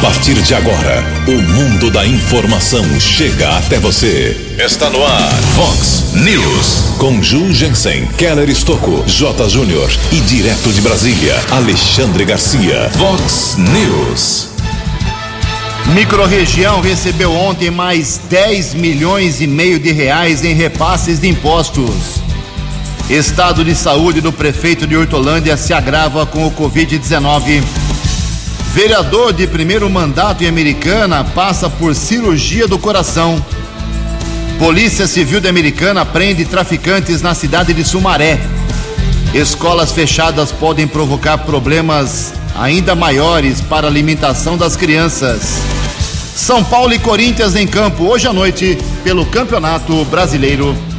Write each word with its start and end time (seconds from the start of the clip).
A 0.00 0.02
partir 0.02 0.32
de 0.32 0.54
agora, 0.54 1.04
o 1.28 1.42
mundo 1.52 1.90
da 1.90 2.06
informação 2.06 2.82
chega 2.98 3.58
até 3.58 3.78
você. 3.78 4.34
Está 4.58 4.88
no 4.88 5.04
ar, 5.04 5.30
Fox 5.54 6.14
News. 6.14 6.96
Com 6.96 7.22
Ju 7.22 7.52
Jensen, 7.52 8.06
Keller 8.16 8.48
Estocco, 8.48 9.04
J. 9.06 9.46
Júnior 9.50 9.90
e 10.10 10.20
direto 10.20 10.72
de 10.72 10.80
Brasília, 10.80 11.34
Alexandre 11.50 12.24
Garcia. 12.24 12.88
Fox 12.96 13.56
News. 13.58 14.48
Microrregião 15.92 16.80
recebeu 16.80 17.34
ontem 17.34 17.70
mais 17.70 18.18
10 18.30 18.72
milhões 18.72 19.42
e 19.42 19.46
meio 19.46 19.78
de 19.78 19.92
reais 19.92 20.42
em 20.42 20.54
repasses 20.54 21.20
de 21.20 21.28
impostos. 21.28 22.22
Estado 23.10 23.62
de 23.62 23.74
saúde 23.74 24.22
do 24.22 24.32
prefeito 24.32 24.86
de 24.86 24.96
Hortolândia 24.96 25.58
se 25.58 25.74
agrava 25.74 26.24
com 26.24 26.46
o 26.46 26.50
Covid-19. 26.52 27.89
Vereador 28.72 29.32
de 29.32 29.48
primeiro 29.48 29.90
mandato 29.90 30.44
em 30.44 30.46
Americana 30.46 31.24
passa 31.24 31.68
por 31.68 31.92
cirurgia 31.92 32.68
do 32.68 32.78
coração. 32.78 33.44
Polícia 34.60 35.08
Civil 35.08 35.40
de 35.40 35.48
Americana 35.48 36.06
prende 36.06 36.44
traficantes 36.44 37.20
na 37.20 37.34
cidade 37.34 37.74
de 37.74 37.82
Sumaré. 37.82 38.38
Escolas 39.34 39.90
fechadas 39.90 40.52
podem 40.52 40.86
provocar 40.86 41.38
problemas 41.38 42.32
ainda 42.56 42.94
maiores 42.94 43.60
para 43.60 43.88
a 43.88 43.90
alimentação 43.90 44.56
das 44.56 44.76
crianças. 44.76 45.60
São 46.36 46.62
Paulo 46.62 46.94
e 46.94 46.98
Corinthians 47.00 47.56
em 47.56 47.66
campo 47.66 48.04
hoje 48.04 48.28
à 48.28 48.32
noite 48.32 48.78
pelo 49.02 49.26
Campeonato 49.26 50.04
Brasileiro. 50.04 50.89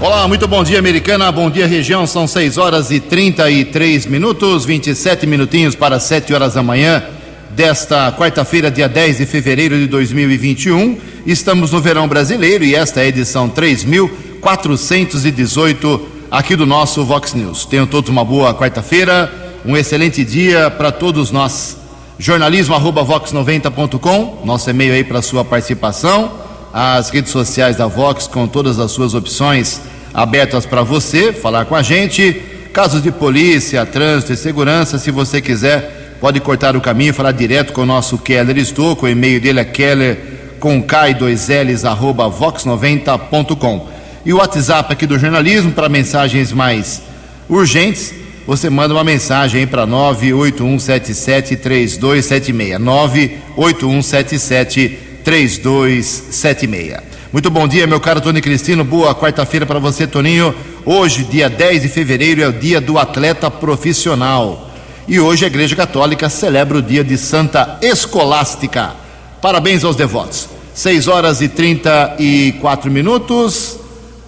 Olá, 0.00 0.26
muito 0.26 0.48
bom 0.48 0.64
dia, 0.64 0.80
Americana. 0.80 1.30
Bom 1.30 1.48
dia, 1.48 1.68
região. 1.68 2.04
São 2.06 2.26
6 2.26 2.58
horas 2.58 2.90
e 2.90 2.98
33 2.98 4.06
minutos, 4.06 4.64
27 4.64 5.24
minutinhos 5.24 5.76
para 5.76 6.00
7 6.00 6.34
horas 6.34 6.54
da 6.54 6.64
manhã 6.64 7.04
desta 7.50 8.10
quarta-feira, 8.12 8.72
dia 8.72 8.88
10 8.88 9.18
de 9.18 9.26
fevereiro 9.26 9.78
de 9.78 9.86
2021. 9.86 10.98
Estamos 11.24 11.70
no 11.70 11.80
verão 11.80 12.08
brasileiro 12.08 12.64
e 12.64 12.74
esta 12.74 12.98
é 13.00 13.04
a 13.04 13.06
edição 13.06 13.48
3418 13.48 16.08
aqui 16.28 16.56
do 16.56 16.66
nosso 16.66 17.04
Vox 17.04 17.32
News. 17.32 17.64
Tenham 17.64 17.86
todos 17.86 18.10
uma 18.10 18.24
boa 18.24 18.52
quarta-feira, 18.52 19.32
um 19.64 19.76
excelente 19.76 20.24
dia 20.24 20.72
para 20.72 20.90
todos 20.90 21.30
nós. 21.30 21.76
Jornalismo 22.18 22.74
arroba 22.74 23.04
vox90.com, 23.04 24.42
nosso 24.44 24.68
e-mail 24.68 24.92
aí 24.92 25.04
para 25.04 25.22
sua 25.22 25.44
participação 25.44 26.42
as 26.76 27.08
redes 27.08 27.30
sociais 27.30 27.76
da 27.76 27.86
Vox 27.86 28.26
com 28.26 28.48
todas 28.48 28.80
as 28.80 28.90
suas 28.90 29.14
opções 29.14 29.80
abertas 30.12 30.66
para 30.66 30.82
você 30.82 31.32
falar 31.32 31.66
com 31.66 31.76
a 31.76 31.82
gente. 31.82 32.42
Casos 32.72 33.00
de 33.00 33.12
polícia, 33.12 33.86
trânsito 33.86 34.32
e 34.32 34.36
segurança, 34.36 34.98
se 34.98 35.12
você 35.12 35.40
quiser, 35.40 36.16
pode 36.20 36.40
cortar 36.40 36.76
o 36.76 36.80
caminho 36.80 37.10
e 37.10 37.12
falar 37.12 37.30
direto 37.30 37.72
com 37.72 37.82
o 37.82 37.86
nosso 37.86 38.18
Keller 38.18 38.58
Estouco. 38.58 39.06
O 39.06 39.08
e-mail 39.08 39.40
dele 39.40 39.60
é 39.60 39.64
keller 39.64 40.18
com 40.58 40.82
K2Ls 40.82 41.88
arroba 41.88 42.28
vox90.com. 42.28 43.88
E 44.26 44.32
o 44.32 44.38
WhatsApp 44.38 44.92
aqui 44.92 45.06
do 45.06 45.16
jornalismo 45.16 45.70
para 45.70 45.88
mensagens 45.88 46.50
mais 46.50 47.02
urgentes, 47.48 48.12
você 48.48 48.68
manda 48.68 48.94
uma 48.94 49.04
mensagem 49.04 49.64
para 49.64 49.86
981773276. 49.86 52.78
98177 52.78 55.03
3276. 55.24 56.98
Muito 57.32 57.50
bom 57.50 57.66
dia, 57.66 57.86
meu 57.86 57.98
caro 57.98 58.20
Tony 58.20 58.42
Cristino. 58.42 58.84
Boa 58.84 59.14
quarta-feira 59.14 59.64
para 59.64 59.78
você, 59.78 60.06
Toninho. 60.06 60.54
Hoje, 60.84 61.24
dia 61.24 61.48
10 61.48 61.82
de 61.82 61.88
fevereiro, 61.88 62.42
é 62.42 62.48
o 62.48 62.52
dia 62.52 62.78
do 62.78 62.98
atleta 62.98 63.50
profissional. 63.50 64.70
E 65.08 65.18
hoje 65.18 65.44
a 65.44 65.48
Igreja 65.48 65.74
Católica 65.74 66.28
celebra 66.28 66.76
o 66.76 66.82
dia 66.82 67.02
de 67.02 67.16
Santa 67.16 67.78
Escolástica. 67.80 68.92
Parabéns 69.40 69.82
aos 69.82 69.96
devotos. 69.96 70.46
6 70.74 71.08
horas 71.08 71.40
e 71.40 71.48
34 71.48 72.90
minutos. 72.90 73.78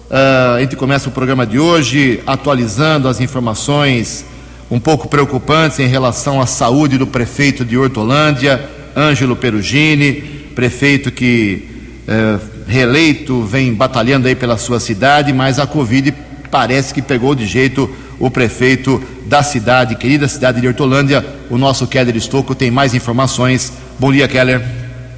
Uh, 0.09 0.55
a 0.55 0.59
gente 0.61 0.75
começa 0.75 1.09
o 1.09 1.11
programa 1.11 1.45
de 1.45 1.59
hoje 1.59 2.23
atualizando 2.25 3.07
as 3.07 3.21
informações 3.21 4.25
um 4.71 4.79
pouco 4.79 5.07
preocupantes 5.07 5.79
em 5.79 5.87
relação 5.87 6.41
à 6.41 6.47
saúde 6.47 6.97
do 6.97 7.05
prefeito 7.05 7.63
de 7.63 7.77
Hortolândia, 7.77 8.67
Ângelo 8.95 9.35
Perugini 9.35 10.36
prefeito 10.57 11.11
que 11.11 11.69
é, 12.07 12.39
reeleito 12.67 13.43
vem 13.43 13.75
batalhando 13.75 14.27
aí 14.27 14.33
pela 14.33 14.57
sua 14.57 14.79
cidade, 14.79 15.31
mas 15.31 15.59
a 15.59 15.67
Covid 15.67 16.11
parece 16.49 16.91
que 16.95 16.99
pegou 16.99 17.35
de 17.35 17.45
jeito 17.45 17.87
o 18.17 18.31
prefeito 18.31 18.99
da 19.27 19.43
cidade, 19.43 19.93
querida 19.95 20.27
cidade 20.27 20.59
de 20.59 20.67
Hortolândia. 20.67 21.23
O 21.51 21.59
nosso 21.59 21.85
Keller 21.85 22.15
Estocco 22.15 22.55
tem 22.55 22.71
mais 22.71 22.95
informações. 22.95 23.71
Bom 23.99 24.11
dia, 24.11 24.27
Keller. 24.27 24.65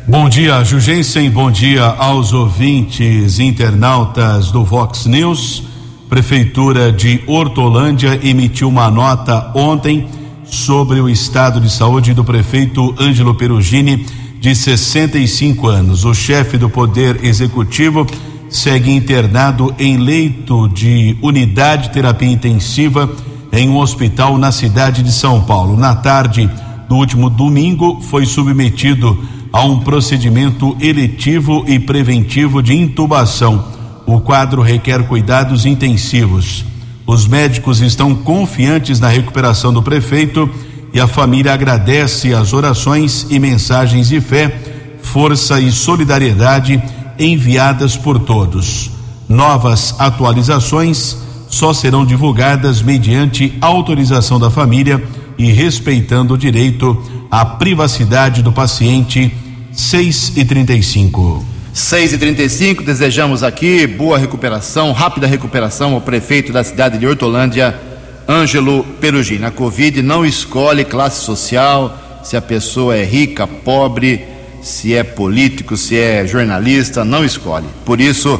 Bom 0.05 0.27
dia, 0.27 0.61
Jugensen. 0.65 1.29
Bom 1.29 1.49
dia 1.49 1.85
aos 1.85 2.33
ouvintes 2.33 3.39
internautas 3.39 4.51
do 4.51 4.65
Vox 4.65 5.05
News. 5.05 5.63
Prefeitura 6.09 6.91
de 6.91 7.23
Hortolândia 7.25 8.19
emitiu 8.21 8.67
uma 8.67 8.91
nota 8.91 9.53
ontem 9.55 10.05
sobre 10.43 10.99
o 10.99 11.07
estado 11.07 11.61
de 11.61 11.71
saúde 11.71 12.13
do 12.13 12.25
prefeito 12.25 12.93
Ângelo 12.99 13.33
Perugini 13.35 14.05
de 14.39 14.55
65 14.55 15.67
anos. 15.67 16.05
O 16.05 16.13
chefe 16.13 16.57
do 16.57 16.69
Poder 16.69 17.23
Executivo 17.23 18.07
segue 18.49 18.91
internado 18.91 19.73
em 19.77 19.97
leito 19.97 20.67
de 20.69 21.15
unidade 21.21 21.83
de 21.83 21.93
terapia 21.93 22.31
intensiva 22.31 23.09
em 23.51 23.69
um 23.69 23.77
hospital 23.77 24.37
na 24.37 24.51
cidade 24.51 25.03
de 25.03 25.11
São 25.11 25.41
Paulo. 25.41 25.77
Na 25.77 25.95
tarde 25.95 26.49
do 26.87 26.95
último 26.95 27.29
domingo, 27.29 28.01
foi 28.01 28.25
submetido 28.25 29.23
a 29.51 29.63
um 29.63 29.79
procedimento 29.79 30.75
eletivo 30.79 31.63
e 31.67 31.79
preventivo 31.79 32.61
de 32.61 32.73
intubação. 32.73 33.65
O 34.05 34.19
quadro 34.19 34.61
requer 34.61 35.03
cuidados 35.07 35.65
intensivos. 35.65 36.65
Os 37.05 37.27
médicos 37.27 37.81
estão 37.81 38.15
confiantes 38.15 38.99
na 38.99 39.07
recuperação 39.07 39.73
do 39.73 39.81
prefeito 39.81 40.49
e 40.93 40.99
a 40.99 41.07
família 41.07 41.53
agradece 41.53 42.33
as 42.33 42.53
orações 42.53 43.27
e 43.29 43.39
mensagens 43.39 44.09
de 44.09 44.19
fé, 44.19 44.55
força 45.01 45.59
e 45.59 45.71
solidariedade 45.71 46.81
enviadas 47.17 47.97
por 47.97 48.19
todos. 48.19 48.91
Novas 49.27 49.95
atualizações 49.99 51.17
só 51.49 51.73
serão 51.73 52.05
divulgadas 52.05 52.81
mediante 52.81 53.57
autorização 53.59 54.39
da 54.39 54.49
família 54.49 55.03
e 55.37 55.51
respeitando 55.51 56.33
o 56.33 56.37
direito 56.37 57.01
à 57.29 57.45
privacidade 57.45 58.41
do 58.41 58.51
paciente. 58.51 59.33
6 59.71 60.33
e 60.35 60.43
35. 60.43 61.45
6 61.73 62.13
e 62.13 62.17
35 62.17 62.83
desejamos 62.83 63.43
aqui 63.43 63.87
boa 63.87 64.17
recuperação, 64.17 64.91
rápida 64.91 65.27
recuperação 65.27 65.93
ao 65.93 66.01
prefeito 66.01 66.51
da 66.51 66.63
cidade 66.63 66.97
de 66.97 67.07
Hortolândia, 67.07 67.79
Ângelo 68.29 68.83
Perugini. 69.01 69.43
A 69.43 69.49
Covid 69.49 70.03
não 70.03 70.23
escolhe 70.23 70.85
classe 70.85 71.25
social, 71.25 71.97
se 72.23 72.37
a 72.37 72.41
pessoa 72.41 72.95
é 72.95 73.03
rica, 73.03 73.47
pobre, 73.47 74.23
se 74.61 74.93
é 74.93 75.03
político, 75.03 75.75
se 75.75 75.97
é 75.97 76.27
jornalista, 76.27 77.03
não 77.03 77.25
escolhe. 77.25 77.65
Por 77.83 77.99
isso, 77.99 78.39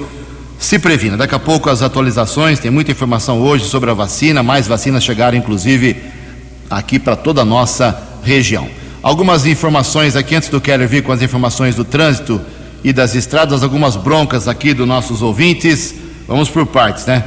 se 0.60 0.78
previna. 0.78 1.18
Daqui 1.18 1.34
a 1.34 1.40
pouco 1.40 1.72
as 1.72 1.82
atualizações, 1.82 2.60
tem 2.60 2.70
muita 2.70 2.92
informação 2.92 3.42
hoje 3.42 3.66
sobre 3.66 3.90
a 3.90 3.96
vacina, 3.96 4.44
mais 4.44 4.68
vacinas 4.68 5.04
chegaram 5.04 5.36
inclusive 5.36 5.98
aqui 6.70 7.00
para 7.00 7.16
toda 7.16 7.42
a 7.42 7.46
nossa 7.46 8.00
região. 8.24 8.70
Algumas 9.02 9.48
informações 9.48 10.16
aqui 10.16 10.36
antes 10.36 10.50
do 10.50 10.62
Keller 10.62 10.88
vir 10.88 11.02
com 11.02 11.12
as 11.12 11.24
informações 11.24 11.74
do 11.74 11.84
trânsito 11.84 12.40
e 12.84 12.94
das 12.94 13.16
estradas, 13.16 13.64
algumas 13.64 13.96
broncas 13.96 14.48
aqui 14.48 14.72
dos 14.72 14.88
nossos 14.88 15.24
ouvintes. 15.24 15.96
Vamos 16.28 16.48
por 16.48 16.68
partes, 16.68 17.08
né? 17.08 17.24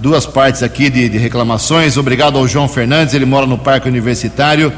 Duas 0.00 0.26
partes 0.26 0.62
aqui 0.62 0.90
de, 0.90 1.08
de, 1.08 1.18
reclamações. 1.18 1.96
Obrigado 1.96 2.38
ao 2.38 2.46
João 2.46 2.68
Fernandes, 2.68 3.14
ele 3.14 3.24
mora 3.24 3.46
no 3.46 3.58
Parque 3.58 3.88
Universitário. 3.88 4.72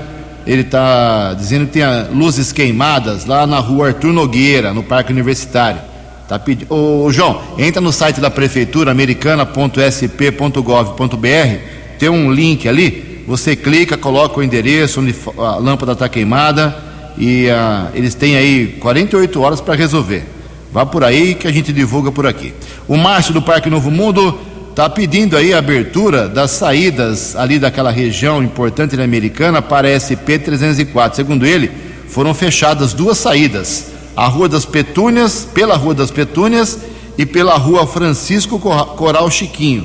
Ele 0.47 0.62
está 0.62 1.35
dizendo 1.35 1.67
que 1.67 1.73
tem 1.73 1.82
luzes 2.12 2.53
queimadas 2.53 3.26
lá 3.26 3.47
na 3.47 3.59
rua 3.59 3.88
Arthur 3.88 4.12
Nogueira, 4.12 4.73
no 4.73 4.82
Parque 4.82 5.12
Universitário. 5.12 5.81
Tá 6.26 6.38
pedindo. 6.38 6.73
Ô, 6.73 7.11
João, 7.11 7.43
entra 7.59 7.81
no 7.81 7.93
site 7.93 8.20
da 8.20 8.31
prefeitura 8.31 8.91
americana.sp.gov.br, 8.91 11.59
tem 11.99 12.09
um 12.09 12.32
link 12.32 12.69
ali, 12.69 13.25
você 13.26 13.55
clica, 13.55 13.97
coloca 13.97 14.41
o 14.41 14.43
endereço 14.43 15.00
onde 15.00 15.15
a 15.38 15.56
lâmpada 15.56 15.93
está 15.93 16.09
queimada 16.09 16.76
e 17.19 17.49
uh, 17.49 17.91
eles 17.94 18.15
têm 18.15 18.37
aí 18.37 18.79
48 18.81 19.41
horas 19.41 19.61
para 19.61 19.75
resolver. 19.75 20.25
Vá 20.73 20.87
por 20.87 21.03
aí 21.03 21.35
que 21.35 21.47
a 21.47 21.53
gente 21.53 21.73
divulga 21.73 22.12
por 22.12 22.26
aqui. 22.26 22.55
O 22.87 22.97
Márcio 22.97 23.35
do 23.35 23.43
Parque 23.43 23.70
Novo 23.70 23.91
Mundo 23.91 24.38
está 24.79 24.89
pedindo 24.89 25.37
aí 25.37 25.53
a 25.53 25.59
abertura 25.59 26.29
das 26.29 26.53
saídas 26.53 27.35
ali 27.35 27.59
daquela 27.59 27.91
região 27.91 28.41
importante 28.41 28.97
na 28.97 29.03
Americana 29.03 29.61
para 29.61 29.89
a 29.89 29.99
SP 29.99 30.39
304. 30.39 31.17
Segundo 31.17 31.45
ele, 31.45 31.69
foram 32.07 32.33
fechadas 32.33 32.95
duas 32.95 33.19
saídas: 33.19 33.87
a 34.17 34.29
Rua 34.29 34.49
das 34.49 34.65
Petúnias, 34.65 35.45
pela 35.53 35.75
Rua 35.75 35.95
das 35.95 36.13
Petúnias 36.13 36.79
e 37.19 37.27
pela 37.27 37.57
Rua 37.57 37.89
Francisco 37.89 38.57
Coral 38.61 39.29
Chiquinho. 39.33 39.85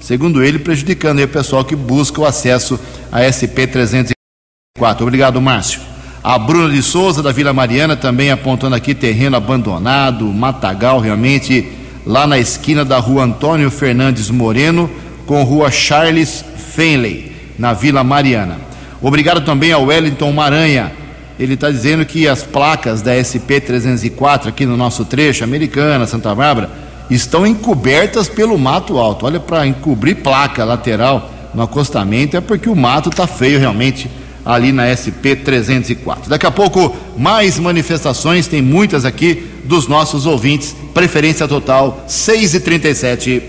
Segundo 0.00 0.42
ele, 0.42 0.58
prejudicando 0.58 1.20
aí 1.20 1.24
o 1.24 1.28
pessoal 1.28 1.64
que 1.64 1.76
busca 1.76 2.20
o 2.20 2.26
acesso 2.26 2.80
à 3.12 3.22
SP 3.22 3.68
304. 3.68 5.06
Obrigado, 5.06 5.40
Márcio. 5.40 5.80
A 6.20 6.36
Bruna 6.36 6.68
de 6.68 6.82
Souza, 6.82 7.22
da 7.22 7.30
Vila 7.30 7.52
Mariana, 7.52 7.94
também 7.94 8.32
apontando 8.32 8.74
aqui 8.74 8.92
terreno 8.92 9.36
abandonado, 9.36 10.24
matagal, 10.24 10.98
realmente, 10.98 11.81
lá 12.04 12.26
na 12.26 12.38
esquina 12.38 12.84
da 12.84 12.98
rua 12.98 13.24
Antônio 13.24 13.70
Fernandes 13.70 14.30
Moreno, 14.30 14.90
com 15.26 15.42
rua 15.42 15.70
Charles 15.70 16.44
Fenley, 16.74 17.32
na 17.58 17.72
Vila 17.72 18.02
Mariana. 18.02 18.58
Obrigado 19.00 19.40
também 19.42 19.72
ao 19.72 19.84
Wellington 19.84 20.32
Maranha. 20.32 20.92
Ele 21.38 21.54
está 21.54 21.70
dizendo 21.70 22.04
que 22.04 22.28
as 22.28 22.42
placas 22.42 23.02
da 23.02 23.12
SP 23.18 23.58
304 23.60 24.48
aqui 24.48 24.66
no 24.66 24.76
nosso 24.76 25.04
trecho, 25.04 25.42
Americana, 25.42 26.06
Santa 26.06 26.34
Bárbara, 26.34 26.70
estão 27.10 27.46
encobertas 27.46 28.28
pelo 28.28 28.58
mato 28.58 28.98
alto. 28.98 29.26
Olha, 29.26 29.40
para 29.40 29.66
encobrir 29.66 30.16
placa 30.16 30.64
lateral 30.64 31.30
no 31.54 31.62
acostamento 31.62 32.36
é 32.36 32.40
porque 32.40 32.68
o 32.68 32.76
mato 32.76 33.10
está 33.10 33.26
feio 33.26 33.58
realmente 33.58 34.10
ali 34.44 34.72
na 34.72 34.94
SP 34.94 35.36
304. 35.36 36.28
Daqui 36.28 36.46
a 36.46 36.50
pouco, 36.50 36.94
mais 37.16 37.58
manifestações, 37.58 38.46
tem 38.46 38.60
muitas 38.60 39.04
aqui 39.04 39.51
dos 39.64 39.86
nossos 39.86 40.26
ouvintes. 40.26 40.74
Preferência 40.92 41.46
total 41.48 42.04
6 42.06 42.54
e 42.54 42.60
37 42.60 43.42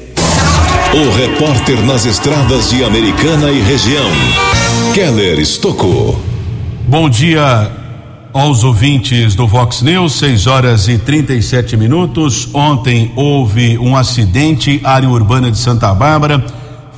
O 0.93 1.11
repórter 1.15 1.81
nas 1.83 2.05
estradas 2.05 2.69
de 2.69 2.83
Americana 2.83 3.51
e 3.51 3.61
região, 3.61 4.09
Keller 4.93 5.39
Estocou. 5.39 6.19
Bom 6.87 7.09
dia 7.09 7.71
aos 8.33 8.63
ouvintes 8.63 9.35
do 9.35 9.47
Vox 9.47 9.83
News, 9.83 10.13
6 10.13 10.47
horas 10.47 10.87
e 10.87 10.97
37 10.97 11.77
minutos. 11.77 12.49
Ontem 12.53 13.11
houve 13.15 13.77
um 13.77 13.95
acidente, 13.95 14.81
área 14.83 15.07
urbana 15.07 15.51
de 15.51 15.57
Santa 15.57 15.93
Bárbara, 15.93 16.43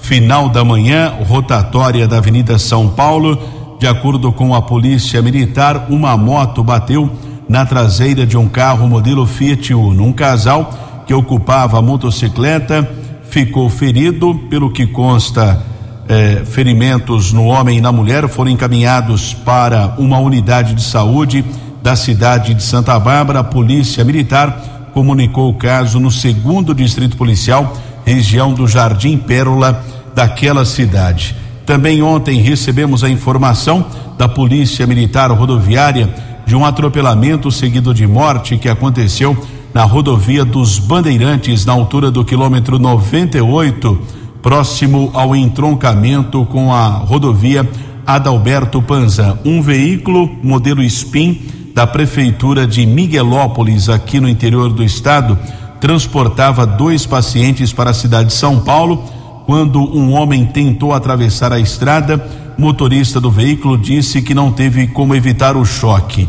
final 0.01 0.47
da 0.49 0.63
manhã, 0.63 1.13
rotatória 1.27 2.07
da 2.07 2.17
Avenida 2.17 2.57
São 2.57 2.87
Paulo. 2.87 3.37
De 3.77 3.85
acordo 3.85 4.31
com 4.31 4.55
a 4.55 4.61
Polícia 4.61 5.21
Militar, 5.21 5.87
uma 5.89 6.15
moto 6.15 6.63
bateu 6.63 7.11
na 7.47 7.65
traseira 7.65 8.25
de 8.25 8.37
um 8.37 8.47
carro 8.47 8.87
modelo 8.87 9.25
Fiat 9.25 9.73
Uno. 9.73 10.05
Um 10.05 10.13
casal 10.13 11.03
que 11.05 11.13
ocupava 11.13 11.77
a 11.77 11.81
motocicleta 11.81 12.89
ficou 13.29 13.69
ferido, 13.69 14.33
pelo 14.49 14.71
que 14.71 14.87
consta 14.87 15.61
eh, 16.07 16.43
ferimentos 16.45 17.31
no 17.31 17.45
homem 17.45 17.77
e 17.77 17.81
na 17.81 17.91
mulher 17.91 18.27
foram 18.27 18.51
encaminhados 18.51 19.33
para 19.33 19.95
uma 19.97 20.19
unidade 20.19 20.73
de 20.73 20.83
saúde 20.83 21.43
da 21.81 21.95
cidade 21.95 22.53
de 22.53 22.63
Santa 22.63 22.97
Bárbara. 22.99 23.39
A 23.39 23.43
Polícia 23.43 24.03
Militar 24.03 24.89
comunicou 24.93 25.49
o 25.49 25.55
caso 25.55 25.99
no 25.99 26.09
segundo 26.09 26.73
distrito 26.73 27.17
policial, 27.17 27.75
região 28.05 28.53
do 28.53 28.67
Jardim 28.67 29.17
Pérola 29.17 29.83
daquela 30.15 30.63
cidade. 30.63 31.35
Também 31.65 32.01
ontem 32.01 32.39
recebemos 32.39 33.03
a 33.03 33.09
informação 33.09 33.85
da 34.17 34.29
Polícia 34.29 34.87
Militar 34.87 35.31
Rodoviária 35.31 36.09
de 36.45 36.55
um 36.55 36.63
atropelamento 36.63 37.51
seguido 37.51 37.93
de 37.93 38.05
morte 38.05 38.57
que 38.57 38.69
aconteceu 38.69 39.35
na 39.73 39.83
rodovia 39.83 40.45
dos 40.45 40.79
Bandeirantes, 40.79 41.65
na 41.65 41.73
altura 41.73 42.09
do 42.09 42.23
quilômetro 42.23 42.79
98 42.79 43.99
próximo 44.45 45.09
ao 45.15 45.35
entroncamento 45.35 46.45
com 46.45 46.71
a 46.71 46.87
rodovia 46.87 47.67
Adalberto 48.05 48.79
Panza. 48.79 49.39
Um 49.43 49.59
veículo 49.59 50.29
modelo 50.43 50.83
Spin 50.83 51.41
da 51.73 51.87
prefeitura 51.87 52.67
de 52.67 52.85
Miguelópolis, 52.85 53.89
aqui 53.89 54.19
no 54.19 54.29
interior 54.29 54.71
do 54.71 54.83
estado, 54.83 55.35
transportava 55.81 56.63
dois 56.63 57.07
pacientes 57.07 57.73
para 57.73 57.89
a 57.89 57.93
cidade 57.93 58.27
de 58.27 58.35
São 58.35 58.59
Paulo. 58.59 59.03
Quando 59.47 59.81
um 59.81 60.13
homem 60.13 60.45
tentou 60.45 60.93
atravessar 60.93 61.51
a 61.51 61.59
estrada, 61.59 62.23
motorista 62.57 63.19
do 63.19 63.29
veículo 63.31 63.77
disse 63.77 64.21
que 64.21 64.33
não 64.33 64.51
teve 64.51 64.87
como 64.87 65.15
evitar 65.15 65.57
o 65.57 65.65
choque. 65.65 66.27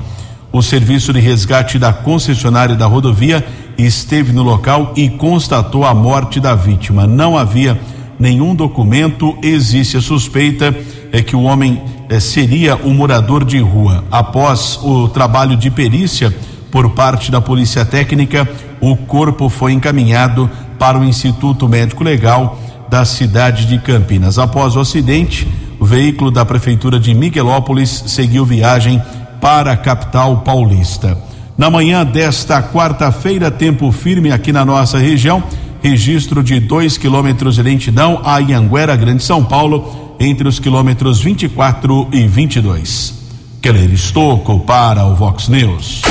O 0.53 0.63
serviço 0.63 1.13
de 1.13 1.21
resgate 1.21 1.79
da 1.79 1.93
concessionária 1.93 2.75
da 2.75 2.87
rodovia 2.87 3.47
esteve 3.77 4.33
no 4.33 4.43
local 4.43 4.93
e 4.97 5.09
constatou 5.09 5.85
a 5.85 5.95
morte 5.95 6.41
da 6.41 6.55
vítima. 6.55 7.07
Não 7.07 7.37
havia 7.37 7.79
nenhum 8.19 8.55
documento, 8.55 9.37
existe 9.43 9.97
a 9.97 10.01
suspeita 10.01 10.75
é 11.13 11.23
que 11.23 11.37
o 11.37 11.43
homem 11.43 11.83
é, 12.09 12.21
seria 12.21 12.77
um 12.77 12.95
morador 12.95 13.45
de 13.45 13.59
rua. 13.59 14.05
Após 14.11 14.79
o 14.83 15.09
trabalho 15.09 15.57
de 15.57 15.71
perícia 15.71 16.35
por 16.71 16.91
parte 16.91 17.31
da 17.31 17.41
Polícia 17.41 17.85
Técnica, 17.85 18.49
o 18.81 18.97
corpo 18.97 19.49
foi 19.49 19.73
encaminhado 19.73 20.51
para 20.79 20.99
o 20.99 21.05
Instituto 21.05 21.69
Médico 21.69 22.05
Legal 22.05 22.59
da 22.89 23.05
cidade 23.05 23.67
de 23.67 23.79
Campinas. 23.79 24.39
Após 24.39 24.77
o 24.77 24.81
acidente, 24.81 25.49
veículo 25.87 26.31
da 26.31 26.45
Prefeitura 26.45 27.01
de 27.01 27.15
Miguelópolis 27.15 28.05
seguiu 28.09 28.45
viagem 28.45 29.03
para 29.41 29.73
a 29.73 29.77
capital 29.77 30.39
paulista. 30.39 31.17
Na 31.57 31.71
manhã 31.71 32.05
desta 32.05 32.63
quarta-feira, 32.63 33.51
tempo 33.51 33.91
firme 33.91 34.31
aqui 34.31 34.53
na 34.53 34.65
nossa 34.65 34.99
região 34.99 35.43
registro 35.83 36.43
de 36.43 36.59
2 36.59 36.99
quilômetros 36.99 37.55
de 37.55 37.63
lentidão 37.63 38.21
a 38.25 38.39
Ianguera, 38.39 38.97
Grande 38.97 39.23
São 39.23 39.45
Paulo, 39.45 40.17
entre 40.19 40.49
os 40.49 40.59
quilômetros 40.59 41.21
24 41.21 42.09
e 42.13 42.27
22. 42.27 43.15
Keller 43.63 43.93
Estocco 43.93 44.61
para 44.61 45.05
o 45.07 45.15
Vox 45.15 45.49
News. 45.49 46.03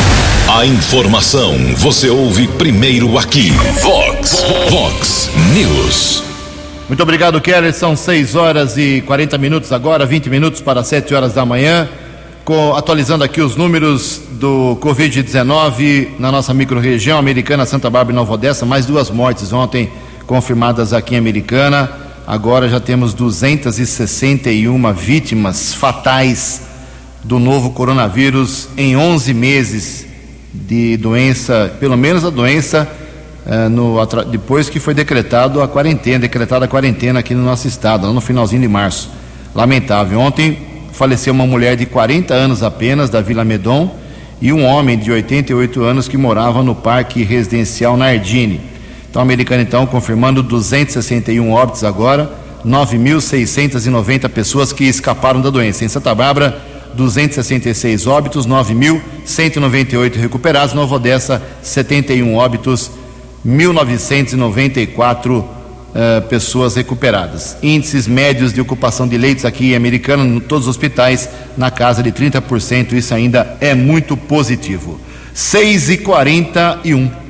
A 0.48 0.66
informação 0.66 1.54
você 1.78 2.10
ouve 2.10 2.48
primeiro 2.48 3.18
aqui. 3.18 3.51
Vox, 3.81 4.45
Vox 4.69 5.30
News. 5.54 6.34
Muito 6.87 7.01
obrigado, 7.01 7.41
Keller. 7.41 7.73
São 7.73 7.95
6 7.95 8.35
horas 8.35 8.77
e 8.77 9.01
40 9.07 9.39
minutos 9.39 9.71
agora, 9.71 10.05
20 10.05 10.29
minutos 10.29 10.61
para 10.61 10.83
7 10.83 11.15
horas 11.15 11.33
da 11.33 11.43
manhã. 11.43 11.89
Com, 12.43 12.75
atualizando 12.75 13.23
aqui 13.23 13.41
os 13.41 13.55
números 13.55 14.21
do 14.33 14.77
Covid-19 14.79 16.09
na 16.19 16.31
nossa 16.31 16.53
microrregião 16.53 17.17
americana, 17.17 17.65
Santa 17.65 17.89
Bárbara 17.89 18.13
e 18.13 18.15
Nova 18.15 18.33
Odessa, 18.33 18.67
mais 18.67 18.85
duas 18.85 19.09
mortes 19.09 19.51
ontem 19.51 19.89
confirmadas 20.27 20.93
aqui 20.93 21.15
em 21.15 21.17
Americana. 21.17 21.89
Agora 22.27 22.69
já 22.69 22.79
temos 22.79 23.15
261 23.15 24.93
vítimas 24.93 25.73
fatais 25.73 26.61
do 27.23 27.39
novo 27.39 27.71
coronavírus 27.71 28.69
em 28.77 28.95
11 28.95 29.33
meses 29.33 30.05
de 30.53 30.97
doença, 30.97 31.75
pelo 31.79 31.97
menos 31.97 32.23
a 32.23 32.29
doença 32.29 32.87
eh, 33.45 33.69
no, 33.69 33.97
depois 34.31 34.69
que 34.69 34.80
foi 34.80 34.94
decretado 34.94 35.62
a 35.62 35.68
quarentena, 35.68 36.19
decretada 36.19 36.65
a 36.65 36.68
quarentena 36.68 37.19
aqui 37.19 37.33
no 37.33 37.44
nosso 37.44 37.68
estado, 37.68 38.12
no 38.12 38.21
finalzinho 38.21 38.62
de 38.62 38.68
março. 38.68 39.09
Lamentável. 39.53 40.19
Ontem 40.19 40.57
faleceu 40.92 41.33
uma 41.33 41.45
mulher 41.45 41.75
de 41.75 41.86
40 41.86 42.33
anos 42.33 42.63
apenas, 42.63 43.09
da 43.09 43.21
Vila 43.21 43.44
Medon, 43.44 43.94
e 44.42 44.52
um 44.52 44.66
homem 44.66 44.97
de 44.97 45.11
88 45.11 45.83
anos 45.83 46.07
que 46.07 46.18
morava 46.18 46.64
no 46.64 46.73
Parque 46.73 47.23
Residencial 47.23 47.95
Nardini. 47.95 48.61
Então, 49.09 49.21
a 49.21 49.23
americana, 49.23 49.61
então, 49.61 49.85
confirmando 49.85 50.44
261 50.44 51.52
óbitos 51.52 51.83
agora, 51.83 52.31
9.690 52.66 54.28
pessoas 54.28 54.73
que 54.73 54.83
escaparam 54.85 55.40
da 55.40 55.49
doença. 55.49 55.85
Em 55.85 55.87
Santa 55.87 56.14
Bárbara, 56.14 56.61
266 56.95 58.07
óbitos, 58.07 58.47
9.198 58.47 60.16
recuperados. 60.16 60.73
Nova 60.73 60.95
Odessa, 60.95 61.42
71 61.61 62.35
óbitos, 62.35 62.92
1.994 63.45 65.40
uh, 65.40 65.45
pessoas 66.28 66.75
recuperadas. 66.75 67.57
Índices 67.61 68.07
médios 68.07 68.52
de 68.52 68.59
ocupação 68.59 69.07
de 69.07 69.18
leitos 69.18 69.45
aqui 69.45 69.71
em 69.71 69.75
Americana, 69.75 70.25
em 70.25 70.40
todos 70.40 70.66
os 70.66 70.71
hospitais, 70.71 71.30
na 71.57 71.69
casa 71.69 72.02
de 72.02 72.11
30%. 72.11 72.94
Isso 72.94 73.14
ainda 73.14 73.56
é 73.61 73.75
muito 73.75 74.18
positivo. 74.18 74.99
6 75.33 75.90
e 75.90 75.97
41 75.97 77.25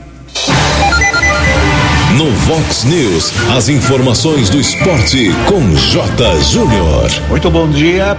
no 2.15 2.31
Vox 2.31 2.85
News, 2.85 3.33
as 3.57 3.67
informações 3.67 4.49
do 4.49 4.57
esporte 4.57 5.31
com 5.47 5.75
J. 5.75 6.41
Júnior. 6.43 7.11
Muito 7.27 7.51
bom 7.51 7.67
dia. 7.67 8.17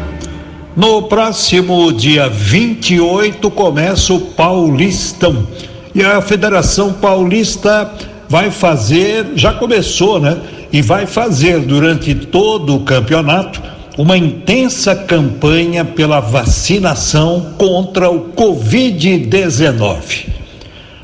No 0.77 1.05
próximo 1.05 1.91
dia 1.91 2.29
28 2.29 3.51
começa 3.51 4.13
o 4.13 4.21
Paulistão. 4.21 5.47
E 5.97 6.05
a 6.05 6.21
Federação 6.21 6.93
Paulista 6.93 7.91
vai 8.29 8.51
fazer, 8.51 9.29
já 9.35 9.55
começou, 9.55 10.21
né? 10.21 10.37
E 10.71 10.83
vai 10.83 11.07
fazer 11.07 11.61
durante 11.61 12.15
todo 12.15 12.77
o 12.77 12.81
campeonato 12.81 13.63
uma 13.97 14.15
intensa 14.15 14.95
campanha 14.95 15.87
pela 15.87 16.21
vacinação 16.21 17.55
contra 17.57 18.11
o 18.11 18.29
Covid-19. 18.35 20.27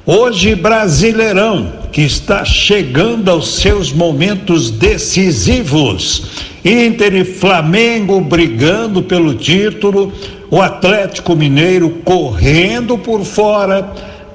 Hoje, 0.05 0.55
Brasileirão, 0.55 1.73
que 1.91 2.03
está 2.03 2.45
chegando 2.45 3.31
aos 3.31 3.55
seus 3.55 3.95
momentos 3.95 4.71
decisivos. 4.71 6.27
Inter 6.63 7.15
e 7.15 7.25
Flamengo 7.25 8.21
brigando 8.21 9.03
pelo 9.03 9.33
título, 9.37 10.13
o 10.51 10.61
Atlético 10.61 11.35
Mineiro 11.35 11.89
correndo 12.05 12.99
por 12.99 13.25
fora 13.25 13.91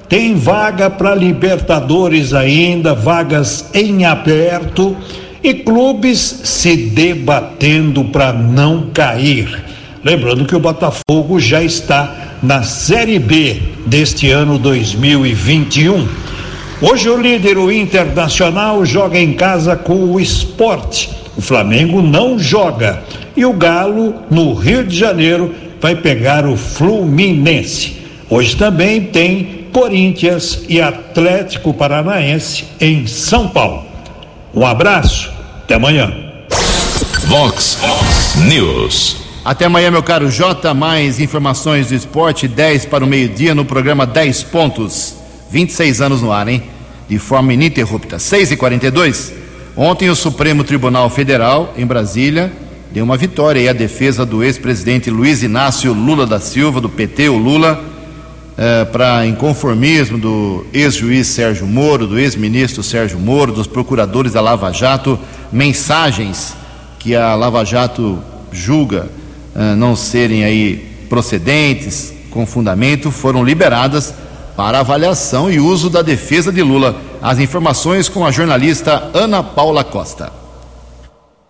tem 0.08 0.34
vaga 0.36 0.88
para 0.88 1.14
Libertadores 1.14 2.32
ainda, 2.32 2.94
vagas 2.94 3.70
em 3.74 4.06
aberto 4.06 4.96
e 5.42 5.52
clubes 5.52 6.40
se 6.44 6.76
debatendo 6.76 8.04
para 8.04 8.32
não 8.32 8.88
cair. 8.92 9.62
Lembrando 10.02 10.46
que 10.46 10.56
o 10.56 10.60
Botafogo 10.60 11.38
já 11.38 11.62
está 11.62 12.38
na 12.42 12.62
Série 12.62 13.18
B 13.18 13.60
deste 13.86 14.30
ano 14.30 14.58
2021. 14.58 16.08
Hoje 16.80 17.10
o 17.10 17.20
líder, 17.20 17.58
o 17.58 17.70
Internacional, 17.70 18.86
joga 18.86 19.18
em 19.18 19.32
casa 19.32 19.76
com 19.76 20.12
o 20.12 20.20
Esporte. 20.20 21.10
O 21.36 21.42
Flamengo 21.42 22.00
não 22.00 22.38
joga. 22.38 23.02
E 23.36 23.44
o 23.44 23.52
Galo, 23.52 24.14
no 24.30 24.54
Rio 24.54 24.84
de 24.84 24.96
Janeiro, 24.96 25.54
vai 25.80 25.94
pegar 25.96 26.46
o 26.46 26.56
Fluminense. 26.56 27.96
Hoje 28.30 28.56
também 28.56 29.02
tem 29.02 29.57
Corinthians 29.78 30.64
e 30.68 30.80
Atlético 30.80 31.72
Paranaense 31.72 32.64
em 32.80 33.06
São 33.06 33.48
Paulo. 33.48 33.84
Um 34.52 34.66
abraço, 34.66 35.32
até 35.62 35.74
amanhã. 35.74 36.12
Vox 37.26 37.78
News. 38.48 39.18
Até 39.44 39.66
amanhã, 39.66 39.92
meu 39.92 40.02
caro 40.02 40.28
Jota. 40.28 40.74
Mais 40.74 41.20
informações 41.20 41.86
do 41.86 41.94
esporte, 41.94 42.48
10 42.48 42.86
para 42.86 43.04
o 43.04 43.06
meio-dia 43.06 43.54
no 43.54 43.64
programa 43.64 44.04
10 44.04 44.42
Pontos. 44.44 45.14
26 45.48 46.00
anos 46.00 46.22
no 46.22 46.32
ar, 46.32 46.48
hein? 46.48 46.64
De 47.08 47.20
forma 47.20 47.52
ininterrupta. 47.52 48.18
6 48.18 48.50
e 48.50 48.56
42 48.56 49.32
Ontem, 49.76 50.10
o 50.10 50.16
Supremo 50.16 50.64
Tribunal 50.64 51.08
Federal, 51.08 51.72
em 51.78 51.86
Brasília, 51.86 52.52
deu 52.90 53.04
uma 53.04 53.16
vitória 53.16 53.60
aí 53.60 53.68
à 53.68 53.72
defesa 53.72 54.26
do 54.26 54.42
ex-presidente 54.42 55.08
Luiz 55.08 55.44
Inácio 55.44 55.92
Lula 55.92 56.26
da 56.26 56.40
Silva, 56.40 56.80
do 56.80 56.88
PT, 56.88 57.28
o 57.28 57.38
Lula, 57.38 57.97
eh, 58.58 58.84
para 58.86 59.24
inconformismo 59.24 60.18
do 60.18 60.66
ex-juiz 60.72 61.28
Sérgio 61.28 61.64
Moro, 61.64 62.08
do 62.08 62.18
ex-ministro 62.18 62.82
Sérgio 62.82 63.16
Moro, 63.16 63.52
dos 63.52 63.68
procuradores 63.68 64.32
da 64.32 64.40
Lava 64.40 64.72
Jato, 64.72 65.16
mensagens 65.52 66.56
que 66.98 67.14
a 67.14 67.36
Lava 67.36 67.64
Jato 67.64 68.18
julga 68.50 69.08
eh, 69.54 69.76
não 69.76 69.94
serem 69.94 70.42
aí 70.42 70.84
procedentes, 71.08 72.12
com 72.30 72.44
fundamento, 72.44 73.12
foram 73.12 73.44
liberadas 73.44 74.12
para 74.56 74.80
avaliação 74.80 75.48
e 75.48 75.60
uso 75.60 75.88
da 75.88 76.02
defesa 76.02 76.50
de 76.50 76.62
Lula. 76.62 77.00
As 77.22 77.38
informações 77.38 78.08
com 78.08 78.26
a 78.26 78.32
jornalista 78.32 79.08
Ana 79.14 79.40
Paula 79.40 79.84
Costa. 79.84 80.37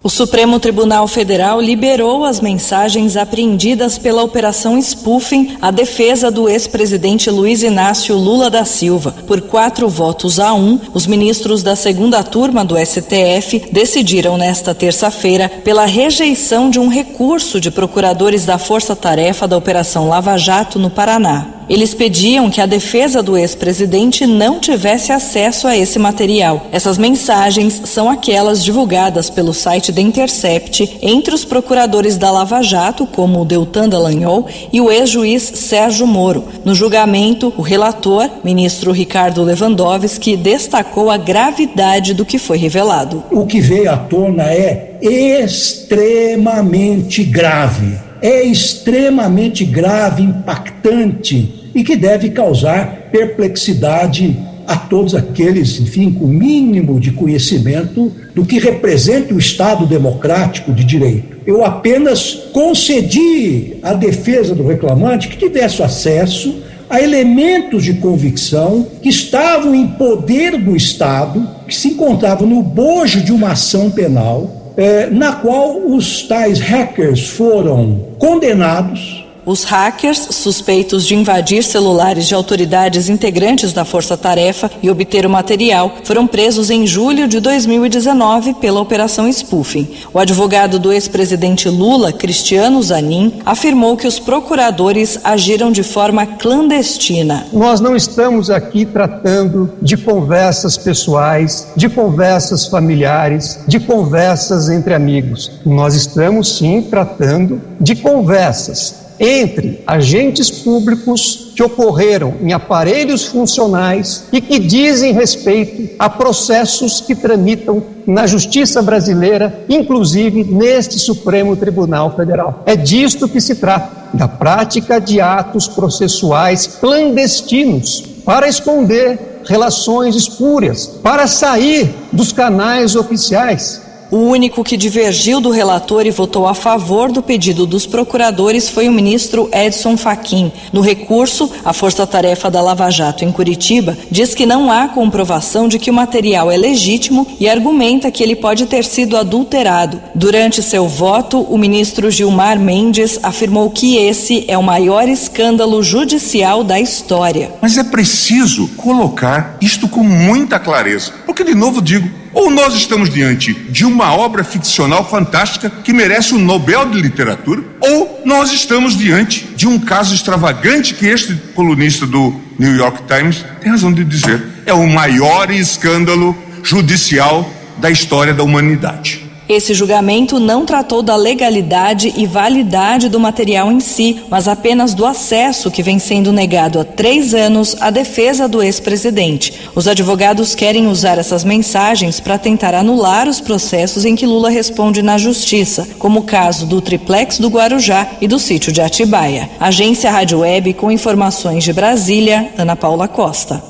O 0.01 0.09
Supremo 0.09 0.61
Tribunal 0.61 1.09
Federal 1.09 1.61
liberou 1.61 2.25
as 2.25 2.41
mensagens 2.41 3.17
apreendidas 3.17 3.99
pela 3.99 4.23
Operação 4.23 4.81
Spoofing 4.81 5.57
à 5.61 5.73
defesa 5.73 6.31
do 6.31 6.49
ex-presidente 6.49 7.29
Luiz 7.29 7.65
Inácio 7.65 8.17
Lula 8.17 8.49
da 8.49 8.65
Silva. 8.65 9.13
Por 9.27 9.41
quatro 9.41 9.89
votos 9.89 10.39
a 10.39 10.55
um, 10.55 10.79
os 10.95 11.05
ministros 11.05 11.65
da 11.65 11.75
segunda 11.75 12.23
turma 12.23 12.65
do 12.65 12.77
STF 12.79 13.71
decidiram 13.73 14.39
nesta 14.39 14.73
terça-feira 14.73 15.49
pela 15.65 15.85
rejeição 15.85 16.71
de 16.71 16.79
um 16.79 16.87
recurso 16.87 17.61
de 17.61 17.69
procuradores 17.69 18.47
da 18.47 18.57
Força 18.57 18.95
Tarefa 18.95 19.49
da 19.49 19.57
Operação 19.57 20.09
Lava 20.09 20.39
Jato 20.39 20.79
no 20.79 20.91
Paraná. 20.91 21.58
Eles 21.69 21.93
pediam 21.93 22.49
que 22.49 22.61
a 22.61 22.67
defesa 22.67 23.23
do 23.23 23.37
ex-presidente 23.37 24.27
não 24.27 24.59
tivesse 24.59 25.13
acesso 25.13 25.67
a 25.67 25.77
esse 25.77 25.99
material. 25.99 26.67
Essas 26.73 26.97
mensagens 26.97 27.83
são 27.85 28.09
aquelas 28.09 28.65
divulgadas 28.65 29.29
pelo 29.29 29.53
site 29.53 29.93
The 29.93 30.01
Intercept 30.01 30.99
entre 31.03 31.35
os 31.35 31.45
procuradores 31.45 32.17
da 32.17 32.31
Lava 32.31 32.63
Jato, 32.63 33.07
como 33.07 33.43
o 33.43 33.45
Deltan 33.45 33.89
Dallagnol, 33.89 34.47
e 34.73 34.81
o 34.81 34.91
ex-juiz 34.91 35.43
Sérgio 35.43 36.07
Moro. 36.07 36.45
No 36.65 36.75
julgamento, 36.75 37.53
o 37.57 37.63
relator, 37.63 38.31
ministro 38.43 38.91
Ricardo 38.91 39.43
Lewandowski, 39.43 40.37
destacou 40.37 41.11
a 41.11 41.19
gravidade 41.19 42.15
do 42.15 42.25
que 42.25 42.39
foi 42.39 42.57
revelado. 42.57 43.23
O 43.31 43.45
que 43.45 43.61
veio 43.61 43.91
à 43.91 43.97
tona 43.97 44.45
é 44.45 44.97
extremamente 45.03 47.23
grave. 47.25 47.99
É 48.21 48.43
extremamente 48.43 49.65
grave, 49.65 50.25
impactante 50.25 51.58
e 51.75 51.85
que 51.85 51.97
deve 51.97 52.31
causar 52.31 53.09
perplexidade 53.11 54.37
a 54.69 54.77
todos 54.77 55.15
aqueles, 55.15 55.81
enfim, 55.81 56.13
com 56.13 56.27
o 56.27 56.29
mínimo 56.29 57.01
de 57.01 57.11
conhecimento 57.11 58.13
do 58.35 58.45
que 58.45 58.59
representa 58.59 59.33
o 59.33 59.39
Estado 59.39 59.87
democrático 59.87 60.73
de 60.73 60.85
direito. 60.85 61.39
Eu 61.47 61.65
apenas 61.65 62.35
concedi 62.53 63.77
à 63.83 63.95
defesa 63.95 64.55
do 64.55 64.67
reclamante 64.67 65.29
que 65.29 65.39
tivesse 65.39 65.83
acesso 65.83 66.57
a 66.91 67.01
elementos 67.01 67.83
de 67.83 67.95
convicção 67.95 68.87
que 69.03 69.09
estavam 69.09 69.75
em 69.75 69.87
poder 69.87 70.59
do 70.59 70.77
Estado, 70.77 71.49
que 71.67 71.75
se 71.75 71.89
encontravam 71.89 72.47
no 72.47 72.63
bojo 72.63 73.23
de 73.23 73.33
uma 73.33 73.53
ação 73.53 73.91
penal, 73.91 74.75
eh, 74.77 75.09
na 75.11 75.33
qual 75.33 75.79
os 75.79 76.23
tais 76.23 76.61
hackers 76.61 77.27
foram 77.29 78.07
condenados 78.19 79.28
os 79.49 79.65
hackers, 79.65 80.29
suspeitos 80.31 81.07
de 81.07 81.15
invadir 81.15 81.65
celulares 81.65 82.29
de 82.29 82.35
autoridades 82.35 83.09
integrantes 83.09 83.73
da 83.73 83.83
Força 83.83 84.15
Tarefa 84.15 84.71
e 84.83 84.91
obter 84.91 85.25
o 85.25 85.31
material, 85.31 85.91
foram 86.05 86.27
presos 86.27 86.69
em 86.69 86.87
julho 86.87 87.27
de 87.27 87.41
2019 87.41 88.53
pela 88.55 88.79
Operação 88.79 89.27
Spoofing. 89.27 89.89
O 90.13 90.19
advogado 90.19 90.79
do 90.79 90.93
ex-presidente 90.93 91.67
Lula, 91.67 92.13
Cristiano 92.13 92.83
Zanin, 92.83 93.41
afirmou 93.47 93.97
que 93.97 94.07
os 94.07 94.19
procuradores 94.19 95.19
agiram 95.25 95.73
de 95.73 95.83
forma 95.83 96.27
clandestina. 96.27 97.47
Nós 97.51 97.81
não 97.81 97.97
estamos 97.97 98.51
aqui 98.51 98.85
tratando 98.85 99.73
de 99.81 99.97
conversas 99.97 100.77
pessoais, 100.77 101.69
de 101.75 101.89
conversas 101.89 102.67
familiares, 102.67 103.61
de 103.67 103.81
conversas 103.81 104.69
entre 104.69 104.93
amigos. 104.93 105.53
Nós 105.65 105.95
estamos 105.95 106.59
sim 106.59 106.83
tratando 106.83 107.63
de 107.81 107.97
conversas 107.97 109.08
entre 109.19 109.83
agentes 109.87 110.51
públicos 110.51 111.53
que 111.55 111.63
ocorreram 111.63 112.35
em 112.41 112.53
aparelhos 112.53 113.25
funcionais 113.27 114.25
e 114.33 114.41
que 114.41 114.59
dizem 114.59 115.13
respeito 115.13 115.97
a 115.99 116.09
processos 116.09 117.01
que 117.01 117.15
tramitam 117.15 117.83
na 118.07 118.27
justiça 118.27 118.81
brasileira, 118.81 119.65
inclusive 119.69 120.45
neste 120.45 120.99
Supremo 120.99 121.57
Tribunal 121.57 122.15
Federal. 122.15 122.63
É 122.65 122.77
disto 122.77 123.29
que 123.29 123.41
se 123.41 123.57
trata, 123.57 123.99
da 124.15 124.27
prática 124.27 124.99
de 125.01 125.21
atos 125.21 125.69
processuais 125.69 126.67
clandestinos 126.81 128.03
para 128.25 128.49
esconder 128.49 129.41
relações 129.45 130.15
espúrias, 130.15 130.87
para 131.03 131.27
sair 131.27 131.95
dos 132.13 132.33
canais 132.33 132.97
oficiais 132.97 133.88
o 134.11 134.17
único 134.17 134.65
que 134.65 134.77
divergiu 134.77 135.41
do 135.41 135.51
relator 135.51 136.07
e 136.07 136.11
votou 136.11 136.47
a 136.47 136.55
favor 136.55 137.13
do 137.13 137.23
pedido 137.23 137.67
dos 137.67 137.87
procuradores 137.87 138.69
foi 138.69 138.89
o 138.89 138.93
ministro 138.93 139.49
Edson 139.53 139.97
Fachin. 139.97 140.51
No 140.73 140.81
recurso, 140.81 141.51
a 141.65 141.73
Força 141.73 142.07
Tarefa 142.07 142.51
da 142.51 142.63
Lava 142.63 142.91
Jato 142.91 143.25
em 143.25 143.33
Curitiba 143.33 143.97
diz 144.11 144.35
que 144.35 144.47
não 144.47 144.71
há 144.71 144.89
comprovação 144.89 145.69
de 145.69 145.79
que 145.79 145.91
o 145.91 145.95
material 145.95 146.51
é 146.51 146.57
legítimo 146.57 147.27
e 147.39 147.49
argumenta 147.49 148.11
que 148.11 148.23
ele 148.23 148.37
pode 148.37 148.67
ter 148.67 148.85
sido 148.85 149.17
adulterado. 149.17 150.01
Durante 150.15 150.63
seu 150.63 150.89
voto, 150.89 151.41
o 151.41 151.59
ministro 151.59 152.11
Gilmar 152.11 152.59
Mendes 152.59 153.19
afirmou 153.23 153.71
que 153.71 153.97
esse 153.97 154.45
é 154.49 154.57
o 154.57 154.63
maior 154.63 155.09
escândalo 155.09 155.83
judicial 155.83 156.65
da 156.65 156.81
história. 156.81 157.53
Mas 157.61 157.77
é 157.77 157.85
preciso 157.85 158.69
colocar 158.77 159.57
isto 159.61 159.89
com 159.89 160.03
muita 160.03 160.59
clareza, 160.59 161.13
porque, 161.27 161.45
de 161.45 161.55
novo, 161.55 161.83
digo 161.83 162.09
ou 162.33 162.51
nós 162.51 162.75
estamos 162.75 163.11
diante 163.11 163.53
de 163.55 163.85
uma 163.85 164.15
obra 164.15 164.45
ficcional 164.45 165.09
fantástica 165.09 165.71
que 165.71 165.93
merece 165.93 166.35
o 166.35 166.39
Nobel 166.39 166.89
de 166.91 167.01
Literatura, 167.01 167.63
ou 167.81 168.23
nós 168.25 168.53
estamos 168.53 168.97
diante 168.97 169.47
de 169.57 169.67
um 169.67 169.79
caso 169.79 170.15
extravagante 170.15 170.95
que 170.95 171.07
este 171.07 171.35
colunista 171.55 172.07
do 172.07 172.35
New 172.59 172.75
York 172.75 173.03
Times 173.07 173.45
tem 173.61 173.71
razão 173.71 173.93
de 173.93 174.05
dizer. 174.05 174.43
É 174.67 174.73
o 174.73 174.87
maior 174.87 175.51
escândalo 175.51 176.37
judicial 176.63 177.49
da 177.79 177.91
história 177.91 178.35
da 178.35 178.43
humanidade. 178.43 179.28
Esse 179.49 179.73
julgamento 179.73 180.39
não 180.39 180.67
tratou 180.67 181.03
da 181.03 181.17
legalidade 181.17 182.13
e 182.15 182.27
validade 182.27 183.09
do 183.09 183.19
material 183.19 183.73
em 183.73 183.81
si, 183.81 184.21
mas 184.29 184.47
apenas 184.47 184.93
do 184.93 185.07
acesso 185.07 185.71
que 185.71 185.83
vem 185.83 185.99
sendo 185.99 186.31
negado 186.33 186.79
há 186.79 186.85
três 186.85 187.33
anos 187.33 187.75
à 187.81 187.89
defesa 187.89 188.47
do 188.47 188.63
ex-presidente. 188.63 189.55
Os 189.75 189.89
advogados 189.89 190.55
querem 190.55 190.87
usar 190.87 191.17
essas 191.17 191.45
mensagens 191.45 192.21
para 192.21 192.37
tentar 192.37 192.75
anular 192.75 193.27
os 193.27 193.41
processos 193.41 194.05
em 194.05 194.15
que 194.15 194.27
Lula 194.27 194.51
responde 194.51 195.01
na 195.01 195.17
justiça, 195.17 195.89
como 195.99 196.21
o 196.21 196.25
caso 196.25 196.67
do 196.67 196.83
triplex 196.83 197.39
do 197.39 197.49
Guarujá 197.49 198.07
e 198.21 198.29
do 198.29 198.39
sítio 198.39 198.71
de 198.71 198.83
Atibaia. 198.83 199.49
Agência 199.59 200.11
Rádio 200.11 200.41
Web 200.41 200.75
com 200.75 200.93
informações 200.93 201.65
de 201.65 201.73
Brasília, 201.73 202.53
Ana 202.59 202.77
Paula 202.77 203.09
Costa. 203.09 203.63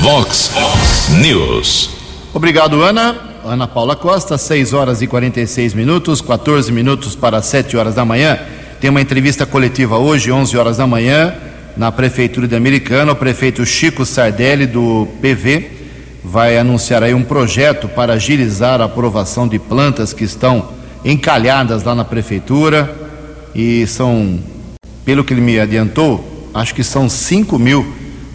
Vox 0.00 0.50
News. 1.20 1.90
Obrigado, 2.34 2.82
Ana. 2.82 3.35
Ana 3.46 3.68
Paula 3.68 3.94
Costa, 3.94 4.36
6 4.36 4.72
horas 4.72 5.02
e 5.02 5.06
46 5.06 5.72
minutos, 5.72 6.20
14 6.20 6.72
minutos 6.72 7.14
para 7.14 7.40
7 7.40 7.76
horas 7.76 7.94
da 7.94 8.04
manhã. 8.04 8.38
Tem 8.80 8.90
uma 8.90 9.00
entrevista 9.00 9.46
coletiva 9.46 9.96
hoje, 9.98 10.32
11 10.32 10.58
horas 10.58 10.76
da 10.78 10.86
manhã, 10.86 11.32
na 11.76 11.92
Prefeitura 11.92 12.48
de 12.48 12.56
Americana. 12.56 13.12
O 13.12 13.16
prefeito 13.16 13.64
Chico 13.64 14.04
Sardelli, 14.04 14.66
do 14.66 15.06
PV, 15.22 15.70
vai 16.24 16.58
anunciar 16.58 17.04
aí 17.04 17.14
um 17.14 17.22
projeto 17.22 17.86
para 17.88 18.14
agilizar 18.14 18.80
a 18.80 18.86
aprovação 18.86 19.46
de 19.46 19.60
plantas 19.60 20.12
que 20.12 20.24
estão 20.24 20.70
encalhadas 21.04 21.84
lá 21.84 21.94
na 21.94 22.04
Prefeitura. 22.04 22.92
e 23.54 23.86
são, 23.86 24.40
pelo 25.04 25.22
que 25.22 25.32
ele 25.32 25.40
me 25.40 25.60
adiantou, 25.60 26.50
acho 26.52 26.74
que 26.74 26.82
são 26.82 27.08
5 27.08 27.58
mil 27.60 27.80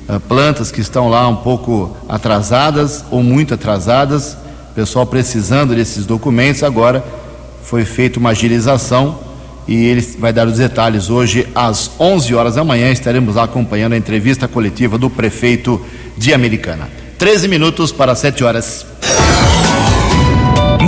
uh, 0.08 0.20
plantas 0.22 0.72
que 0.72 0.80
estão 0.80 1.10
lá 1.10 1.28
um 1.28 1.36
pouco 1.36 1.96
atrasadas 2.08 3.04
ou 3.12 3.22
muito 3.22 3.54
atrasadas, 3.54 4.38
pessoal 4.76 5.06
precisando 5.06 5.76
desses 5.76 6.06
documentos. 6.06 6.64
Agora 6.64 7.04
foi 7.64 7.86
feita 7.86 8.20
uma 8.20 8.30
agilização 8.30 9.20
e 9.68 9.86
ele 9.86 10.02
vai 10.20 10.34
dar 10.34 10.48
os 10.48 10.58
detalhes 10.58 11.10
hoje 11.10 11.48
às 11.54 11.92
11 12.00 12.34
horas 12.36 12.56
da 12.56 12.64
manhã. 12.64 12.92
Estaremos 12.92 13.36
lá 13.36 13.44
acompanhando 13.44 13.94
a 13.94 13.98
entrevista 13.98 14.48
coletiva 14.48 14.98
do 14.98 15.10
prefeito 15.10 15.80
de 16.18 16.34
Americana. 16.34 16.90
13 17.18 17.48
minutos 17.48 17.92
para 17.92 18.16
7 18.16 18.44
horas. 18.44 18.86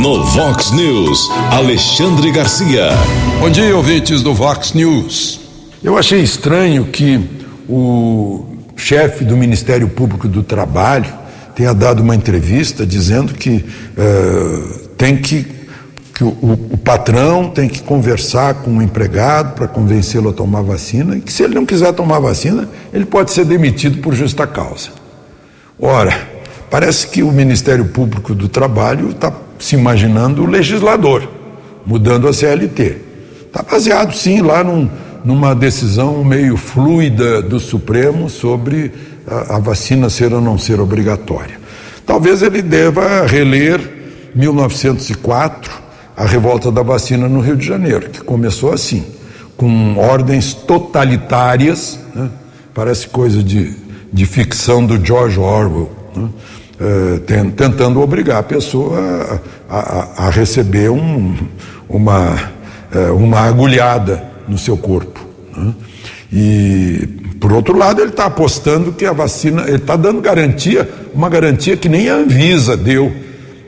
No 0.01 0.23
Vox 0.25 0.71
News, 0.71 1.29
Alexandre 1.51 2.31
Garcia. 2.31 2.89
Bom 3.39 3.49
dia, 3.49 3.75
ouvintes 3.75 4.21
do 4.21 4.33
Vox 4.33 4.73
News. 4.73 5.39
Eu 5.83 5.97
achei 5.97 6.21
estranho 6.21 6.85
que 6.85 7.21
o 7.69 8.45
chefe 8.75 9.23
do 9.23 9.37
Ministério 9.37 9.87
Público 9.87 10.27
do 10.27 10.41
Trabalho 10.43 11.22
tenha 11.55 11.73
dado 11.73 12.01
uma 12.01 12.15
entrevista 12.15 12.85
dizendo 12.85 13.33
que 13.33 13.65
uh, 13.97 14.87
tem 14.97 15.17
que, 15.17 15.45
que 16.13 16.23
o, 16.23 16.69
o, 16.71 16.77
patrão 16.77 17.49
tem 17.49 17.69
que 17.69 17.81
conversar 17.81 18.55
com 18.55 18.77
o 18.77 18.81
empregado 18.81 19.53
para 19.55 19.67
convencê-lo 19.67 20.29
a 20.29 20.33
tomar 20.33 20.61
vacina 20.61 21.17
e 21.17 21.21
que 21.21 21.31
se 21.31 21.43
ele 21.43 21.55
não 21.55 21.65
quiser 21.65 21.93
tomar 21.93 22.19
vacina, 22.19 22.67
ele 22.93 23.05
pode 23.05 23.31
ser 23.31 23.45
demitido 23.45 23.99
por 23.99 24.13
justa 24.13 24.47
causa. 24.47 24.89
Ora, 25.79 26.15
parece 26.69 27.07
que 27.07 27.23
o 27.23 27.31
Ministério 27.31 27.85
Público 27.85 28.33
do 28.33 28.47
Trabalho 28.47 29.11
está 29.11 29.31
se 29.59 29.75
imaginando 29.75 30.43
o 30.43 30.47
legislador, 30.47 31.29
mudando 31.85 32.27
a 32.27 32.33
CLT. 32.33 32.97
Está 33.45 33.61
baseado, 33.63 34.13
sim, 34.13 34.41
lá 34.41 34.63
num, 34.63 34.89
numa 35.23 35.53
decisão 35.53 36.23
meio 36.23 36.57
fluida 36.57 37.41
do 37.41 37.59
Supremo 37.59 38.29
sobre 38.29 38.91
a, 39.27 39.59
vacina 39.59 40.09
ser 40.09 40.33
ou 40.33 40.41
não 40.41 40.57
ser 40.57 40.79
obrigatória. 40.79 41.59
Talvez 42.05 42.41
ele 42.41 42.61
deva 42.61 43.25
reler 43.25 43.79
1904, 44.35 45.71
a 46.15 46.25
revolta 46.25 46.71
da 46.71 46.83
vacina 46.83 47.27
no 47.27 47.39
Rio 47.39 47.55
de 47.55 47.65
Janeiro, 47.65 48.09
que 48.09 48.21
começou 48.21 48.71
assim, 48.71 49.03
com 49.57 49.97
ordens 49.97 50.53
totalitárias, 50.53 51.99
né? 52.13 52.29
parece 52.73 53.07
coisa 53.07 53.41
de, 53.41 53.73
de 54.11 54.25
ficção 54.25 54.85
do 54.85 55.03
George 55.03 55.39
Orwell. 55.39 55.89
Né? 56.15 56.29
Eh, 56.79 57.19
tentando 57.55 58.01
obrigar 58.01 58.39
a 58.39 58.43
pessoa 58.43 59.39
a, 59.69 59.77
a, 59.77 60.27
a 60.27 60.29
receber 60.31 60.89
um, 60.89 61.35
uma, 61.87 62.51
eh, 62.91 63.11
uma 63.11 63.41
agulhada 63.41 64.23
no 64.47 64.57
seu 64.57 64.75
corpo. 64.75 65.23
Né? 65.55 65.73
E, 66.31 67.09
por 67.43 67.51
outro 67.51 67.77
lado, 67.77 68.01
ele 68.01 68.11
está 68.11 68.27
apostando 68.27 68.93
que 68.93 69.05
a 69.05 69.11
vacina, 69.11 69.63
ele 69.63 69.75
está 69.75 69.97
dando 69.97 70.21
garantia, 70.21 70.89
uma 71.13 71.27
garantia 71.27 71.75
que 71.75 71.89
nem 71.89 72.07
a 72.07 72.15
Anvisa 72.15 72.77
deu, 72.77 73.11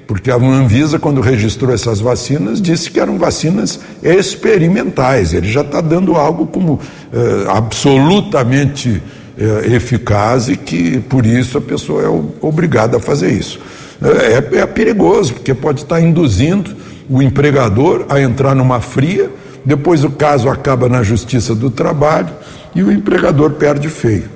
porque 0.08 0.32
a 0.32 0.36
Anvisa, 0.38 0.98
quando 0.98 1.20
registrou 1.20 1.74
essas 1.74 2.00
vacinas, 2.00 2.62
disse 2.62 2.90
que 2.90 3.02
eram 3.02 3.18
vacinas 3.18 3.82
experimentais. 4.02 5.34
Ele 5.34 5.52
já 5.52 5.60
está 5.60 5.82
dando 5.82 6.16
algo 6.16 6.48
como 6.48 6.80
eh, 7.12 7.48
absolutamente 7.50 9.04
é, 9.38 9.76
eficaz 9.76 10.48
e 10.48 10.56
que 10.56 11.02
por 11.02 11.26
isso 11.26 11.58
a 11.58 11.62
pessoa 11.62 12.02
é 12.02 12.08
obrigada 12.40 12.96
a 12.96 13.00
fazer 13.02 13.34
isso. 13.34 13.60
É, 14.02 14.60
é 14.60 14.66
perigoso, 14.66 15.34
porque 15.34 15.54
pode 15.54 15.82
estar 15.82 16.00
induzindo 16.00 16.74
o 17.10 17.22
empregador 17.22 18.06
a 18.08 18.22
entrar 18.22 18.56
numa 18.56 18.80
fria, 18.80 19.30
depois 19.66 20.06
o 20.06 20.12
caso 20.12 20.48
acaba 20.48 20.88
na 20.88 21.04
justiça 21.04 21.54
do 21.54 21.70
trabalho 21.70 22.30
e 22.76 22.84
o 22.84 22.92
empregador 22.92 23.52
perde 23.52 23.88
feio. 23.88 24.30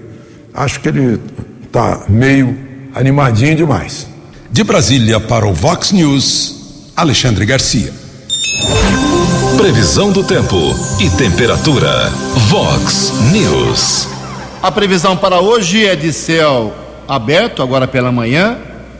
Acho 0.53 0.79
que 0.79 0.87
ele 0.87 1.19
está 1.65 2.05
meio 2.07 2.57
animadinho 2.95 3.55
demais. 3.55 4.07
De 4.49 4.63
Brasília 4.63 5.19
para 5.19 5.45
o 5.45 5.53
Vox 5.53 5.91
News, 5.91 6.91
Alexandre 6.95 7.45
Garcia. 7.45 7.91
Previsão 9.57 10.11
do 10.11 10.23
tempo 10.23 10.55
e 10.99 11.09
temperatura. 11.11 12.09
Vox 12.47 13.11
News. 13.31 14.07
A 14.63 14.71
previsão 14.71 15.15
para 15.17 15.41
hoje 15.41 15.85
é 15.85 15.95
de 15.95 16.13
céu 16.13 16.73
aberto 17.07 17.61
agora 17.61 17.87
pela 17.87 18.11
manhã, 18.11 18.57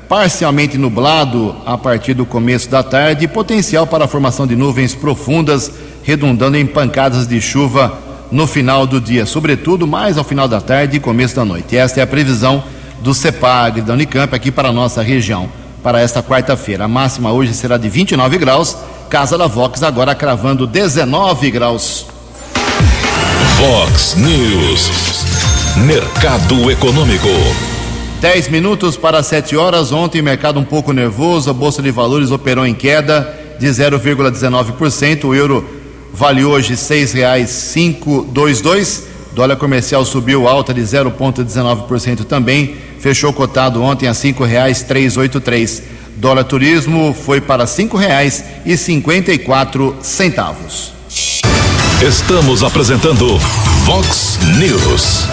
parcialmente 0.07 0.77
nublado 0.77 1.55
a 1.65 1.77
partir 1.77 2.13
do 2.13 2.25
começo 2.25 2.69
da 2.69 2.83
tarde 2.83 3.25
e 3.25 3.27
potencial 3.27 3.87
para 3.87 4.05
a 4.05 4.07
formação 4.07 4.45
de 4.45 4.55
nuvens 4.55 4.93
profundas, 4.93 5.71
redundando 6.03 6.57
em 6.57 6.65
pancadas 6.65 7.27
de 7.27 7.39
chuva 7.39 8.08
no 8.31 8.45
final 8.45 8.85
do 8.85 9.01
dia, 9.01 9.25
sobretudo 9.25 9.87
mais 9.87 10.17
ao 10.17 10.23
final 10.23 10.47
da 10.47 10.61
tarde 10.61 10.97
e 10.97 10.99
começo 10.99 11.35
da 11.35 11.45
noite. 11.45 11.75
Esta 11.75 11.99
é 11.99 12.03
a 12.03 12.07
previsão 12.07 12.63
do 13.01 13.13
CEPAG 13.13 13.81
da 13.81 13.93
Unicamp 13.93 14.33
aqui 14.35 14.51
para 14.51 14.69
a 14.69 14.73
nossa 14.73 15.01
região. 15.01 15.49
Para 15.81 16.01
esta 16.01 16.21
quarta-feira, 16.21 16.85
a 16.85 16.87
máxima 16.87 17.31
hoje 17.31 17.53
será 17.53 17.77
de 17.77 17.89
29 17.89 18.37
graus, 18.37 18.77
Casa 19.09 19.37
da 19.37 19.47
Vox 19.47 19.81
agora 19.81 20.13
cravando 20.13 20.67
19 20.67 21.49
graus. 21.49 22.05
Vox 23.57 24.15
News. 24.15 25.25
Mercado 25.85 26.69
Econômico. 26.69 27.27
10 28.21 28.49
minutos 28.49 28.95
para 28.95 29.23
7 29.23 29.57
horas. 29.57 29.91
Ontem, 29.91 30.21
mercado 30.21 30.59
um 30.59 30.63
pouco 30.63 30.93
nervoso. 30.93 31.49
A 31.49 31.53
Bolsa 31.53 31.81
de 31.81 31.89
Valores 31.89 32.31
operou 32.31 32.67
em 32.67 32.73
queda 32.73 33.33
de 33.59 33.67
0,19%. 33.67 35.25
O 35.25 35.33
euro 35.33 35.67
vale 36.13 36.43
hoje 36.43 36.69
R$ 36.69 36.75
6,522. 36.75 39.03
Dólar 39.33 39.57
comercial 39.57 40.05
subiu 40.05 40.47
alta 40.47 40.73
de 40.73 40.81
0,19% 40.81 42.25
também. 42.25 42.75
Fechou 42.99 43.31
cotado 43.31 43.81
ontem 43.81 44.07
a 44.07 44.11
R$ 44.11 44.17
5,383. 44.17 45.83
Dólar 46.17 46.43
turismo 46.43 47.13
foi 47.13 47.39
para 47.39 47.63
R$ 47.63 47.69
5,54. 47.69 49.93
Estamos 52.01 52.63
apresentando 52.63 53.37
Vox 53.85 54.39
News. 54.57 55.27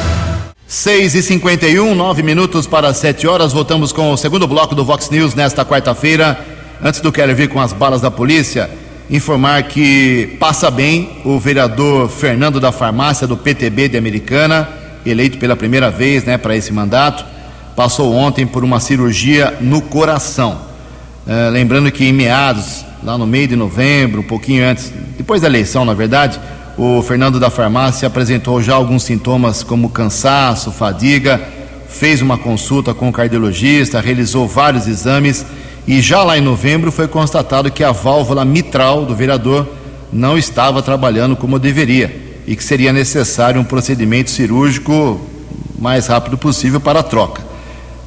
6 0.66 1.14
e 1.14 1.22
51 1.22 1.94
nove 1.94 2.22
minutos 2.22 2.66
para 2.66 2.92
7 2.92 3.26
horas. 3.26 3.52
Voltamos 3.52 3.92
com 3.92 4.12
o 4.12 4.16
segundo 4.16 4.46
bloco 4.46 4.74
do 4.74 4.84
Vox 4.84 5.10
News 5.10 5.34
nesta 5.34 5.64
quarta-feira. 5.64 6.38
Antes 6.82 7.00
do 7.00 7.12
Keller 7.12 7.34
vir 7.34 7.48
com 7.48 7.60
as 7.60 7.72
balas 7.72 8.00
da 8.00 8.10
polícia, 8.10 8.68
informar 9.10 9.62
que 9.64 10.36
passa 10.40 10.70
bem 10.70 11.18
o 11.24 11.38
vereador 11.38 12.08
Fernando 12.08 12.60
da 12.60 12.72
Farmácia, 12.72 13.26
do 13.26 13.36
PTB 13.36 13.88
de 13.88 13.96
Americana, 13.96 14.68
eleito 15.04 15.38
pela 15.38 15.54
primeira 15.54 15.90
vez 15.90 16.24
né, 16.24 16.36
para 16.36 16.56
esse 16.56 16.72
mandato. 16.72 17.24
Passou 17.76 18.12
ontem 18.14 18.46
por 18.46 18.64
uma 18.64 18.80
cirurgia 18.80 19.56
no 19.60 19.82
coração. 19.82 20.60
Uh, 21.26 21.50
lembrando 21.50 21.90
que 21.90 22.04
em 22.04 22.12
meados, 22.12 22.84
lá 23.02 23.16
no 23.18 23.26
meio 23.26 23.48
de 23.48 23.56
novembro, 23.56 24.20
um 24.20 24.24
pouquinho 24.24 24.64
antes, 24.64 24.92
depois 25.16 25.42
da 25.42 25.48
eleição, 25.48 25.84
na 25.84 25.94
verdade, 25.94 26.40
o 26.76 27.02
Fernando 27.02 27.38
da 27.38 27.50
Farmácia 27.50 28.06
apresentou 28.06 28.62
já 28.62 28.74
alguns 28.74 29.04
sintomas 29.04 29.62
como 29.62 29.90
cansaço, 29.90 30.70
fadiga, 30.72 31.40
fez 31.88 32.20
uma 32.20 32.36
consulta 32.36 32.92
com 32.92 33.08
o 33.08 33.12
cardiologista, 33.12 34.00
realizou 34.00 34.46
vários 34.46 34.86
exames 34.86 35.44
e 35.86 36.00
já 36.00 36.22
lá 36.22 36.36
em 36.36 36.40
novembro 36.40 36.90
foi 36.90 37.06
constatado 37.06 37.70
que 37.70 37.84
a 37.84 37.92
válvula 37.92 38.44
mitral 38.44 39.04
do 39.06 39.14
vereador 39.14 39.66
não 40.12 40.36
estava 40.36 40.82
trabalhando 40.82 41.36
como 41.36 41.58
deveria 41.58 42.42
e 42.46 42.56
que 42.56 42.64
seria 42.64 42.92
necessário 42.92 43.60
um 43.60 43.64
procedimento 43.64 44.30
cirúrgico 44.30 45.20
mais 45.78 46.06
rápido 46.06 46.36
possível 46.36 46.80
para 46.80 47.00
a 47.00 47.02
troca. 47.02 47.44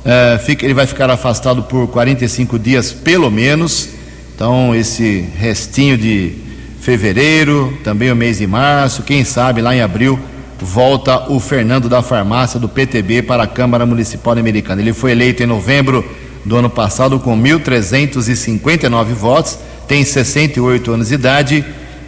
É, 0.04 0.40
ele 0.62 0.74
vai 0.74 0.86
ficar 0.86 1.10
afastado 1.10 1.64
por 1.64 1.88
45 1.88 2.58
dias 2.58 2.92
pelo 2.92 3.30
menos, 3.30 3.90
então 4.36 4.74
esse 4.74 5.26
restinho 5.38 5.98
de 5.98 6.34
fevereiro, 6.80 7.78
também 7.84 8.12
o 8.12 8.16
mês 8.16 8.40
de 8.40 8.48
março, 8.48 9.04
quem 9.04 9.24
sabe 9.24 9.62
lá 9.62 9.76
em 9.76 9.82
abril 9.82 10.20
volta 10.62 11.32
o 11.32 11.40
Fernando 11.40 11.88
da 11.88 12.02
Farmácia 12.02 12.60
do 12.60 12.68
PTB 12.68 13.22
para 13.22 13.44
a 13.44 13.48
Câmara 13.48 13.86
Municipal 13.86 14.38
Americana. 14.38 14.82
Ele 14.82 14.92
foi 14.92 15.12
eleito 15.12 15.42
em 15.42 15.46
novembro 15.46 16.04
do 16.46 16.56
ano 16.56 16.70
passado 16.70 17.20
com 17.20 17.38
1.359 17.38 19.06
votos, 19.14 19.58
tem 19.88 20.04
68 20.04 20.92
anos 20.92 21.08
de 21.10 21.14
idade 21.16 21.66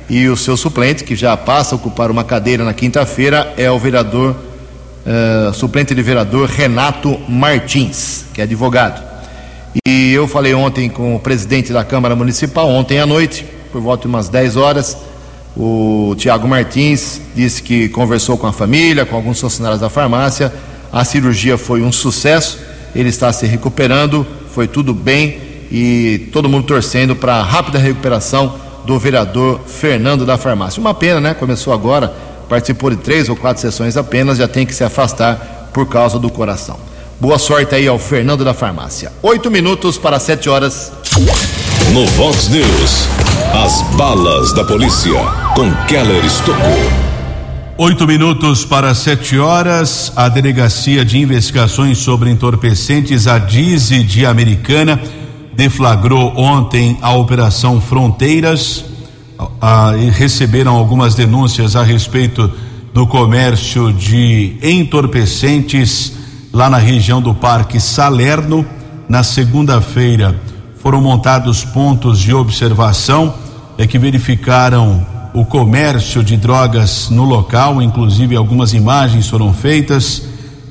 e 0.10 0.28
o 0.28 0.36
seu 0.36 0.58
suplente, 0.58 1.04
que 1.04 1.16
já 1.16 1.36
passa 1.38 1.74
a 1.74 1.78
ocupar 1.78 2.12
uma 2.12 2.24
cadeira 2.24 2.66
na 2.66 2.74
quinta-feira, 2.74 3.54
é 3.56 3.72
o 3.72 3.80
vereador, 3.80 4.36
uh, 5.06 5.54
suplente 5.54 5.96
de 5.96 6.02
vereador 6.02 6.50
Renato 6.50 7.18
Martins, 7.30 8.26
que 8.34 8.42
é 8.42 8.44
advogado. 8.44 9.02
E 9.88 10.12
eu 10.12 10.28
falei 10.28 10.54
ontem 10.54 10.90
com 10.90 11.16
o 11.16 11.20
presidente 11.20 11.72
da 11.72 11.86
Câmara 11.86 12.14
Municipal, 12.14 12.68
ontem 12.68 13.00
à 13.00 13.06
noite, 13.06 13.46
por 13.72 13.82
volta 13.82 14.02
de 14.02 14.10
umas 14.10 14.28
10 14.28 14.58
horas. 14.58 14.98
O 15.56 16.14
Tiago 16.18 16.46
Martins 16.46 17.22
disse 17.34 17.64
que 17.64 17.88
conversou 17.88 18.38
com 18.38 18.48
a 18.48 18.54
família, 18.54 19.06
com 19.06 19.16
alguns 19.16 19.40
funcionários 19.40 19.80
da 19.80 19.90
farmácia. 19.90 20.52
A 20.92 21.06
cirurgia 21.06 21.58
foi 21.58 21.82
um 21.82 21.92
sucesso, 21.92 22.60
ele 22.96 23.10
está 23.10 23.32
se 23.32 23.46
recuperando, 23.46 24.26
foi 24.54 24.68
tudo 24.68 24.94
bem 24.94 25.38
e 25.72 26.30
todo 26.32 26.50
mundo 26.50 26.66
torcendo 26.68 27.16
para 27.16 27.36
a 27.36 27.44
rápida 27.44 27.80
recuperação 27.80 28.56
do 28.86 29.00
vereador 29.00 29.62
Fernando 29.66 30.26
da 30.26 30.38
Farmácia. 30.38 30.82
Uma 30.82 30.94
pena, 30.94 31.22
né? 31.22 31.34
Começou 31.34 31.74
agora, 31.74 32.14
participou 32.50 32.90
de 32.90 32.98
três 32.98 33.30
ou 33.30 33.36
quatro 33.36 33.62
sessões 33.62 33.96
apenas, 33.96 34.38
já 34.38 34.48
tem 34.48 34.66
que 34.66 34.74
se 34.74 34.84
afastar 34.84 35.70
por 35.74 35.88
causa 35.88 36.20
do 36.20 36.30
coração. 36.30 36.78
Boa 37.20 37.38
sorte 37.38 37.76
aí 37.76 37.88
ao 37.88 38.00
Fernando 38.00 38.44
da 38.44 38.54
Farmácia. 38.54 39.12
Oito 39.22 39.52
minutos 39.52 39.98
para 39.98 40.20
sete 40.20 40.50
horas. 40.50 40.92
No 41.94 42.06
Vox 42.08 42.50
News, 42.50 43.08
as 43.54 43.82
balas 43.96 44.54
da 44.54 44.64
polícia 44.64 45.14
com 45.56 45.72
Keller 45.86 46.26
Estocou. 46.26 47.11
Oito 47.84 48.06
minutos 48.06 48.64
para 48.64 48.94
sete 48.94 49.40
horas, 49.40 50.14
a 50.16 50.30
Delegacia 50.30 51.04
de 51.04 51.18
Investigações 51.18 51.98
sobre 51.98 52.30
Entorpecentes, 52.30 53.26
a 53.26 53.40
DIZI 53.40 54.04
de 54.04 54.24
Americana, 54.24 55.02
deflagrou 55.56 56.32
ontem 56.38 57.00
a 57.02 57.12
Operação 57.16 57.82
Fronteiras. 57.82 58.86
Receberam 60.14 60.76
algumas 60.76 61.16
denúncias 61.16 61.76
a 61.76 61.82
respeito 61.82 62.52
do 62.94 63.08
comércio 63.08 63.92
de 63.92 64.58
entorpecentes 64.62 66.14
lá 66.54 66.70
na 66.70 66.78
região 66.78 67.20
do 67.20 67.34
Parque 67.34 67.80
Salerno. 67.80 68.64
Na 69.10 69.24
segunda-feira 69.24 70.40
foram 70.78 71.02
montados 71.02 71.66
pontos 71.66 72.20
de 72.20 72.32
observação 72.32 73.34
é 73.76 73.88
que 73.88 73.98
verificaram 73.98 75.04
o 75.34 75.46
comércio 75.46 76.24
de 76.24 76.36
drogas 76.36 77.10
no 77.10 77.24
local, 77.24 77.82
inclusive 77.82 78.36
algumas 78.36 78.74
imagens 78.74 79.30
foram 79.30 79.54
feitas, 79.54 80.24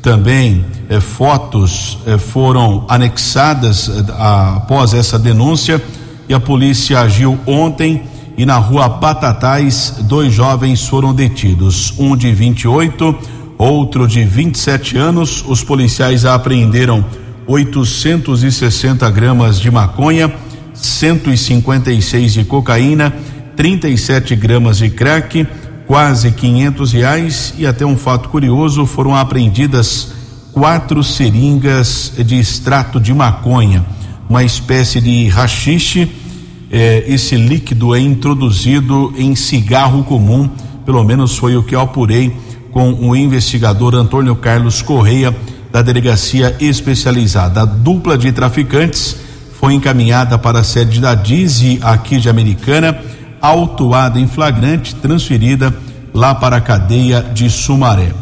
também 0.02 0.64
eh, 0.88 1.00
fotos 1.00 1.98
eh, 2.06 2.18
foram 2.18 2.84
anexadas 2.88 3.88
eh, 3.88 4.04
após 4.18 4.94
essa 4.94 5.18
denúncia. 5.18 5.82
E 6.28 6.34
a 6.34 6.40
polícia 6.40 7.00
agiu 7.00 7.38
ontem 7.46 8.02
e 8.36 8.46
na 8.46 8.56
rua 8.56 8.88
Batatais 8.88 9.96
dois 10.02 10.32
jovens 10.32 10.86
foram 10.86 11.12
detidos, 11.12 11.92
um 11.98 12.16
de 12.16 12.32
28, 12.32 13.14
outro 13.58 14.06
de 14.06 14.24
27 14.24 14.96
anos. 14.96 15.44
Os 15.46 15.62
policiais 15.64 16.24
apreenderam 16.24 17.04
860 17.46 19.10
gramas 19.10 19.58
de 19.58 19.70
maconha, 19.70 20.32
156 20.72 22.32
de 22.32 22.44
cocaína 22.44 23.12
37 23.60 24.36
gramas 24.36 24.78
de 24.78 24.88
crack, 24.88 25.46
quase 25.86 26.32
500 26.32 26.92
reais 26.94 27.54
e 27.58 27.66
até 27.66 27.84
um 27.84 27.94
fato 27.94 28.30
curioso 28.30 28.86
foram 28.86 29.14
apreendidas 29.14 30.12
quatro 30.50 31.04
seringas 31.04 32.10
de 32.24 32.36
extrato 32.36 32.98
de 32.98 33.12
maconha, 33.12 33.84
uma 34.30 34.42
espécie 34.42 34.98
de 34.98 35.28
rachixe. 35.28 36.10
Eh, 36.72 37.04
esse 37.06 37.36
líquido 37.36 37.94
é 37.94 38.00
introduzido 38.00 39.12
em 39.14 39.36
cigarro 39.36 40.04
comum, 40.04 40.48
pelo 40.86 41.04
menos 41.04 41.36
foi 41.36 41.54
o 41.54 41.62
que 41.62 41.74
eu 41.74 41.82
apurei 41.82 42.34
com 42.72 42.94
o 42.94 43.14
investigador 43.14 43.94
Antônio 43.94 44.36
Carlos 44.36 44.80
Correia 44.80 45.36
da 45.70 45.82
delegacia 45.82 46.56
especializada. 46.60 47.60
A 47.60 47.66
dupla 47.66 48.16
de 48.16 48.32
traficantes 48.32 49.16
foi 49.60 49.74
encaminhada 49.74 50.38
para 50.38 50.60
a 50.60 50.64
sede 50.64 50.98
da 50.98 51.14
DIZI 51.14 51.78
aqui 51.82 52.18
de 52.18 52.30
Americana 52.30 53.09
autuada 53.40 54.18
em 54.18 54.26
flagrante, 54.26 54.94
transferida 54.94 55.74
lá 56.12 56.34
para 56.34 56.56
a 56.56 56.60
cadeia 56.60 57.22
de 57.22 57.48
Sumaré. 57.48 58.12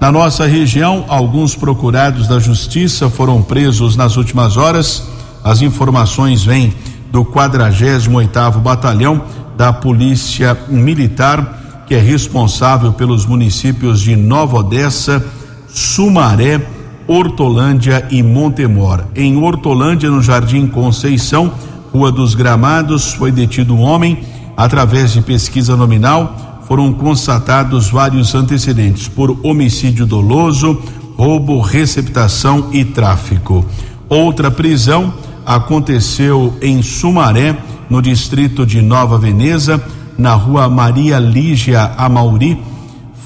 Na 0.00 0.10
nossa 0.10 0.46
região, 0.46 1.04
alguns 1.08 1.54
procurados 1.54 2.28
da 2.28 2.38
justiça 2.38 3.08
foram 3.08 3.40
presos 3.40 3.96
nas 3.96 4.16
últimas 4.16 4.56
horas. 4.56 5.04
As 5.42 5.62
informações 5.62 6.44
vêm 6.44 6.74
do 7.10 7.24
48º 7.24 8.58
Batalhão 8.60 9.22
da 9.56 9.72
Polícia 9.72 10.56
Militar, 10.68 11.84
que 11.86 11.94
é 11.94 11.98
responsável 11.98 12.92
pelos 12.92 13.24
municípios 13.24 14.00
de 14.00 14.16
Nova 14.16 14.58
Odessa, 14.58 15.24
Sumaré, 15.68 16.60
Hortolândia 17.06 18.06
e 18.10 18.22
Montemor. 18.22 19.04
Em 19.14 19.36
Hortolândia, 19.36 20.10
no 20.10 20.22
Jardim 20.22 20.66
Conceição, 20.66 21.52
Rua 21.92 22.10
dos 22.10 22.34
Gramados, 22.34 23.12
foi 23.12 23.30
detido 23.30 23.74
um 23.74 23.80
homem 23.80 24.24
Através 24.56 25.12
de 25.12 25.20
pesquisa 25.20 25.76
nominal, 25.76 26.62
foram 26.66 26.92
constatados 26.92 27.90
vários 27.90 28.34
antecedentes 28.34 29.08
por 29.08 29.36
homicídio 29.42 30.06
doloso, 30.06 30.80
roubo, 31.16 31.60
receptação 31.60 32.68
e 32.72 32.84
tráfico. 32.84 33.64
Outra 34.08 34.50
prisão 34.50 35.12
aconteceu 35.44 36.54
em 36.62 36.82
Sumaré, 36.82 37.56
no 37.90 38.00
distrito 38.00 38.64
de 38.64 38.80
Nova 38.80 39.18
Veneza, 39.18 39.82
na 40.16 40.34
rua 40.34 40.68
Maria 40.68 41.18
Lígia 41.18 41.92
Amauri. 41.98 42.58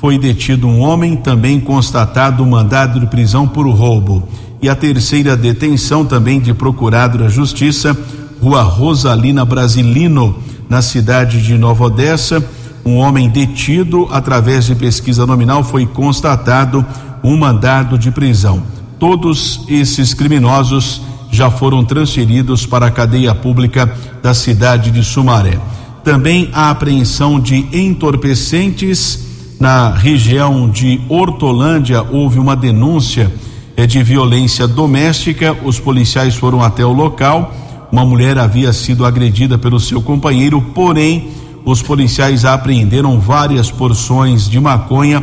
Foi 0.00 0.18
detido 0.18 0.66
um 0.66 0.80
homem, 0.80 1.16
também 1.16 1.60
constatado 1.60 2.44
mandado 2.44 2.98
de 2.98 3.06
prisão 3.06 3.46
por 3.46 3.68
roubo. 3.68 4.28
E 4.60 4.68
a 4.68 4.74
terceira 4.74 5.36
detenção, 5.36 6.04
também 6.04 6.40
de 6.40 6.52
procurado 6.52 7.18
da 7.18 7.28
Justiça, 7.28 7.96
rua 8.40 8.62
Rosalina 8.62 9.44
Brasilino 9.44 10.36
na 10.68 10.82
cidade 10.82 11.42
de 11.42 11.56
Nova 11.56 11.84
Odessa. 11.84 12.44
Um 12.84 12.96
homem 12.96 13.28
detido 13.28 14.08
através 14.10 14.66
de 14.66 14.74
pesquisa 14.74 15.26
nominal 15.26 15.64
foi 15.64 15.86
constatado 15.86 16.84
um 17.22 17.36
mandado 17.36 17.98
de 17.98 18.10
prisão. 18.10 18.62
Todos 18.98 19.64
esses 19.68 20.14
criminosos 20.14 21.00
já 21.30 21.50
foram 21.50 21.84
transferidos 21.84 22.66
para 22.66 22.86
a 22.86 22.90
cadeia 22.90 23.34
pública 23.34 23.92
da 24.22 24.34
cidade 24.34 24.90
de 24.90 25.04
Sumaré. 25.04 25.58
Também 26.02 26.48
a 26.52 26.70
apreensão 26.70 27.38
de 27.38 27.66
entorpecentes 27.72 29.26
na 29.60 29.90
região 29.90 30.70
de 30.70 31.00
Hortolândia 31.08 32.02
houve 32.02 32.38
uma 32.38 32.56
denúncia 32.56 33.30
eh, 33.76 33.86
de 33.86 34.02
violência 34.02 34.66
doméstica. 34.66 35.56
Os 35.64 35.78
policiais 35.78 36.34
foram 36.34 36.62
até 36.62 36.84
o 36.84 36.92
local 36.92 37.52
uma 37.90 38.04
mulher 38.04 38.38
havia 38.38 38.72
sido 38.72 39.04
agredida 39.04 39.56
pelo 39.56 39.80
seu 39.80 40.00
companheiro, 40.02 40.60
porém, 40.74 41.28
os 41.64 41.82
policiais 41.82 42.44
apreenderam 42.44 43.18
várias 43.18 43.70
porções 43.70 44.48
de 44.48 44.60
maconha, 44.60 45.22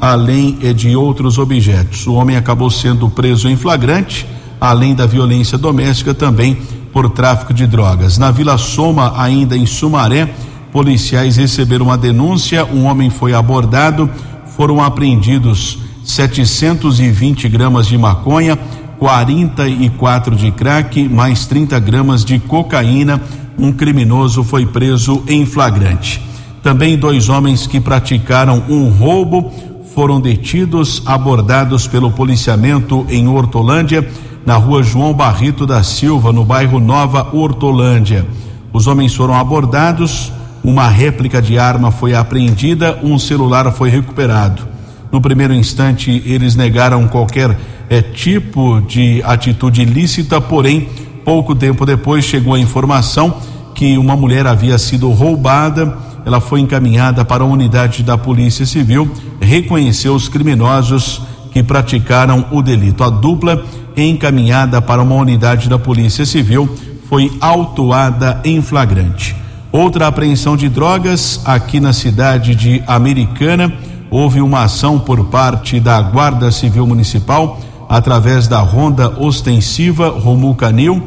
além 0.00 0.58
de 0.74 0.96
outros 0.96 1.38
objetos. 1.38 2.06
O 2.06 2.14
homem 2.14 2.36
acabou 2.36 2.70
sendo 2.70 3.08
preso 3.08 3.48
em 3.48 3.56
flagrante, 3.56 4.26
além 4.60 4.94
da 4.94 5.06
violência 5.06 5.56
doméstica, 5.56 6.14
também 6.14 6.58
por 6.92 7.10
tráfico 7.10 7.52
de 7.52 7.66
drogas. 7.66 8.16
Na 8.16 8.30
Vila 8.30 8.56
Soma, 8.56 9.14
ainda 9.16 9.56
em 9.56 9.66
Sumaré, 9.66 10.28
policiais 10.72 11.36
receberam 11.36 11.86
uma 11.86 11.98
denúncia, 11.98 12.64
um 12.64 12.84
homem 12.84 13.10
foi 13.10 13.34
abordado, 13.34 14.08
foram 14.56 14.82
apreendidos 14.82 15.78
720 16.04 17.48
gramas 17.48 17.86
de 17.86 17.98
maconha, 17.98 18.58
44 18.98 20.34
de 20.34 20.50
crack, 20.50 21.08
mais 21.08 21.46
30 21.46 21.78
gramas 21.80 22.24
de 22.24 22.38
cocaína. 22.38 23.20
Um 23.58 23.72
criminoso 23.72 24.44
foi 24.44 24.66
preso 24.66 25.22
em 25.28 25.46
flagrante. 25.46 26.20
Também 26.62 26.96
dois 26.96 27.28
homens 27.28 27.66
que 27.66 27.80
praticaram 27.80 28.62
um 28.68 28.88
roubo 28.88 29.52
foram 29.94 30.20
detidos, 30.20 31.02
abordados 31.06 31.86
pelo 31.86 32.10
policiamento 32.10 33.06
em 33.08 33.26
Hortolândia, 33.26 34.06
na 34.44 34.56
rua 34.56 34.82
João 34.82 35.14
Barrito 35.14 35.66
da 35.66 35.82
Silva, 35.82 36.32
no 36.32 36.44
bairro 36.44 36.78
Nova 36.78 37.28
Hortolândia. 37.32 38.26
Os 38.72 38.86
homens 38.86 39.14
foram 39.14 39.34
abordados, 39.34 40.30
uma 40.62 40.88
réplica 40.88 41.40
de 41.40 41.58
arma 41.58 41.90
foi 41.90 42.14
apreendida, 42.14 42.98
um 43.02 43.18
celular 43.18 43.72
foi 43.72 43.88
recuperado. 43.88 44.75
No 45.16 45.22
primeiro 45.22 45.54
instante, 45.54 46.22
eles 46.26 46.56
negaram 46.56 47.08
qualquer 47.08 47.56
é, 47.88 48.02
tipo 48.02 48.82
de 48.82 49.22
atitude 49.24 49.80
ilícita, 49.80 50.42
porém, 50.42 50.90
pouco 51.24 51.54
tempo 51.54 51.86
depois 51.86 52.22
chegou 52.22 52.52
a 52.52 52.58
informação 52.58 53.34
que 53.74 53.96
uma 53.96 54.14
mulher 54.14 54.46
havia 54.46 54.76
sido 54.76 55.08
roubada. 55.08 55.96
Ela 56.26 56.38
foi 56.38 56.60
encaminhada 56.60 57.24
para 57.24 57.42
a 57.42 57.46
unidade 57.46 58.02
da 58.02 58.18
Polícia 58.18 58.66
Civil, 58.66 59.10
reconheceu 59.40 60.14
os 60.14 60.28
criminosos 60.28 61.22
que 61.50 61.62
praticaram 61.62 62.44
o 62.52 62.60
delito. 62.60 63.02
A 63.02 63.08
dupla, 63.08 63.64
encaminhada 63.96 64.82
para 64.82 65.00
uma 65.00 65.14
unidade 65.14 65.66
da 65.66 65.78
Polícia 65.78 66.26
Civil, 66.26 66.68
foi 67.08 67.32
autuada 67.40 68.38
em 68.44 68.60
flagrante. 68.60 69.34
Outra 69.72 70.08
apreensão 70.08 70.58
de 70.58 70.68
drogas 70.68 71.40
aqui 71.42 71.80
na 71.80 71.94
cidade 71.94 72.54
de 72.54 72.82
Americana. 72.86 73.72
Houve 74.10 74.40
uma 74.40 74.62
ação 74.62 74.98
por 74.98 75.24
parte 75.26 75.80
da 75.80 76.00
Guarda 76.00 76.50
Civil 76.50 76.86
Municipal 76.86 77.58
através 77.88 78.48
da 78.48 78.60
ronda 78.60 79.08
ostensiva 79.20 80.08
Romul 80.08 80.54
Canil, 80.54 81.02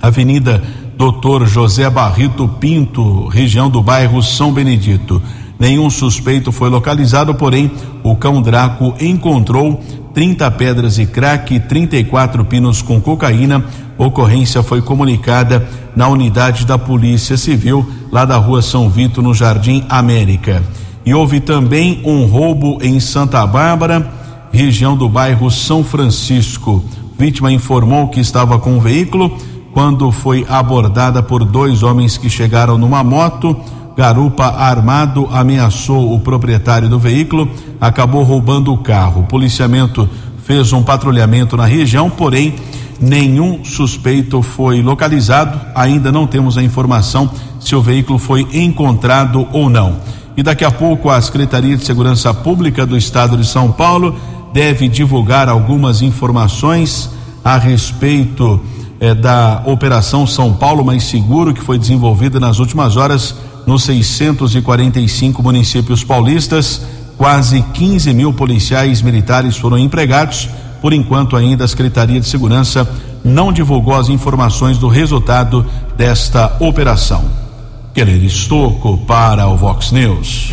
Avenida 0.00 0.62
Doutor 0.96 1.46
José 1.46 1.88
Barrito 1.88 2.48
Pinto, 2.48 3.28
região 3.28 3.70
do 3.70 3.82
bairro 3.82 4.22
São 4.22 4.52
Benedito. 4.52 5.22
Nenhum 5.58 5.90
suspeito 5.90 6.52
foi 6.52 6.68
localizado, 6.68 7.34
porém, 7.34 7.70
o 8.02 8.14
cão 8.16 8.40
Draco 8.40 8.94
encontrou 9.00 9.80
30 10.14 10.50
pedras 10.52 10.94
de 10.96 11.06
crack 11.06 11.54
e 11.54 11.60
34 11.60 12.44
pinos 12.44 12.82
com 12.82 13.00
cocaína. 13.00 13.64
Ocorrência 13.96 14.62
foi 14.62 14.80
comunicada 14.80 15.68
na 15.94 16.08
unidade 16.08 16.64
da 16.64 16.78
Polícia 16.78 17.36
Civil 17.36 17.88
lá 18.10 18.24
da 18.24 18.36
rua 18.36 18.62
São 18.62 18.88
Vito, 18.88 19.20
no 19.20 19.34
Jardim 19.34 19.84
América. 19.88 20.62
E 21.04 21.14
houve 21.14 21.40
também 21.40 22.00
um 22.04 22.24
roubo 22.26 22.78
em 22.82 23.00
Santa 23.00 23.46
Bárbara, 23.46 24.10
região 24.52 24.96
do 24.96 25.08
bairro 25.08 25.50
São 25.50 25.82
Francisco. 25.82 26.84
Vítima 27.18 27.50
informou 27.50 28.08
que 28.08 28.20
estava 28.20 28.58
com 28.58 28.76
um 28.76 28.80
veículo 28.80 29.36
quando 29.72 30.10
foi 30.10 30.46
abordada 30.48 31.22
por 31.22 31.44
dois 31.44 31.82
homens 31.82 32.16
que 32.16 32.28
chegaram 32.28 32.76
numa 32.78 33.02
moto. 33.02 33.56
Garupa 33.96 34.44
armado 34.44 35.28
ameaçou 35.32 36.14
o 36.14 36.20
proprietário 36.20 36.88
do 36.88 37.00
veículo, 37.00 37.48
acabou 37.80 38.22
roubando 38.22 38.72
o 38.72 38.78
carro. 38.78 39.22
O 39.22 39.26
policiamento 39.26 40.08
fez 40.44 40.72
um 40.72 40.82
patrulhamento 40.82 41.56
na 41.56 41.66
região, 41.66 42.08
porém 42.08 42.54
nenhum 43.00 43.64
suspeito 43.64 44.40
foi 44.40 44.82
localizado. 44.82 45.60
Ainda 45.74 46.12
não 46.12 46.26
temos 46.26 46.56
a 46.56 46.62
informação 46.62 47.30
se 47.60 47.74
o 47.74 47.82
veículo 47.82 48.18
foi 48.18 48.46
encontrado 48.52 49.46
ou 49.52 49.68
não. 49.68 49.96
E 50.38 50.42
daqui 50.44 50.64
a 50.64 50.70
pouco 50.70 51.10
a 51.10 51.20
Secretaria 51.20 51.76
de 51.76 51.84
Segurança 51.84 52.32
Pública 52.32 52.86
do 52.86 52.96
Estado 52.96 53.36
de 53.36 53.44
São 53.44 53.72
Paulo 53.72 54.14
deve 54.52 54.88
divulgar 54.88 55.48
algumas 55.48 56.00
informações 56.00 57.10
a 57.44 57.58
respeito 57.58 58.60
eh, 59.00 59.16
da 59.16 59.64
Operação 59.66 60.28
São 60.28 60.54
Paulo 60.54 60.84
Mais 60.84 61.02
Seguro, 61.02 61.52
que 61.52 61.60
foi 61.60 61.76
desenvolvida 61.76 62.38
nas 62.38 62.60
últimas 62.60 62.96
horas 62.96 63.34
nos 63.66 63.82
645 63.82 65.42
municípios 65.42 66.04
paulistas. 66.04 66.82
Quase 67.16 67.60
15 67.74 68.14
mil 68.14 68.32
policiais 68.32 69.02
militares 69.02 69.56
foram 69.56 69.76
empregados. 69.76 70.48
Por 70.80 70.92
enquanto, 70.92 71.34
ainda 71.34 71.64
a 71.64 71.68
Secretaria 71.68 72.20
de 72.20 72.28
Segurança 72.28 72.88
não 73.24 73.52
divulgou 73.52 73.96
as 73.96 74.08
informações 74.08 74.78
do 74.78 74.86
resultado 74.86 75.66
desta 75.96 76.56
operação. 76.60 77.47
Keller 77.94 78.22
Estocco 78.22 78.98
para 78.98 79.46
o 79.48 79.56
Vox 79.56 79.90
News. 79.90 80.50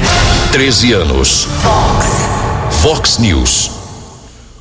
13 0.51 0.93
anos. 0.93 1.47
Vox. 1.61 2.05
Vox 2.81 3.17
News. 3.19 3.71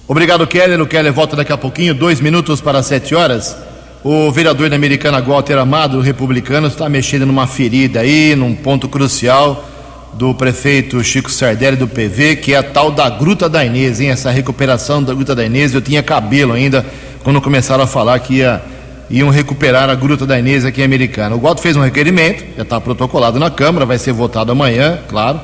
Obrigado, 0.06 0.46
Keller. 0.46 0.80
O 0.80 0.86
Keller 0.86 1.12
volta 1.12 1.36
daqui 1.36 1.52
a 1.52 1.56
pouquinho, 1.56 1.94
dois 1.94 2.20
minutos 2.20 2.60
para 2.60 2.82
sete 2.82 3.14
horas. 3.14 3.56
O 4.02 4.30
vereador 4.30 4.68
da 4.68 4.76
Americana 4.76 5.22
Walter 5.22 5.56
Amado, 5.56 6.00
republicano, 6.00 6.66
está 6.66 6.88
mexendo 6.88 7.24
numa 7.24 7.46
ferida 7.46 8.00
aí, 8.00 8.36
num 8.36 8.54
ponto 8.54 8.86
crucial 8.86 9.64
do 10.12 10.34
prefeito 10.34 11.02
Chico 11.02 11.30
Sardelli 11.30 11.76
do 11.76 11.88
PV, 11.88 12.36
que 12.36 12.52
é 12.52 12.58
a 12.58 12.62
tal 12.62 12.90
da 12.90 13.08
Gruta 13.08 13.48
da 13.48 13.64
Inês, 13.64 14.00
hein? 14.00 14.10
Essa 14.10 14.30
recuperação 14.30 15.02
da 15.02 15.14
Gruta 15.14 15.34
da 15.34 15.44
Inês, 15.44 15.74
eu 15.74 15.80
tinha 15.80 16.02
cabelo 16.02 16.52
ainda 16.52 16.84
quando 17.22 17.40
começaram 17.40 17.82
a 17.82 17.86
falar 17.86 18.18
que 18.18 18.34
ia, 18.34 18.62
iam 19.10 19.30
recuperar 19.30 19.90
a 19.90 19.94
Gruta 19.94 20.26
da 20.26 20.38
Inês 20.38 20.64
aqui 20.64 20.80
em 20.80 20.84
Americana. 20.84 21.36
O 21.36 21.40
Walter 21.40 21.62
fez 21.62 21.76
um 21.76 21.82
requerimento, 21.82 22.44
já 22.56 22.62
está 22.62 22.80
protocolado 22.80 23.38
na 23.38 23.50
Câmara, 23.50 23.84
vai 23.84 23.98
ser 23.98 24.12
votado 24.12 24.52
amanhã, 24.52 24.98
claro, 25.08 25.40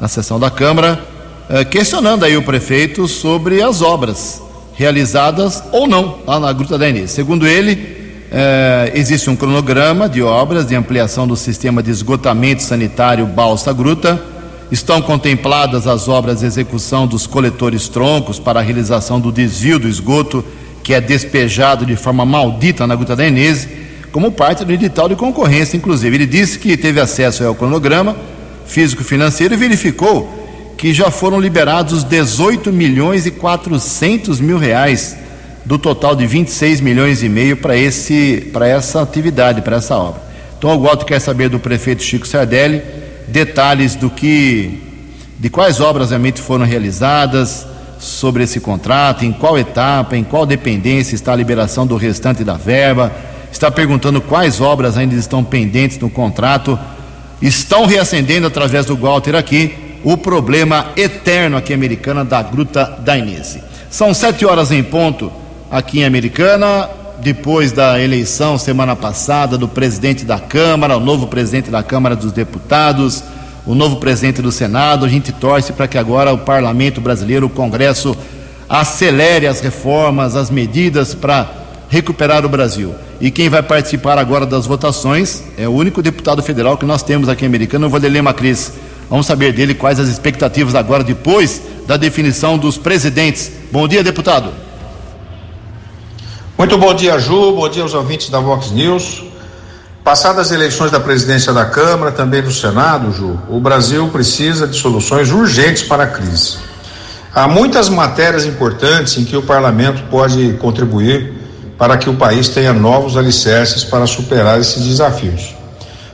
na 0.00 0.08
sessão 0.08 0.40
da 0.40 0.50
Câmara 0.50 1.12
eh, 1.48 1.64
questionando 1.64 2.24
aí 2.24 2.34
o 2.36 2.42
prefeito 2.42 3.06
sobre 3.06 3.60
as 3.62 3.82
obras 3.82 4.40
realizadas 4.74 5.62
ou 5.70 5.86
não 5.86 6.18
lá 6.26 6.40
na 6.40 6.52
Gruta 6.52 6.78
da 6.78 6.88
Inês. 6.88 7.10
Segundo 7.10 7.46
ele, 7.46 8.26
eh, 8.30 8.92
existe 8.94 9.28
um 9.28 9.36
cronograma 9.36 10.08
de 10.08 10.22
obras 10.22 10.66
de 10.66 10.74
ampliação 10.74 11.26
do 11.26 11.36
sistema 11.36 11.82
de 11.82 11.90
esgotamento 11.90 12.62
sanitário 12.62 13.26
Balsa 13.26 13.72
Gruta. 13.72 14.18
Estão 14.70 15.02
contempladas 15.02 15.86
as 15.86 16.08
obras 16.08 16.40
de 16.40 16.46
execução 16.46 17.06
dos 17.06 17.26
coletores 17.26 17.86
troncos 17.86 18.38
para 18.38 18.60
a 18.60 18.62
realização 18.62 19.20
do 19.20 19.30
desvio 19.30 19.78
do 19.78 19.88
esgoto 19.88 20.42
que 20.82 20.94
é 20.94 21.00
despejado 21.00 21.86
de 21.86 21.96
forma 21.96 22.24
maldita 22.24 22.86
na 22.86 22.96
Gruta 22.96 23.14
da 23.14 23.26
Inês, 23.26 23.68
como 24.10 24.30
parte 24.30 24.64
do 24.64 24.72
edital 24.72 25.08
de 25.08 25.16
concorrência, 25.16 25.76
inclusive. 25.76 26.14
Ele 26.14 26.26
disse 26.26 26.58
que 26.58 26.76
teve 26.76 27.00
acesso 27.00 27.44
ao 27.44 27.54
cronograma 27.54 28.16
físico-financeiro 28.66 29.54
e 29.54 29.56
verificou 29.56 30.74
que 30.76 30.92
já 30.92 31.10
foram 31.10 31.40
liberados 31.40 32.02
18 32.02 32.72
milhões 32.72 33.24
e 33.26 33.30
400 33.30 34.40
mil 34.40 34.58
reais 34.58 35.16
do 35.64 35.78
total 35.78 36.16
de 36.16 36.26
26 36.26 36.80
milhões 36.80 37.22
e 37.22 37.28
meio 37.28 37.56
para 37.56 37.76
esse 37.76 38.50
para 38.52 38.66
essa 38.66 39.00
atividade, 39.00 39.62
para 39.62 39.76
essa 39.76 39.96
obra. 39.96 40.20
Então 40.58 40.76
o 40.76 40.82
Walter 40.82 41.04
quer 41.04 41.20
saber 41.20 41.48
do 41.48 41.60
prefeito 41.60 42.02
Chico 42.02 42.26
Sardelli 42.26 42.82
detalhes 43.28 43.94
do 43.94 44.10
que 44.10 44.80
de 45.38 45.48
quais 45.48 45.80
obras 45.80 46.10
realmente 46.10 46.40
foram 46.40 46.64
realizadas 46.64 47.66
sobre 48.02 48.42
esse 48.42 48.58
contrato, 48.58 49.24
em 49.24 49.32
qual 49.32 49.56
etapa, 49.56 50.16
em 50.16 50.24
qual 50.24 50.44
dependência 50.44 51.14
está 51.14 51.32
a 51.32 51.36
liberação 51.36 51.86
do 51.86 51.96
restante 51.96 52.42
da 52.42 52.54
verba, 52.54 53.12
está 53.52 53.70
perguntando 53.70 54.20
quais 54.20 54.60
obras 54.60 54.96
ainda 54.96 55.14
estão 55.14 55.44
pendentes 55.44 56.00
no 56.00 56.10
contrato, 56.10 56.76
estão 57.40 57.86
reacendendo 57.86 58.48
através 58.48 58.86
do 58.86 58.96
Walter 58.96 59.36
aqui 59.36 60.00
o 60.02 60.16
problema 60.16 60.86
eterno 60.96 61.56
aqui 61.56 61.72
Americana 61.72 62.24
da 62.24 62.42
Gruta 62.42 62.98
da 62.98 63.16
Inês. 63.16 63.60
São 63.88 64.12
sete 64.12 64.44
horas 64.44 64.72
em 64.72 64.82
ponto 64.82 65.30
aqui 65.70 66.00
em 66.00 66.04
Americana, 66.04 66.90
depois 67.20 67.70
da 67.70 68.00
eleição 68.00 68.58
semana 68.58 68.96
passada 68.96 69.56
do 69.56 69.68
presidente 69.68 70.24
da 70.24 70.40
Câmara, 70.40 70.96
o 70.96 71.00
novo 71.00 71.28
presidente 71.28 71.70
da 71.70 71.84
Câmara 71.84 72.16
dos 72.16 72.32
Deputados, 72.32 73.22
o 73.66 73.74
novo 73.74 73.96
presidente 73.96 74.42
do 74.42 74.52
Senado. 74.52 75.04
A 75.04 75.08
gente 75.08 75.32
torce 75.32 75.72
para 75.72 75.88
que 75.88 75.98
agora 75.98 76.32
o 76.32 76.38
Parlamento 76.38 77.00
brasileiro, 77.00 77.46
o 77.46 77.50
Congresso, 77.50 78.16
acelere 78.68 79.46
as 79.46 79.60
reformas, 79.60 80.34
as 80.34 80.50
medidas 80.50 81.14
para 81.14 81.50
recuperar 81.88 82.44
o 82.44 82.48
Brasil. 82.48 82.94
E 83.20 83.30
quem 83.30 83.48
vai 83.48 83.62
participar 83.62 84.18
agora 84.18 84.46
das 84.46 84.66
votações 84.66 85.42
é 85.58 85.68
o 85.68 85.72
único 85.72 86.02
deputado 86.02 86.42
federal 86.42 86.76
que 86.76 86.86
nós 86.86 87.02
temos 87.02 87.28
aqui 87.28 87.44
em 87.44 87.48
Americana, 87.48 87.86
o 87.86 87.90
Vanderlei 87.90 88.22
Macris. 88.22 88.72
Vamos 89.10 89.26
saber 89.26 89.52
dele 89.52 89.74
quais 89.74 90.00
as 90.00 90.08
expectativas 90.08 90.74
agora, 90.74 91.04
depois 91.04 91.60
da 91.86 91.98
definição 91.98 92.56
dos 92.56 92.78
presidentes. 92.78 93.52
Bom 93.70 93.86
dia, 93.86 94.02
deputado. 94.02 94.50
Muito 96.56 96.78
bom 96.78 96.94
dia, 96.94 97.18
Ju. 97.18 97.52
Bom 97.52 97.68
dia 97.68 97.82
aos 97.82 97.92
ouvintes 97.92 98.30
da 98.30 98.40
Vox 98.40 98.70
News. 98.70 99.31
Passadas 100.04 100.46
as 100.46 100.52
eleições 100.52 100.90
da 100.90 100.98
presidência 100.98 101.52
da 101.52 101.64
Câmara, 101.64 102.10
também 102.10 102.42
do 102.42 102.50
Senado, 102.50 103.12
Ju, 103.12 103.38
o 103.48 103.60
Brasil 103.60 104.08
precisa 104.08 104.66
de 104.66 104.76
soluções 104.76 105.30
urgentes 105.30 105.84
para 105.84 106.02
a 106.02 106.06
crise. 106.08 106.56
Há 107.32 107.46
muitas 107.46 107.88
matérias 107.88 108.44
importantes 108.44 109.16
em 109.16 109.24
que 109.24 109.36
o 109.36 109.42
parlamento 109.42 110.02
pode 110.10 110.54
contribuir 110.54 111.32
para 111.78 111.96
que 111.96 112.10
o 112.10 112.14
país 112.14 112.48
tenha 112.48 112.72
novos 112.72 113.16
alicerces 113.16 113.84
para 113.84 114.04
superar 114.04 114.60
esses 114.60 114.84
desafios. 114.84 115.54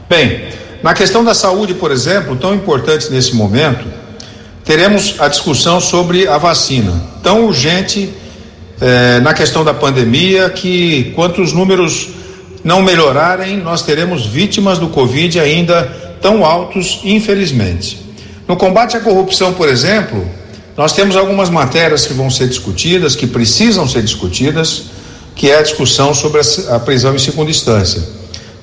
Bem, 0.06 0.48
na 0.82 0.92
questão 0.92 1.24
da 1.24 1.32
saúde, 1.32 1.72
por 1.72 1.90
exemplo, 1.90 2.36
tão 2.36 2.54
importante 2.54 3.10
nesse 3.10 3.34
momento, 3.34 3.86
teremos 4.66 5.16
a 5.18 5.28
discussão 5.28 5.80
sobre 5.80 6.28
a 6.28 6.36
vacina, 6.36 6.92
tão 7.22 7.46
urgente 7.46 8.12
eh, 8.82 9.18
na 9.20 9.32
questão 9.32 9.64
da 9.64 9.72
pandemia, 9.72 10.50
que 10.50 11.10
quanto 11.16 11.40
os 11.40 11.54
números 11.54 12.17
não 12.64 12.82
melhorarem, 12.82 13.56
nós 13.56 13.82
teremos 13.82 14.26
vítimas 14.26 14.78
do 14.78 14.88
Covid 14.88 15.38
ainda 15.40 15.84
tão 16.20 16.44
altos, 16.44 17.00
infelizmente. 17.04 18.06
No 18.46 18.56
combate 18.56 18.96
à 18.96 19.00
corrupção, 19.00 19.52
por 19.52 19.68
exemplo, 19.68 20.28
nós 20.76 20.92
temos 20.92 21.16
algumas 21.16 21.50
matérias 21.50 22.06
que 22.06 22.12
vão 22.12 22.30
ser 22.30 22.48
discutidas, 22.48 23.14
que 23.14 23.26
precisam 23.26 23.86
ser 23.88 24.02
discutidas, 24.02 24.84
que 25.34 25.50
é 25.50 25.58
a 25.58 25.62
discussão 25.62 26.12
sobre 26.14 26.40
a 26.70 26.78
prisão 26.78 27.14
em 27.14 27.18
segunda 27.18 27.50
instância 27.50 28.18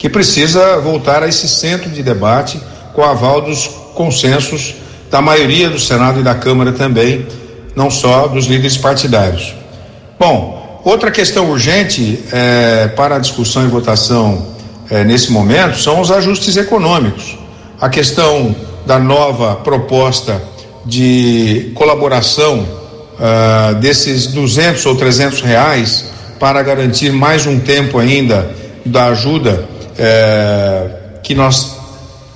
que 0.05 0.09
precisa 0.09 0.77
voltar 0.77 1.23
a 1.23 1.27
esse 1.27 1.49
centro 1.49 1.89
de 1.89 2.03
debate 2.03 2.61
com 2.93 3.01
o 3.01 3.03
aval 3.03 3.41
dos 3.41 3.67
consensos 3.95 4.75
da 5.09 5.19
maioria 5.19 5.67
do 5.67 5.79
Senado 5.79 6.19
e 6.19 6.23
da 6.23 6.35
Câmara 6.35 6.71
também, 6.71 7.25
não 7.75 7.89
só 7.89 8.27
dos 8.27 8.45
líderes 8.45 8.77
partidários. 8.77 9.55
Bom, 10.19 10.54
outra 10.85 11.11
questão 11.11 11.49
urgente 11.49 12.23
é, 12.31 12.87
para 12.95 13.19
discussão 13.19 13.65
e 13.65 13.67
votação 13.67 14.55
é, 14.89 15.03
nesse 15.03 15.31
momento 15.31 15.77
são 15.77 15.99
os 15.99 16.11
ajustes 16.11 16.55
econômicos. 16.55 17.37
A 17.81 17.89
questão 17.89 18.55
da 18.85 18.99
nova 18.99 19.55
proposta 19.55 20.41
de 20.85 21.71
colaboração 21.73 22.59
uh, 22.59 23.75
desses 23.75 24.27
200 24.27 24.85
ou 24.85 24.95
300 24.95 25.41
reais 25.41 26.05
para 26.39 26.61
garantir 26.61 27.11
mais 27.11 27.47
um 27.47 27.59
tempo 27.59 27.97
ainda 27.97 28.49
da 28.85 29.07
ajuda 29.07 29.67
é, 29.97 31.19
que 31.23 31.33
nós 31.33 31.75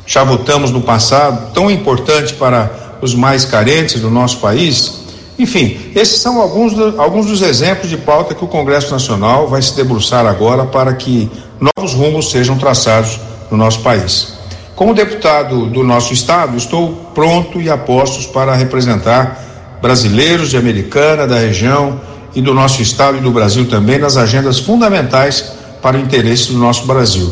já 0.05 0.23
votamos 0.23 0.71
no 0.71 0.81
passado, 0.81 1.53
tão 1.53 1.69
importante 1.69 2.33
para 2.33 2.97
os 3.01 3.13
mais 3.13 3.45
carentes 3.45 4.01
do 4.01 4.09
nosso 4.09 4.39
país. 4.39 5.01
Enfim, 5.39 5.77
esses 5.95 6.19
são 6.19 6.41
alguns, 6.41 6.73
do, 6.73 7.01
alguns 7.01 7.27
dos 7.27 7.41
exemplos 7.41 7.89
de 7.89 7.95
pauta 7.95 8.35
que 8.35 8.43
o 8.43 8.47
Congresso 8.47 8.91
Nacional 8.91 9.47
vai 9.47 9.61
se 9.61 9.73
debruçar 9.73 10.25
agora 10.25 10.65
para 10.65 10.93
que 10.93 11.31
novos 11.77 11.93
rumos 11.93 12.29
sejam 12.29 12.57
traçados 12.57 13.17
no 13.49 13.55
nosso 13.55 13.79
país. 13.79 14.33
Como 14.75 14.93
deputado 14.93 15.65
do 15.67 15.81
nosso 15.81 16.13
estado, 16.13 16.57
estou 16.57 16.93
pronto 17.15 17.61
e 17.61 17.69
a 17.69 17.77
postos 17.77 18.25
para 18.25 18.53
representar 18.53 19.79
brasileiros 19.81 20.49
de 20.49 20.57
Americana, 20.57 21.25
da 21.25 21.37
região 21.37 22.01
e 22.35 22.41
do 22.41 22.53
nosso 22.53 22.81
estado 22.81 23.17
e 23.17 23.21
do 23.21 23.31
Brasil 23.31 23.65
também 23.69 23.97
nas 23.97 24.17
agendas 24.17 24.59
fundamentais 24.59 25.53
para 25.81 25.97
o 25.97 26.01
interesse 26.01 26.51
do 26.51 26.57
nosso 26.57 26.85
Brasil. 26.85 27.31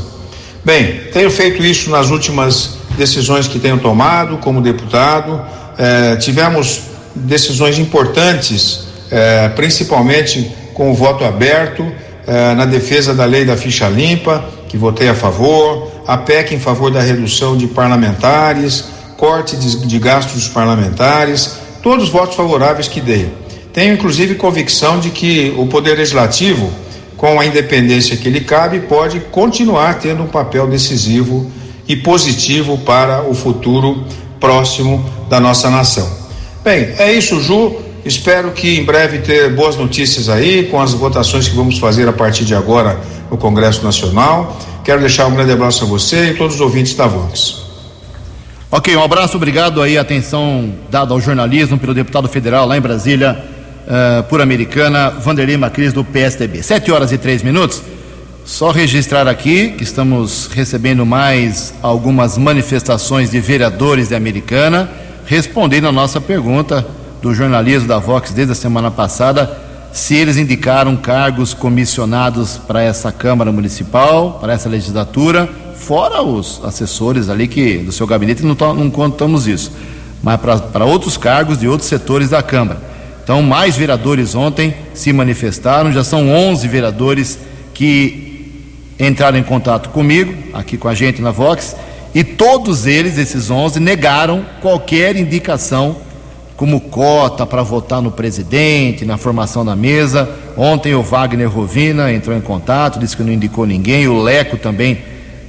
Bem, 0.64 1.02
tenho 1.12 1.30
feito 1.30 1.62
isso 1.62 1.90
nas 1.90 2.10
últimas 2.10 2.78
decisões 2.98 3.50
que 3.50 3.60
tenho 3.60 3.80
tomado 3.80 4.38
como 4.38 4.62
deputado. 4.62 5.42
Eh, 5.78 6.16
tivemos 6.18 6.82
decisões 7.18 7.78
importantes, 7.78 8.88
eh, 9.12 9.50
principalmente 9.56 10.52
com 10.74 10.92
o 10.92 10.94
voto 10.94 11.24
aberto, 11.26 11.86
eh, 12.26 12.54
na 12.56 12.66
defesa 12.66 13.14
da 13.14 13.26
lei 13.26 13.46
da 13.46 13.58
ficha 13.58 13.88
limpa, 13.90 14.44
que 14.68 14.78
votei 14.78 15.10
a 15.10 15.16
favor, 15.16 15.92
a 16.06 16.18
PEC 16.18 16.54
em 16.56 16.60
favor 16.60 16.92
da 16.92 17.02
redução 17.02 17.58
de 17.58 17.68
parlamentares, 17.68 18.86
corte 19.16 19.56
de, 19.56 19.86
de 19.86 20.00
gastos 20.00 20.36
dos 20.36 20.48
parlamentares, 20.50 21.58
todos 21.82 22.06
os 22.06 22.10
votos 22.10 22.36
favoráveis 22.36 22.88
que 22.88 23.02
dei. 23.02 23.32
Tenho 23.74 23.94
inclusive 23.94 24.36
convicção 24.36 25.00
de 25.00 25.10
que 25.10 25.54
o 25.58 25.68
Poder 25.68 25.98
Legislativo, 25.98 26.72
com 27.16 27.40
a 27.40 27.46
independência 27.46 28.18
que 28.18 28.30
lhe 28.30 28.42
cabe, 28.42 28.82
pode 28.82 29.20
continuar 29.32 30.00
tendo 30.00 30.24
um 30.24 30.28
papel 30.28 30.68
decisivo 30.68 31.50
e 31.88 31.96
positivo 31.96 32.78
para 32.80 33.24
o 33.24 33.34
futuro 33.34 34.04
próximo 34.40 35.04
da 35.30 35.40
nossa 35.40 35.70
nação. 35.70 36.27
Bem, 36.68 36.90
é 36.98 37.14
isso, 37.14 37.40
Ju. 37.40 37.78
Espero 38.04 38.52
que 38.52 38.78
em 38.78 38.84
breve 38.84 39.20
ter 39.20 39.54
boas 39.54 39.78
notícias 39.78 40.28
aí 40.28 40.64
com 40.66 40.82
as 40.82 40.92
votações 40.92 41.48
que 41.48 41.56
vamos 41.56 41.78
fazer 41.78 42.10
a 42.10 42.12
partir 42.12 42.44
de 42.44 42.54
agora 42.54 43.00
no 43.32 43.38
Congresso 43.38 43.86
Nacional. 43.86 44.60
Quero 44.84 45.00
deixar 45.00 45.28
um 45.28 45.34
grande 45.34 45.54
abraço 45.54 45.86
a 45.86 45.88
você 45.88 46.32
e 46.32 46.34
todos 46.36 46.56
os 46.56 46.60
ouvintes 46.60 46.94
da 46.94 47.08
Vox. 47.08 47.62
Ok, 48.70 48.94
um 48.98 49.02
abraço, 49.02 49.38
obrigado 49.38 49.82
aí, 49.82 49.98
atenção 49.98 50.74
dada 50.92 51.14
ao 51.14 51.22
jornalismo 51.22 51.78
pelo 51.78 51.94
deputado 51.94 52.28
federal 52.28 52.68
lá 52.68 52.78
em 52.78 52.82
Brasília, 52.82 53.42
uh, 53.88 54.24
por 54.24 54.42
Americana, 54.42 55.10
Vanderlei 55.10 55.56
Macris, 55.56 55.94
do 55.94 56.04
PSDB. 56.04 56.62
Sete 56.64 56.92
horas 56.92 57.14
e 57.14 57.18
três 57.18 57.42
minutos. 57.42 57.82
Só 58.44 58.72
registrar 58.72 59.26
aqui 59.26 59.70
que 59.70 59.86
estamos 59.86 60.50
recebendo 60.54 61.06
mais 61.06 61.74
algumas 61.82 62.38
manifestações 62.38 63.32
de 63.32 63.40
vereadores 63.40 64.10
de 64.10 64.16
Americana, 64.16 65.07
respondendo 65.28 65.90
a 65.90 65.92
nossa 65.92 66.22
pergunta 66.22 66.88
do 67.22 67.34
jornalismo 67.34 67.86
da 67.86 68.00
Vox 68.00 68.32
desde 68.32 68.54
a 68.54 68.56
semana 68.56 68.90
passada, 68.90 69.60
se 69.92 70.16
eles 70.16 70.38
indicaram 70.38 70.96
cargos 70.96 71.54
comissionados 71.54 72.58
para 72.58 72.82
essa 72.82 73.12
Câmara 73.12 73.52
Municipal, 73.52 74.38
para 74.40 74.54
essa 74.54 74.70
legislatura, 74.70 75.50
fora 75.76 76.22
os 76.22 76.62
assessores 76.64 77.30
ali 77.30 77.46
que 77.46 77.80
do 77.80 77.92
seu 77.92 78.08
gabinete 78.08 78.42
não, 78.42 78.56
não 78.74 78.90
contamos 78.90 79.48
isso, 79.48 79.74
mas 80.24 80.40
para 80.40 80.86
outros 80.86 81.18
cargos 81.18 81.60
de 81.60 81.68
outros 81.68 81.90
setores 81.90 82.30
da 82.30 82.42
Câmara. 82.42 82.80
Então, 83.22 83.44
mais 83.44 83.76
vereadores 83.76 84.34
ontem 84.34 84.74
se 84.94 85.12
manifestaram, 85.12 85.92
já 85.92 86.06
são 86.06 86.30
11 86.30 86.66
vereadores 86.70 87.38
que 87.74 88.64
entraram 88.98 89.38
em 89.38 89.44
contato 89.44 89.90
comigo, 89.90 90.34
aqui 90.54 90.78
com 90.78 90.88
a 90.88 90.94
gente 90.94 91.22
na 91.22 91.32
Vox, 91.32 91.76
e 92.14 92.24
todos 92.24 92.86
eles, 92.86 93.18
esses 93.18 93.50
11, 93.50 93.80
negaram 93.80 94.46
qualquer 94.62 95.16
indicação 95.16 95.98
como 96.56 96.82
cota 96.82 97.46
para 97.46 97.62
votar 97.62 98.02
no 98.02 98.12
presidente, 98.12 99.06
na 99.06 99.18
formação 99.18 99.64
da 99.64 99.76
mesa. 99.76 100.28
Ontem 100.58 100.96
o 100.96 101.04
Wagner 101.04 101.48
Rovina 101.48 102.12
entrou 102.12 102.36
em 102.36 102.42
contato, 102.42 103.00
disse 103.00 103.16
que 103.16 103.22
não 103.22 103.32
indicou 103.32 103.66
ninguém, 103.66 104.08
o 104.08 104.22
Leco 104.22 104.58
também 104.58 104.98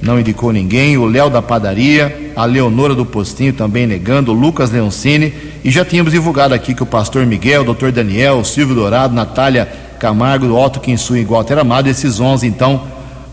não 0.01 0.19
indicou 0.19 0.53
ninguém, 0.53 0.97
o 0.97 1.05
Léo 1.05 1.29
da 1.29 1.41
Padaria, 1.41 2.31
a 2.35 2.45
Leonora 2.45 2.95
do 2.95 3.05
Postinho 3.05 3.51
também 3.51 3.85
negando, 3.85 4.31
o 4.31 4.35
Lucas 4.35 4.71
Leoncini, 4.71 5.33
e 5.63 5.71
já 5.71 5.83
tínhamos 5.83 6.13
divulgado 6.13 6.53
aqui 6.53 6.73
que 6.73 6.83
o 6.83 6.85
pastor 6.85 7.25
Miguel, 7.25 7.61
o 7.61 7.65
doutor 7.65 7.91
Daniel, 7.91 8.37
o 8.39 8.45
Silvio 8.45 8.75
Dourado, 8.75 9.13
Natália 9.13 9.67
Camargo, 9.99 10.55
Otto 10.55 10.79
Quinsu 10.79 11.17
e 11.17 11.25
Walter 11.25 11.57
Amado, 11.57 11.89
esses 11.89 12.19
11 12.19 12.47
então 12.47 12.81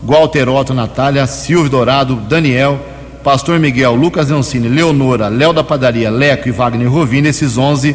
Walter 0.03 0.49
Otto, 0.49 0.73
Natália, 0.73 1.25
Silvio 1.25 1.69
Dourado, 1.69 2.15
Daniel, 2.15 2.79
Pastor 3.27 3.59
Miguel, 3.59 3.93
Lucas 3.93 4.29
Leoncini, 4.29 4.69
Leonora, 4.69 5.27
Léo 5.27 5.51
da 5.51 5.61
Padaria, 5.61 6.09
Leco 6.09 6.47
e 6.47 6.51
Wagner 6.53 6.89
Rovini, 6.89 7.27
esses 7.27 7.57
11 7.57 7.93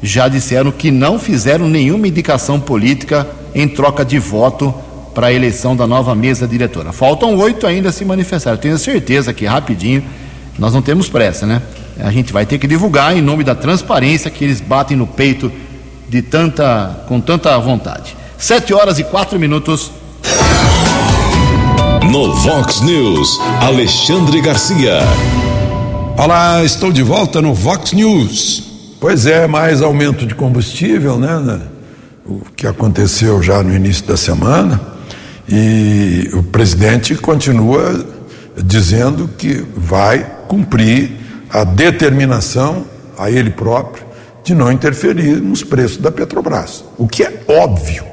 já 0.00 0.28
disseram 0.28 0.70
que 0.70 0.92
não 0.92 1.18
fizeram 1.18 1.68
nenhuma 1.68 2.06
indicação 2.06 2.60
política 2.60 3.26
em 3.52 3.66
troca 3.66 4.04
de 4.04 4.20
voto 4.20 4.72
para 5.12 5.26
a 5.26 5.32
eleição 5.32 5.74
da 5.74 5.88
nova 5.88 6.14
mesa 6.14 6.46
diretora. 6.46 6.92
Faltam 6.92 7.36
oito 7.38 7.66
ainda 7.66 7.88
a 7.88 7.92
se 7.92 8.04
manifestar. 8.04 8.56
Tenho 8.58 8.78
certeza 8.78 9.32
que 9.32 9.44
rapidinho, 9.44 10.04
nós 10.56 10.72
não 10.72 10.80
temos 10.80 11.08
pressa, 11.08 11.44
né? 11.46 11.60
A 11.98 12.12
gente 12.12 12.32
vai 12.32 12.46
ter 12.46 12.56
que 12.56 12.68
divulgar 12.68 13.16
em 13.16 13.20
nome 13.20 13.42
da 13.42 13.56
transparência 13.56 14.30
que 14.30 14.44
eles 14.44 14.60
batem 14.60 14.96
no 14.96 15.08
peito 15.08 15.50
de 16.08 16.22
tanta, 16.22 17.04
com 17.08 17.20
tanta 17.20 17.58
vontade. 17.58 18.16
Sete 18.38 18.72
horas 18.72 19.00
e 19.00 19.02
quatro 19.02 19.36
minutos. 19.36 19.90
No 22.10 22.34
Vox 22.34 22.80
News, 22.80 23.38
Alexandre 23.60 24.40
Garcia. 24.40 24.98
Olá, 26.18 26.64
estou 26.64 26.90
de 26.90 27.04
volta 27.04 27.40
no 27.40 27.54
Vox 27.54 27.92
News. 27.92 28.64
Pois 28.98 29.26
é, 29.26 29.46
mais 29.46 29.80
aumento 29.80 30.26
de 30.26 30.34
combustível, 30.34 31.16
né, 31.16 31.38
né? 31.38 31.60
O 32.26 32.40
que 32.56 32.66
aconteceu 32.66 33.40
já 33.40 33.62
no 33.62 33.72
início 33.72 34.04
da 34.06 34.16
semana. 34.16 34.80
E 35.48 36.28
o 36.32 36.42
presidente 36.42 37.14
continua 37.14 38.04
dizendo 38.56 39.30
que 39.38 39.64
vai 39.76 40.26
cumprir 40.48 41.12
a 41.48 41.62
determinação 41.62 42.86
a 43.16 43.30
ele 43.30 43.50
próprio 43.50 44.04
de 44.42 44.52
não 44.52 44.72
interferir 44.72 45.36
nos 45.36 45.62
preços 45.62 45.98
da 45.98 46.10
Petrobras. 46.10 46.82
O 46.98 47.06
que 47.06 47.22
é 47.22 47.40
óbvio. 47.46 48.09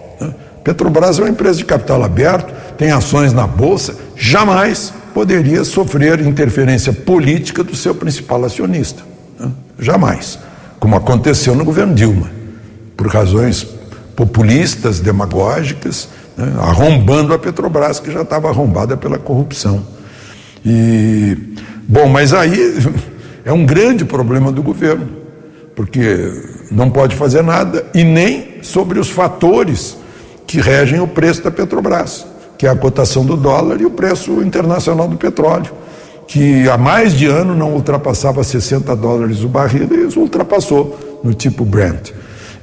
Petrobras 0.67 1.17
é 1.17 1.21
uma 1.21 1.30
empresa 1.30 1.60
de 1.60 1.63
capital 1.63 2.03
aberto 2.03 2.53
tem 2.75 2.91
ações 2.91 3.32
na 3.32 3.47
Bolsa, 3.47 3.95
jamais 4.17 4.93
poderia 5.13 5.63
sofrer 5.63 6.19
interferência 6.19 6.91
política 6.91 7.63
do 7.63 7.73
seu 7.73 7.95
principal 7.95 8.43
acionista. 8.43 9.01
Né? 9.39 9.49
Jamais. 9.80 10.38
Como 10.77 10.93
aconteceu 10.97 11.56
no 11.56 11.63
governo 11.63 11.95
Dilma, 11.95 12.30
por 12.97 13.08
razões 13.08 13.65
populistas, 14.13 14.99
demagógicas, 14.99 16.10
né? 16.36 16.53
arrombando 16.60 17.34
a 17.34 17.39
Petrobras, 17.39 18.01
que 18.01 18.12
já 18.12 18.23
estava 18.23 18.49
arrombada 18.49 18.97
pela 18.97 19.17
corrupção. 19.17 19.82
E, 20.65 21.56
bom, 21.88 22.10
mas 22.10 22.34
aí 22.34 22.77
é 23.45 23.53
um 23.53 23.65
grande 23.65 24.03
problema 24.03 24.51
do 24.51 24.62
governo, 24.62 25.08
porque 25.73 26.30
não 26.69 26.89
pode 26.89 27.15
fazer 27.15 27.41
nada 27.41 27.86
e 27.95 28.03
nem 28.03 28.62
sobre 28.62 28.99
os 28.99 29.10
fatores 29.10 29.95
que 30.47 30.60
regem 30.60 30.99
o 30.99 31.07
preço 31.07 31.43
da 31.43 31.51
Petrobras 31.51 32.25
que 32.57 32.65
é 32.65 32.69
a 32.69 32.75
cotação 32.75 33.23
do 33.23 33.38
dólar, 33.38 33.79
e 33.79 33.86
o 33.86 33.91
preço 33.91 34.41
internacional 34.41 35.07
do 35.07 35.15
petróleo, 35.15 35.71
que 36.27 36.67
há 36.67 36.77
mais 36.77 37.13
de 37.13 37.27
ano 37.27 37.55
não 37.55 37.73
ultrapassava 37.73 38.43
60 38.43 38.95
dólares 38.95 39.43
o 39.43 39.47
barril 39.47 39.88
e 39.91 40.19
ultrapassou 40.19 41.19
no 41.23 41.33
tipo 41.33 41.63
Brent. 41.63 42.12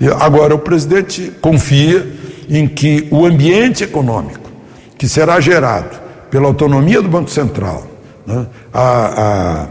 E 0.00 0.08
agora, 0.08 0.54
o 0.54 0.58
presidente 0.58 1.32
confia 1.40 2.06
em 2.50 2.66
que 2.66 3.06
o 3.10 3.24
ambiente 3.24 3.84
econômico 3.84 4.50
que 4.98 5.08
será 5.08 5.40
gerado 5.40 5.96
pela 6.30 6.46
autonomia 6.46 7.00
do 7.00 7.08
Banco 7.08 7.30
Central, 7.30 7.86
né, 8.26 8.46
a, 8.72 9.68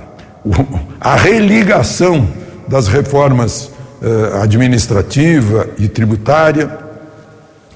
a, 1.02 1.12
a 1.12 1.16
religação 1.16 2.28
das 2.68 2.88
reformas 2.88 3.72
eh, 4.02 4.42
administrativa 4.42 5.68
e 5.78 5.88
tributária 5.88 6.83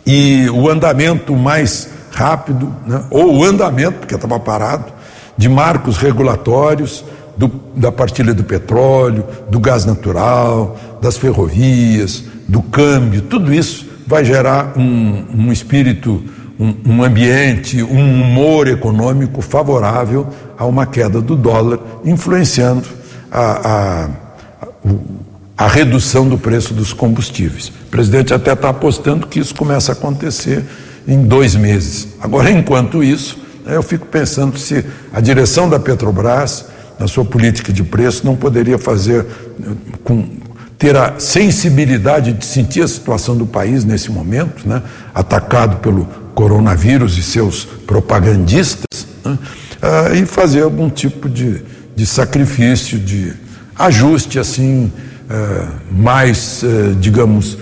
e 0.08 0.50
o 0.50 0.70
andamento 0.70 1.36
mais 1.36 1.90
rápido, 2.12 2.74
né? 2.86 3.04
ou 3.12 3.36
o 3.36 3.44
andamento, 3.44 4.00
porque 4.00 4.16
estava 4.16 4.40
parado, 4.40 4.86
de 5.38 5.50
marcos 5.50 5.98
regulatórios 5.98 7.04
do, 7.36 7.52
da 7.76 7.92
partilha 7.92 8.34
do 8.34 8.46
petróleo, 8.46 9.26
do 9.50 9.60
gás 9.60 9.84
natural, 9.84 10.78
das 11.02 11.18
ferrovias, 11.18 12.24
do 12.48 12.62
câmbio, 12.62 13.22
tudo 13.24 13.54
isso 13.54 13.86
vai 14.08 14.24
gerar 14.24 14.78
um, 14.78 15.26
um 15.36 15.52
espírito, 15.52 16.24
um, 16.58 16.74
um 16.86 17.04
ambiente, 17.04 17.84
um 17.84 18.22
humor 18.22 18.70
econômico 18.70 19.42
favorável 19.42 20.28
a 20.58 20.66
uma 20.66 20.86
queda 20.86 21.22
do 21.22 21.36
dólar, 21.36 21.80
influenciando 22.06 22.88
a, 23.30 23.42
a, 23.42 24.06
a 24.06 24.68
redução 25.66 26.30
do 26.30 26.38
preço 26.38 26.74
dos 26.74 26.94
combustíveis. 26.94 27.70
O 27.70 27.90
presidente 27.90 28.32
até 28.34 28.54
está 28.54 28.70
apostando 28.70 29.26
que 29.26 29.40
isso 29.40 29.56
começa 29.56 29.92
a 29.92 29.94
acontecer 29.94 30.64
em 31.08 31.24
dois 31.24 31.56
meses. 31.56 32.10
Agora, 32.22 32.52
enquanto 32.52 33.04
isso, 33.04 33.40
né, 33.66 33.76
eu 33.76 33.82
fico 33.82 34.06
pensando 34.06 34.60
se 34.60 34.86
a 35.12 35.20
direção 35.20 35.68
da 35.68 35.80
Petrobras, 35.80 36.66
na 37.00 37.08
sua 37.08 37.26
política 37.26 37.74
de 37.74 37.84
preço, 37.84 38.24
não 38.26 38.36
poderia 38.36 38.78
fazer 38.78 39.26
com 40.04 40.28
ter 40.78 40.96
a 40.96 41.16
sensibilidade 41.18 42.34
de 42.34 42.46
sentir 42.46 42.84
a 42.84 42.88
situação 42.88 43.36
do 43.36 43.48
país 43.48 43.84
nesse 43.84 44.12
momento, 44.12 44.68
né, 44.68 44.84
atacado 45.14 45.78
pelo 45.78 46.06
coronavírus 46.36 47.18
e 47.18 47.24
seus 47.24 47.66
propagandistas, 47.66 49.08
né, 49.26 49.40
uh, 49.82 50.14
e 50.14 50.24
fazer 50.26 50.62
algum 50.62 50.88
tipo 50.88 51.28
de, 51.28 51.64
de 51.96 52.06
sacrifício, 52.06 53.00
de 53.00 53.34
ajuste 53.76 54.38
assim 54.38 54.92
mais, 55.92 56.64
uh, 56.64 56.96
digamos, 56.96 57.58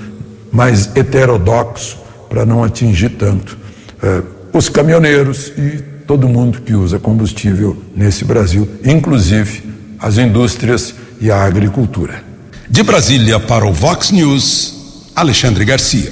mais 0.51 0.89
heterodoxo 0.95 1.97
para 2.29 2.45
não 2.45 2.63
atingir 2.63 3.09
tanto 3.09 3.57
eh, 4.01 4.21
os 4.53 4.69
caminhoneiros 4.69 5.51
e 5.57 5.83
todo 6.07 6.29
mundo 6.29 6.61
que 6.61 6.73
usa 6.73 6.99
combustível 6.99 7.77
nesse 7.95 8.23
Brasil, 8.23 8.67
inclusive 8.83 9.63
as 9.99 10.17
indústrias 10.17 10.93
e 11.19 11.29
a 11.29 11.43
agricultura. 11.43 12.23
De 12.69 12.83
Brasília 12.83 13.39
para 13.39 13.65
o 13.65 13.73
Vox 13.73 14.11
News, 14.11 15.11
Alexandre 15.15 15.65
Garcia. 15.65 16.11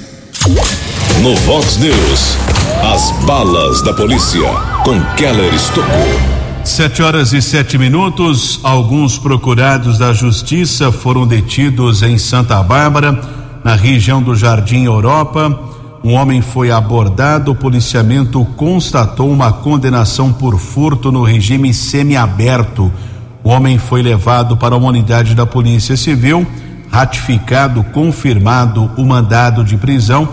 No 1.22 1.34
Vox 1.36 1.76
News, 1.78 2.36
as 2.82 3.10
balas 3.24 3.82
da 3.82 3.94
polícia 3.94 4.48
com 4.84 5.00
Keller 5.16 5.54
Estocou. 5.54 6.33
Sete 6.64 7.02
horas 7.02 7.34
e 7.34 7.42
sete 7.42 7.76
minutos. 7.76 8.58
Alguns 8.62 9.18
procurados 9.18 9.98
da 9.98 10.14
Justiça 10.14 10.90
foram 10.90 11.26
detidos 11.26 12.02
em 12.02 12.16
Santa 12.16 12.60
Bárbara, 12.62 13.20
na 13.62 13.74
região 13.74 14.22
do 14.22 14.34
Jardim 14.34 14.84
Europa. 14.84 15.56
Um 16.02 16.14
homem 16.14 16.40
foi 16.40 16.70
abordado. 16.70 17.50
O 17.52 17.54
policiamento 17.54 18.42
constatou 18.56 19.30
uma 19.30 19.52
condenação 19.52 20.32
por 20.32 20.58
furto 20.58 21.12
no 21.12 21.22
regime 21.22 21.72
semiaberto. 21.74 22.90
O 23.44 23.50
homem 23.50 23.76
foi 23.78 24.02
levado 24.02 24.56
para 24.56 24.74
uma 24.74 24.88
unidade 24.88 25.34
da 25.34 25.44
Polícia 25.44 25.98
Civil, 25.98 26.46
ratificado, 26.90 27.84
confirmado 27.84 28.90
o 28.96 29.04
mandado 29.04 29.62
de 29.62 29.76
prisão 29.76 30.26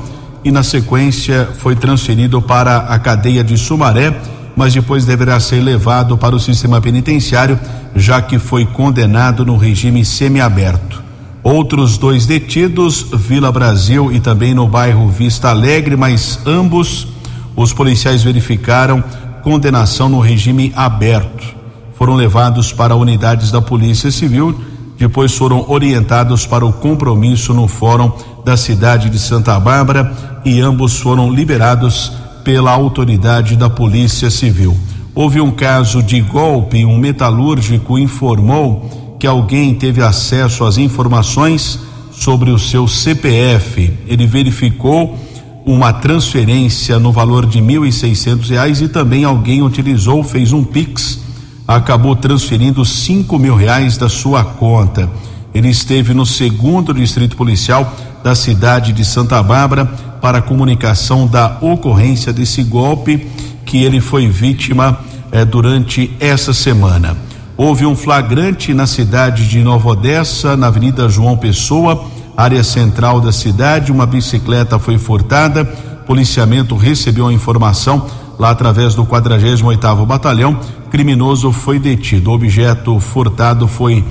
e, 0.46 0.50
na 0.50 0.64
sequência, 0.64 1.50
foi 1.60 1.76
transferido 1.76 2.42
para 2.42 2.78
a 2.78 2.98
cadeia 2.98 3.44
de 3.44 3.58
Sumaré 3.58 4.16
mas 4.56 4.74
depois 4.74 5.06
deverá 5.06 5.40
ser 5.40 5.62
levado 5.62 6.18
para 6.18 6.36
o 6.36 6.40
sistema 6.40 6.82
penitenciário, 6.82 7.60
já 7.96 8.22
que 8.22 8.38
foi 8.40 8.66
condenado 8.66 9.46
no 9.46 9.58
regime 9.58 10.04
semiaberto. 10.06 11.02
Outros 11.44 11.98
dois 11.98 12.26
detidos, 12.26 13.08
Vila 13.14 13.52
Brasil 13.52 14.12
e 14.12 14.20
também 14.20 14.54
no 14.54 14.68
bairro 14.68 15.10
Vista 15.10 15.50
Alegre, 15.50 15.96
mas 15.96 16.40
ambos 16.46 17.08
os 17.56 17.74
policiais 17.74 18.24
verificaram 18.24 19.04
condenação 19.42 20.08
no 20.08 20.20
regime 20.20 20.72
aberto. 20.76 21.56
Foram 21.96 22.16
levados 22.16 22.72
para 22.72 22.96
unidades 22.96 23.52
da 23.52 23.62
Polícia 23.62 24.12
Civil, 24.12 24.60
depois 24.98 25.36
foram 25.36 25.66
orientados 25.68 26.46
para 26.46 26.66
o 26.66 26.72
compromisso 26.72 27.54
no 27.56 27.68
fórum 27.68 28.12
da 28.46 28.56
cidade 28.56 29.10
de 29.10 29.18
Santa 29.18 29.60
Bárbara 29.60 30.12
e 30.46 30.62
ambos 30.62 31.00
foram 31.00 31.32
liberados 31.32 32.12
pela 32.44 32.72
autoridade 32.72 33.56
da 33.56 33.70
Polícia 33.70 34.30
Civil. 34.30 34.78
Houve 35.14 35.42
um 35.42 35.52
caso 35.52 36.02
de 36.02 36.22
golpe, 36.22 36.86
um 36.86 36.98
metalúrgico 36.98 38.00
informou 38.00 39.18
que 39.20 39.28
alguém 39.28 39.74
teve 39.74 40.02
acesso 40.02 40.64
às 40.64 40.78
informações 40.78 41.80
sobre 42.12 42.50
o 42.50 42.58
seu 42.58 42.88
CPF. 42.88 43.94
Ele 44.08 44.26
verificou 44.26 45.18
uma 45.66 45.94
transferência 45.94 46.98
no 46.98 47.12
valor 47.12 47.46
de 47.46 47.62
mil 47.62 47.86
e 47.86 47.92
seiscentos 47.92 48.50
reais 48.50 48.82
e 48.82 48.88
também 48.88 49.24
alguém 49.24 49.62
utilizou, 49.62 50.24
fez 50.24 50.54
um 50.54 50.64
Pix, 50.64 51.20
acabou 51.68 52.16
transferindo 52.16 52.84
cinco 52.86 53.38
mil 53.38 53.56
reais 53.56 53.98
da 53.98 54.10
sua 54.10 54.44
conta. 54.44 55.10
Ele 55.54 55.70
esteve 55.70 56.14
no 56.14 56.26
segundo 56.26 56.94
distrito 56.94 57.36
policial 57.36 57.94
da 58.24 58.34
cidade 58.34 58.94
de 58.94 59.04
Santa 59.04 59.42
Bárbara 59.44 60.11
para 60.22 60.38
a 60.38 60.42
comunicação 60.42 61.26
da 61.26 61.58
ocorrência 61.62 62.32
desse 62.32 62.64
golpe 62.64 63.28
que 63.66 63.84
ele 63.84 64.00
foi 64.00 64.28
vítima 64.28 65.00
eh, 65.32 65.44
durante 65.44 66.16
essa 66.20 66.54
semana. 66.54 67.18
Houve 67.58 67.86
um 67.86 67.96
flagrante 67.96 68.74
na 68.74 68.88
cidade 68.88 69.48
de 69.48 69.60
Nova 69.60 69.90
Odessa, 69.90 70.56
na 70.56 70.68
Avenida 70.68 71.10
João 71.10 71.38
Pessoa, 71.38 72.06
área 72.36 72.64
central 72.64 73.22
da 73.22 73.32
cidade. 73.32 73.92
Uma 73.92 74.06
bicicleta 74.06 74.80
foi 74.80 74.98
furtada. 74.98 75.66
Policiamento 76.06 76.76
recebeu 76.76 77.28
a 77.28 77.34
informação 77.34 78.08
lá 78.40 78.50
através 78.50 78.96
do 78.96 79.06
48º 79.06 80.06
Batalhão. 80.06 80.60
Criminoso 80.90 81.52
foi 81.52 81.78
detido. 81.78 82.32
O 82.32 82.34
objeto 82.34 83.00
furtado 83.00 83.68
foi 83.68 84.04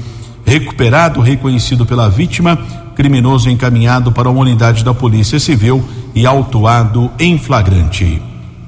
recuperado, 0.45 1.21
reconhecido 1.21 1.85
pela 1.85 2.09
vítima 2.09 2.59
criminoso 3.01 3.49
encaminhado 3.49 4.13
para 4.13 4.29
uma 4.29 4.43
unidade 4.43 4.85
da 4.85 4.93
Polícia 4.93 5.41
Civil 5.41 5.83
e 6.15 6.27
autuado 6.27 7.11
em 7.19 7.39
flagrante. 7.39 8.21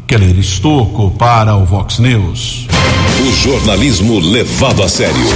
Keller 0.07 0.39
Estocco 0.39 1.11
para 1.19 1.55
o 1.55 1.67
Vox 1.67 1.99
News. 1.99 2.67
O 3.21 3.31
jornalismo 3.31 4.19
levado 4.19 4.83
a 4.83 4.89
sério. 4.89 5.27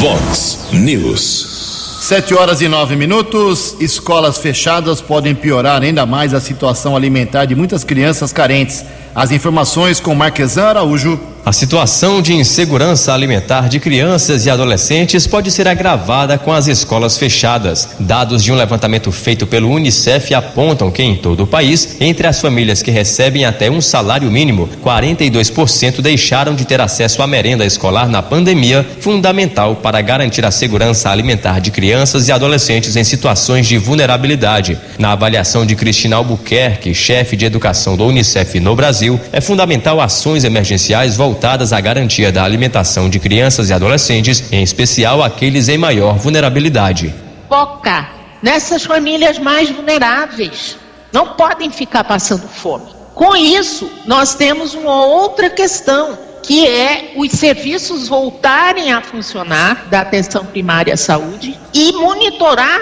Vox 0.00 0.60
News. 0.72 1.98
Sete 2.00 2.32
horas 2.32 2.62
e 2.62 2.68
nove 2.68 2.96
minutos. 2.96 3.76
Escolas 3.78 4.38
fechadas 4.38 5.02
podem 5.02 5.34
piorar 5.34 5.82
ainda 5.82 6.06
mais 6.06 6.32
a 6.32 6.40
situação 6.40 6.96
alimentar 6.96 7.44
de 7.44 7.54
muitas 7.54 7.84
crianças 7.84 8.32
carentes. 8.32 8.82
As 9.14 9.30
informações 9.30 10.00
com 10.00 10.14
Marquesan 10.14 10.68
Araújo. 10.68 11.20
A 11.44 11.52
situação 11.52 12.22
de 12.22 12.34
insegurança 12.34 13.12
alimentar 13.12 13.68
de 13.68 13.80
crianças 13.80 14.46
e 14.46 14.50
adolescentes 14.50 15.26
pode 15.26 15.50
ser 15.50 15.66
agravada 15.66 16.38
com 16.38 16.52
as 16.52 16.68
escolas 16.68 17.18
fechadas. 17.18 17.96
Dados 17.98 18.44
de 18.44 18.52
um 18.52 18.54
levantamento 18.54 19.10
feito 19.10 19.44
pelo 19.44 19.68
Unicef 19.68 20.32
apontam 20.34 20.88
que 20.88 21.02
em 21.02 21.16
todo 21.16 21.42
o 21.42 21.46
país, 21.46 21.96
entre 22.00 22.28
as 22.28 22.40
famílias 22.40 22.80
que 22.80 22.92
recebem 22.92 23.44
até 23.44 23.68
um 23.68 23.80
salário 23.80 24.30
mínimo, 24.30 24.68
42% 24.84 26.00
deixaram 26.00 26.54
de 26.54 26.64
ter 26.64 26.80
acesso 26.80 27.20
à 27.22 27.26
merenda 27.26 27.66
escolar 27.66 28.08
na 28.08 28.22
pandemia, 28.22 28.86
fundamental 29.00 29.74
para 29.74 30.00
garantir 30.00 30.44
a 30.46 30.50
segurança 30.52 31.10
alimentar 31.10 31.60
de 31.60 31.72
crianças 31.72 32.28
e 32.28 32.32
adolescentes 32.32 32.94
em 32.94 33.02
situações 33.02 33.66
de 33.66 33.78
vulnerabilidade. 33.78 34.78
Na 34.96 35.10
avaliação 35.10 35.66
de 35.66 35.74
Cristina 35.74 36.14
Albuquerque, 36.14 36.94
chefe 36.94 37.36
de 37.36 37.44
educação 37.44 37.96
do 37.96 38.06
Unicef 38.06 38.60
no 38.60 38.76
Brasil, 38.76 39.20
é 39.32 39.40
fundamental 39.40 40.00
ações 40.00 40.44
emergenciais 40.44 41.16
voltadas 41.16 41.31
voltadas 41.32 41.72
à 41.72 41.80
garantia 41.80 42.30
da 42.30 42.44
alimentação 42.44 43.08
de 43.08 43.18
crianças 43.18 43.70
e 43.70 43.72
adolescentes, 43.72 44.52
em 44.52 44.62
especial 44.62 45.22
aqueles 45.22 45.66
em 45.70 45.78
maior 45.78 46.18
vulnerabilidade. 46.18 47.14
Foca 47.48 48.06
nessas 48.42 48.84
famílias 48.84 49.38
mais 49.38 49.70
vulneráveis. 49.70 50.76
Não 51.10 51.28
podem 51.28 51.70
ficar 51.70 52.04
passando 52.04 52.46
fome. 52.46 52.90
Com 53.14 53.34
isso, 53.34 53.90
nós 54.04 54.34
temos 54.34 54.74
uma 54.74 55.06
outra 55.06 55.48
questão, 55.48 56.18
que 56.42 56.66
é 56.66 57.14
os 57.16 57.32
serviços 57.32 58.08
voltarem 58.08 58.92
a 58.92 59.00
funcionar 59.00 59.86
da 59.88 60.00
atenção 60.02 60.44
primária 60.44 60.92
à 60.92 60.98
saúde 60.98 61.58
e 61.72 61.92
monitorar 61.92 62.80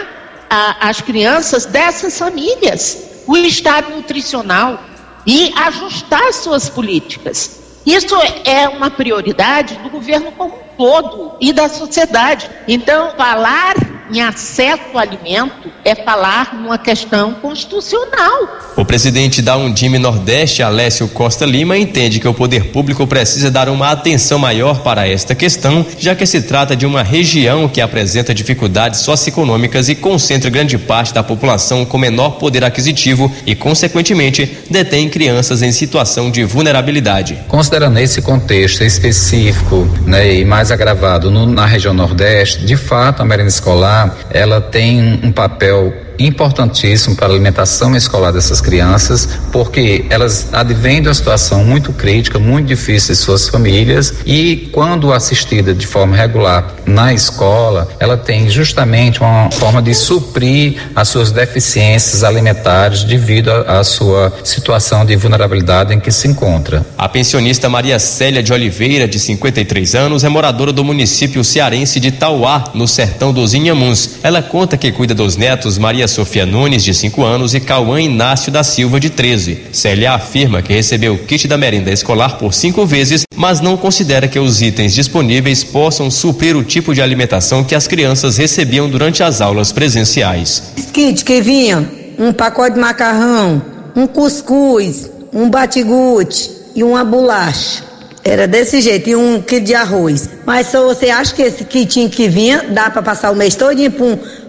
a, 0.51 0.89
as 0.89 1.01
crianças 1.01 1.67
dessas 1.67 2.19
famílias, 2.19 3.23
o 3.29 3.37
estado 3.37 3.95
nutricional 3.95 4.81
e 5.25 5.53
ajustar 5.57 6.33
suas 6.33 6.69
políticas. 6.69 7.60
Isso 7.87 8.15
é 8.45 8.69
uma 8.69 8.91
prioridade 8.91 9.75
do 9.77 9.89
governo 9.89 10.33
como 10.33 10.55
um 10.55 10.70
todo 10.81 11.33
e 11.39 11.53
da 11.53 11.69
sociedade. 11.69 12.49
Então, 12.67 13.13
falar 13.15 13.75
em 14.11 14.23
acesso 14.23 14.83
ao 14.93 14.99
alimento 14.99 15.71
é 15.85 15.95
falar 15.95 16.55
numa 16.55 16.79
questão 16.79 17.35
constitucional. 17.35 18.49
O 18.77 18.85
presidente 18.85 19.41
da 19.43 19.57
Undime 19.57 19.99
Nordeste, 19.99 20.63
Alessio 20.63 21.07
Costa 21.09 21.45
Lima, 21.45 21.77
entende 21.77 22.19
que 22.19 22.27
o 22.27 22.35
poder 22.35 22.67
público 22.67 23.07
precisa 23.07 23.51
dar 23.51 23.69
uma 23.69 23.91
atenção 23.91 24.39
maior 24.39 24.81
para 24.81 25.07
esta 25.07 25.35
questão, 25.35 25.85
já 25.99 26.15
que 26.15 26.27
se 26.27 26.43
trata 26.43 26.75
de 26.75 26.87
uma 26.87 27.03
região 27.03 27.69
que 27.69 27.81
apresenta 27.81 28.35
dificuldades 28.35 29.01
socioeconômicas 29.01 29.89
e 29.89 29.95
concentra 29.95 30.51
grande 30.51 30.79
parte 30.79 31.15
da 31.15 31.23
população 31.23 31.85
com 31.85 31.99
menor 31.99 32.31
poder 32.33 32.65
aquisitivo 32.65 33.31
e, 33.47 33.55
consequentemente, 33.55 34.59
detém 34.71 35.09
crianças 35.09 35.63
em 35.63 35.73
situação 35.73 36.31
de 36.31 36.45
vulnerabilidade. 36.45 37.39
Considerando 37.49 37.99
esse 37.99 38.23
contexto 38.23 38.83
específico 38.83 39.89
né, 40.07 40.37
e 40.37 40.45
mais 40.45 40.70
agravado 40.73 41.31
no, 41.31 41.47
na 41.47 41.67
região 41.67 41.93
Nordeste, 41.95 42.65
de 42.65 42.77
fato, 42.77 43.23
a 43.23 43.25
merenda 43.25 43.49
escolar 43.49 44.15
ela 44.31 44.61
tem 44.61 45.21
um 45.23 45.33
papel 45.33 45.93
importantíssimo 46.21 47.17
para 47.17 47.27
a 47.27 47.31
alimentação 47.31 47.97
escolar 47.97 48.33
dessas 48.33 48.61
crianças, 48.61 49.29
porque 49.51 50.05
elas 50.11 50.49
advêm 50.53 51.01
de 51.01 51.09
uma 51.09 51.15
situação 51.15 51.65
muito 51.65 51.93
crítica, 51.93 52.39
muito 52.39 52.67
difícil 52.67 53.15
de 53.15 53.21
suas 53.21 53.49
famílias 53.49 54.15
e 54.27 54.69
quando 54.73 55.13
assistida 55.13 55.75
de 55.75 55.87
forma 55.87 56.17
regular 56.17 56.75
na 56.87 57.13
escola, 57.15 57.89
ela 57.99 58.17
tem 58.17 58.49
justamente 58.51 59.21
uma 59.21 59.51
forma 59.51 59.81
de 59.81 59.95
suprir 59.95 60.77
as 60.95 61.09
suas 61.09 61.31
deficiências 61.31 62.25
alimentares 62.25 63.05
devido 63.05 63.51
à 63.51 63.83
sua 63.85 64.33
situação 64.45 65.05
de 65.05 65.17
vulnerabilidade 65.17 65.95
em 65.95 66.01
que 66.01 66.11
se 66.11 66.29
encontra. 66.29 66.85
A 66.99 67.09
pensionista 67.09 67.69
Maria 67.69 67.99
Célia 67.99 68.43
de 68.43 68.53
Oliveira, 68.53 69.09
de 69.09 69.19
53 69.19 69.95
anos, 69.95 70.25
é 70.25 70.29
moradora 70.29 70.73
do 70.73 70.85
município 70.85 71.43
cearense 71.45 72.01
de 72.01 72.11
Tauá, 72.11 72.65
no 72.75 72.87
sertão 72.87 73.33
dos 73.33 73.55
Inhamuns. 73.55 74.19
Ela 74.23 74.43
conta 74.43 74.77
que 74.77 74.93
cuida 74.93 75.15
dos 75.15 75.37
netos 75.37 75.79
Maria 75.79 76.09
Sofia 76.11 76.45
Nunes, 76.45 76.85
de 76.85 76.93
5 76.93 77.23
anos, 77.23 77.55
e 77.55 77.61
Cauã 77.61 78.01
Inácio 78.01 78.53
da 78.53 78.63
Silva, 78.63 79.01
de 79.01 79.09
13. 79.09 79.69
Célia 79.73 80.13
afirma 80.13 80.61
que 80.61 80.73
recebeu 80.73 81.15
o 81.15 81.19
kit 81.19 81.49
da 81.49 81.57
merenda 81.57 81.91
escolar 81.91 82.37
por 82.39 82.53
cinco 82.53 82.85
vezes, 82.85 83.23
mas 83.35 83.61
não 83.61 83.77
considera 83.77 84.29
que 84.29 84.39
os 84.39 84.61
itens 84.61 84.95
disponíveis 84.95 85.65
possam 85.65 86.11
suprir 86.11 86.57
o 86.57 86.65
tipo 86.65 86.95
de 86.95 87.01
alimentação 87.01 87.65
que 87.65 87.75
as 87.75 87.87
crianças 87.87 88.37
recebiam 88.37 88.89
durante 88.89 89.23
as 89.23 89.41
aulas 89.41 89.73
presenciais. 89.73 90.73
Kit 90.93 91.25
que 91.25 91.41
vinha 91.41 91.91
um 92.19 92.33
pacote 92.33 92.75
de 92.75 92.81
macarrão, 92.81 93.63
um 93.97 94.07
cuscuz, 94.07 95.11
um 95.33 95.49
batigute 95.49 96.51
e 96.75 96.83
uma 96.83 97.05
bolacha. 97.05 97.91
Era 98.23 98.47
desse 98.47 98.81
jeito, 98.81 99.09
e 99.09 99.17
um 99.17 99.41
quilo 99.41 99.65
de 99.65 99.75
arroz. 99.75 100.29
Mas 100.45 100.67
só 100.67 100.87
você 100.87 101.09
acha 101.09 101.35
que 101.35 101.43
esse 101.43 101.65
kitinho 101.65 102.11
que 102.11 102.29
vinha 102.29 102.67
dá 102.69 102.91
para 102.91 103.03
passar 103.03 103.31
o 103.31 103.37
mês 103.37 103.55
todo 103.55 103.75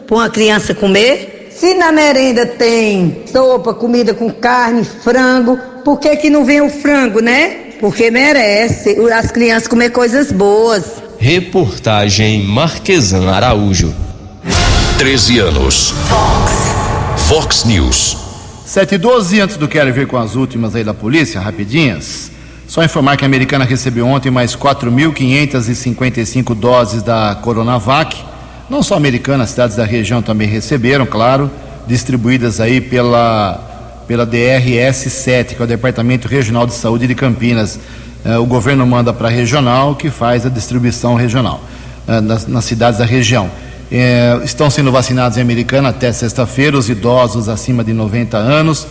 para 0.06 0.16
uma 0.16 0.30
criança 0.30 0.74
comer? 0.74 1.31
Se 1.62 1.74
na 1.76 1.92
merenda 1.92 2.44
tem 2.44 3.22
sopa, 3.32 3.72
comida 3.72 4.16
com 4.16 4.32
carne, 4.32 4.84
frango, 4.84 5.60
por 5.86 6.00
que 6.00 6.16
que 6.16 6.28
não 6.28 6.44
vem 6.44 6.60
o 6.60 6.72
frango, 6.72 7.20
né? 7.20 7.50
Porque 7.80 8.10
merece 8.10 8.98
as 9.14 9.30
crianças 9.30 9.68
comer 9.68 9.92
coisas 9.92 10.32
boas. 10.32 10.84
Reportagem 11.20 12.44
Marquesan 12.46 13.30
Araújo. 13.30 13.94
13 14.98 15.38
anos. 15.38 15.94
Fox. 16.10 16.52
Fox 17.28 17.64
News. 17.64 18.18
7 18.66 18.96
e 18.96 18.98
12, 18.98 19.40
antes 19.40 19.56
do 19.56 19.68
Kelly 19.68 19.92
vir 19.92 20.08
com 20.08 20.18
as 20.18 20.36
últimas 20.36 20.76
aí 20.76 20.84
da 20.84 20.96
polícia, 20.96 21.40
rapidinhas. 21.40 22.32
Só 22.66 22.84
informar 22.84 23.18
que 23.18 23.24
a 23.24 23.28
americana 23.28 23.66
recebeu 23.66 24.08
ontem 24.08 24.32
mais 24.32 24.56
4.555 24.56 26.56
doses 26.56 27.04
da 27.04 27.36
Coronavac. 27.36 28.31
Não 28.72 28.82
só 28.82 28.96
americana, 28.96 29.46
cidades 29.46 29.76
da 29.76 29.84
região 29.84 30.22
também 30.22 30.48
receberam, 30.48 31.06
claro, 31.06 31.52
distribuídas 31.86 32.62
aí 32.62 32.80
pela, 32.80 34.04
pela 34.08 34.26
DRS-7, 34.26 35.56
que 35.56 35.62
é 35.62 35.66
o 35.66 35.68
Departamento 35.68 36.26
Regional 36.26 36.66
de 36.66 36.74
Saúde 36.74 37.06
de 37.06 37.14
Campinas. 37.14 37.78
Eh, 38.24 38.38
o 38.38 38.46
governo 38.46 38.88
manda 38.88 39.12
para 39.12 39.28
a 39.28 39.30
regional, 39.30 39.94
que 39.94 40.10
faz 40.10 40.46
a 40.46 40.50
distribuição 40.50 41.16
regional 41.16 41.62
eh, 42.08 42.22
nas, 42.22 42.48
nas, 42.48 42.64
cidades 42.64 43.00
da 43.00 43.06
região. 43.06 43.52
Eh, 43.92 44.40
estão 44.46 44.70
sendo 44.70 44.90
vacinados 44.90 45.38
em 45.38 45.42
Americana 45.42 45.90
até 45.90 46.14
sexta-feira 46.14 46.78
os 46.78 46.90
idosos 46.90 47.50
acima 47.50 47.84
de 47.84 47.92
90 47.92 48.38
anos, 48.38 48.88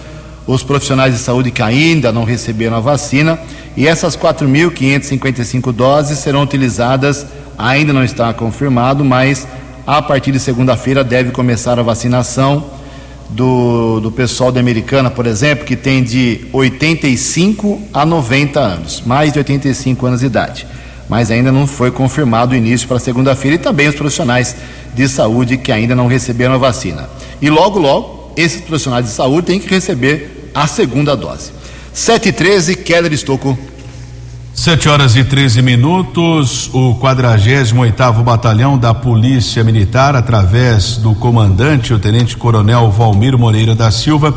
os 0.46 0.62
profissionais 0.62 1.14
de 1.14 1.20
saúde 1.20 1.50
que 1.50 1.62
ainda 1.62 2.12
não 2.12 2.24
receberam 2.24 2.76
a 2.76 2.80
vacina 2.80 3.38
e 3.74 3.88
essas 3.88 4.14
4.555 4.14 5.72
doses 5.72 6.18
serão 6.18 6.42
utilizadas, 6.42 7.24
ainda 7.56 7.94
não 7.94 8.04
está 8.04 8.30
confirmado, 8.34 9.02
mas 9.02 9.48
a 9.90 10.00
partir 10.00 10.30
de 10.30 10.38
segunda-feira 10.38 11.02
deve 11.02 11.32
começar 11.32 11.76
a 11.76 11.82
vacinação 11.82 12.64
do, 13.28 13.98
do 13.98 14.12
pessoal 14.12 14.52
da 14.52 14.60
Americana, 14.60 15.10
por 15.10 15.26
exemplo, 15.26 15.64
que 15.64 15.74
tem 15.74 16.00
de 16.00 16.46
85 16.52 17.80
a 17.92 18.06
90 18.06 18.60
anos, 18.60 19.02
mais 19.04 19.32
de 19.32 19.40
85 19.40 20.06
anos 20.06 20.20
de 20.20 20.26
idade. 20.26 20.64
Mas 21.08 21.28
ainda 21.28 21.50
não 21.50 21.66
foi 21.66 21.90
confirmado 21.90 22.52
o 22.52 22.56
início 22.56 22.86
para 22.86 23.00
segunda-feira 23.00 23.56
e 23.56 23.58
também 23.58 23.88
os 23.88 23.96
profissionais 23.96 24.54
de 24.94 25.08
saúde 25.08 25.56
que 25.56 25.72
ainda 25.72 25.96
não 25.96 26.06
receberam 26.06 26.54
a 26.54 26.58
vacina. 26.58 27.10
E 27.42 27.50
logo, 27.50 27.80
logo, 27.80 28.32
esses 28.36 28.60
profissionais 28.60 29.06
de 29.06 29.10
saúde 29.10 29.48
têm 29.48 29.58
que 29.58 29.68
receber 29.68 30.52
a 30.54 30.68
segunda 30.68 31.16
dose. 31.16 31.50
7 31.92 32.28
e 32.28 32.32
13, 32.32 32.76
Keller 32.76 33.12
Estocco. 33.12 33.58
7 34.54 34.88
horas 34.88 35.16
e 35.16 35.24
13 35.24 35.62
minutos. 35.62 36.68
O 36.74 36.94
48 36.96 38.22
Batalhão 38.22 38.76
da 38.76 38.92
Polícia 38.92 39.64
Militar, 39.64 40.14
através 40.14 40.96
do 40.96 41.14
comandante, 41.14 41.94
o 41.94 41.98
Tenente 41.98 42.36
Coronel 42.36 42.90
Valmir 42.90 43.38
Moreira 43.38 43.74
da 43.74 43.90
Silva, 43.90 44.36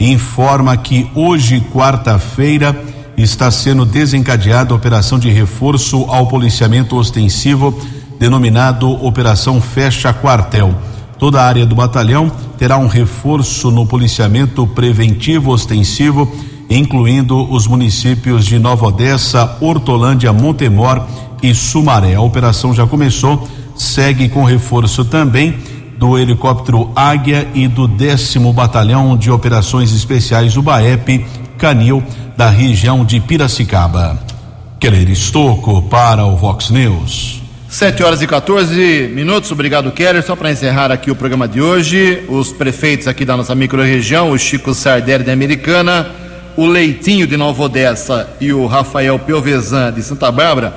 informa 0.00 0.76
que 0.76 1.10
hoje, 1.14 1.60
quarta-feira, 1.72 2.74
está 3.16 3.50
sendo 3.50 3.84
desencadeada 3.84 4.72
a 4.72 4.76
operação 4.76 5.18
de 5.18 5.28
reforço 5.28 6.04
ao 6.08 6.28
policiamento 6.28 6.96
ostensivo, 6.96 7.78
denominado 8.18 8.88
Operação 9.04 9.60
Fecha 9.60 10.12
Quartel. 10.12 10.74
Toda 11.18 11.42
a 11.42 11.44
área 11.44 11.66
do 11.66 11.74
batalhão 11.74 12.30
terá 12.56 12.78
um 12.78 12.86
reforço 12.86 13.72
no 13.72 13.84
policiamento 13.84 14.66
preventivo 14.68 15.50
ostensivo 15.50 16.32
incluindo 16.68 17.50
os 17.50 17.66
municípios 17.66 18.44
de 18.44 18.58
Nova 18.58 18.86
Odessa, 18.86 19.56
Hortolândia, 19.60 20.32
Montemor 20.32 21.02
e 21.42 21.54
Sumaré. 21.54 22.14
A 22.14 22.20
operação 22.20 22.74
já 22.74 22.86
começou, 22.86 23.48
segue 23.76 24.28
com 24.28 24.44
reforço 24.44 25.04
também 25.04 25.56
do 25.98 26.16
helicóptero 26.18 26.90
Águia 26.94 27.48
e 27.54 27.66
do 27.66 27.88
décimo 27.88 28.52
batalhão 28.52 29.16
de 29.16 29.30
operações 29.30 29.92
especiais 29.92 30.56
UBAEP 30.56 31.26
Canil 31.56 32.02
da 32.36 32.48
região 32.48 33.04
de 33.04 33.18
Piracicaba. 33.18 34.18
Keller 34.78 35.10
Estocco 35.10 35.82
para 35.82 36.24
o 36.24 36.36
Vox 36.36 36.70
News. 36.70 37.42
7 37.68 38.02
horas 38.02 38.22
e 38.22 38.26
14 38.26 39.10
minutos, 39.12 39.50
obrigado 39.50 39.90
Keller. 39.90 40.22
Só 40.22 40.36
para 40.36 40.50
encerrar 40.50 40.92
aqui 40.92 41.10
o 41.10 41.16
programa 41.16 41.48
de 41.48 41.60
hoje, 41.60 42.22
os 42.28 42.52
prefeitos 42.52 43.08
aqui 43.08 43.24
da 43.24 43.36
nossa 43.36 43.54
microrregião, 43.54 44.30
o 44.30 44.38
Chico 44.38 44.72
Sardelli 44.72 45.24
da 45.24 45.32
Americana, 45.32 46.06
o 46.58 46.66
Leitinho 46.66 47.24
de 47.24 47.36
Nova 47.36 47.62
Odessa 47.62 48.30
e 48.40 48.52
o 48.52 48.66
Rafael 48.66 49.16
Piovesan 49.16 49.92
de 49.92 50.02
Santa 50.02 50.28
Bárbara 50.32 50.74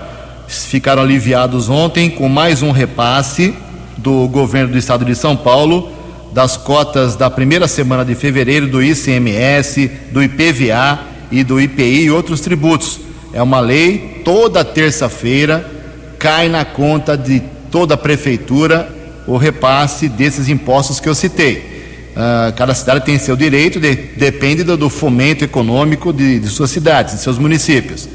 ficaram 0.48 1.02
aliviados 1.02 1.70
ontem 1.70 2.08
com 2.08 2.30
mais 2.30 2.62
um 2.62 2.70
repasse 2.70 3.56
do 3.98 4.28
governo 4.28 4.74
do 4.74 4.78
estado 4.78 5.04
de 5.04 5.16
São 5.16 5.36
Paulo 5.36 5.92
das 6.32 6.56
cotas 6.56 7.16
da 7.16 7.32
primeira 7.32 7.68
semana 7.68 8.06
de 8.06 8.14
fevereiro 8.14 8.68
do 8.68 8.80
ICMS, 8.84 9.90
do 10.12 10.22
IPVA 10.22 11.00
e 11.32 11.44
do 11.44 11.60
IPI 11.60 12.04
e 12.04 12.12
outros 12.12 12.42
tributos. 12.42 13.00
É 13.34 13.42
uma 13.42 13.60
lei, 13.60 14.22
toda 14.24 14.64
terça-feira 14.64 15.68
cai 16.20 16.48
na 16.48 16.64
conta 16.64 17.18
de 17.18 17.42
toda 17.72 17.96
a 17.96 17.98
prefeitura 17.98 18.88
o 19.26 19.36
repasse 19.36 20.08
desses 20.08 20.48
impostos 20.48 21.00
que 21.00 21.10
eu 21.10 21.16
citei. 21.16 21.71
Uh, 22.12 22.52
cada 22.58 22.74
cidade 22.74 23.06
tem 23.06 23.18
seu 23.18 23.38
direito, 23.38 23.80
de, 23.80 23.96
depende 23.96 24.64
do, 24.64 24.76
do, 24.76 24.90
fomento 24.90 25.46
econômico 25.46 26.12
de, 26.12 26.40
de, 26.40 26.48
suas 26.50 26.70
cidades, 26.70 27.16
de 27.16 27.22
seus 27.22 27.38
municípios. 27.38 28.08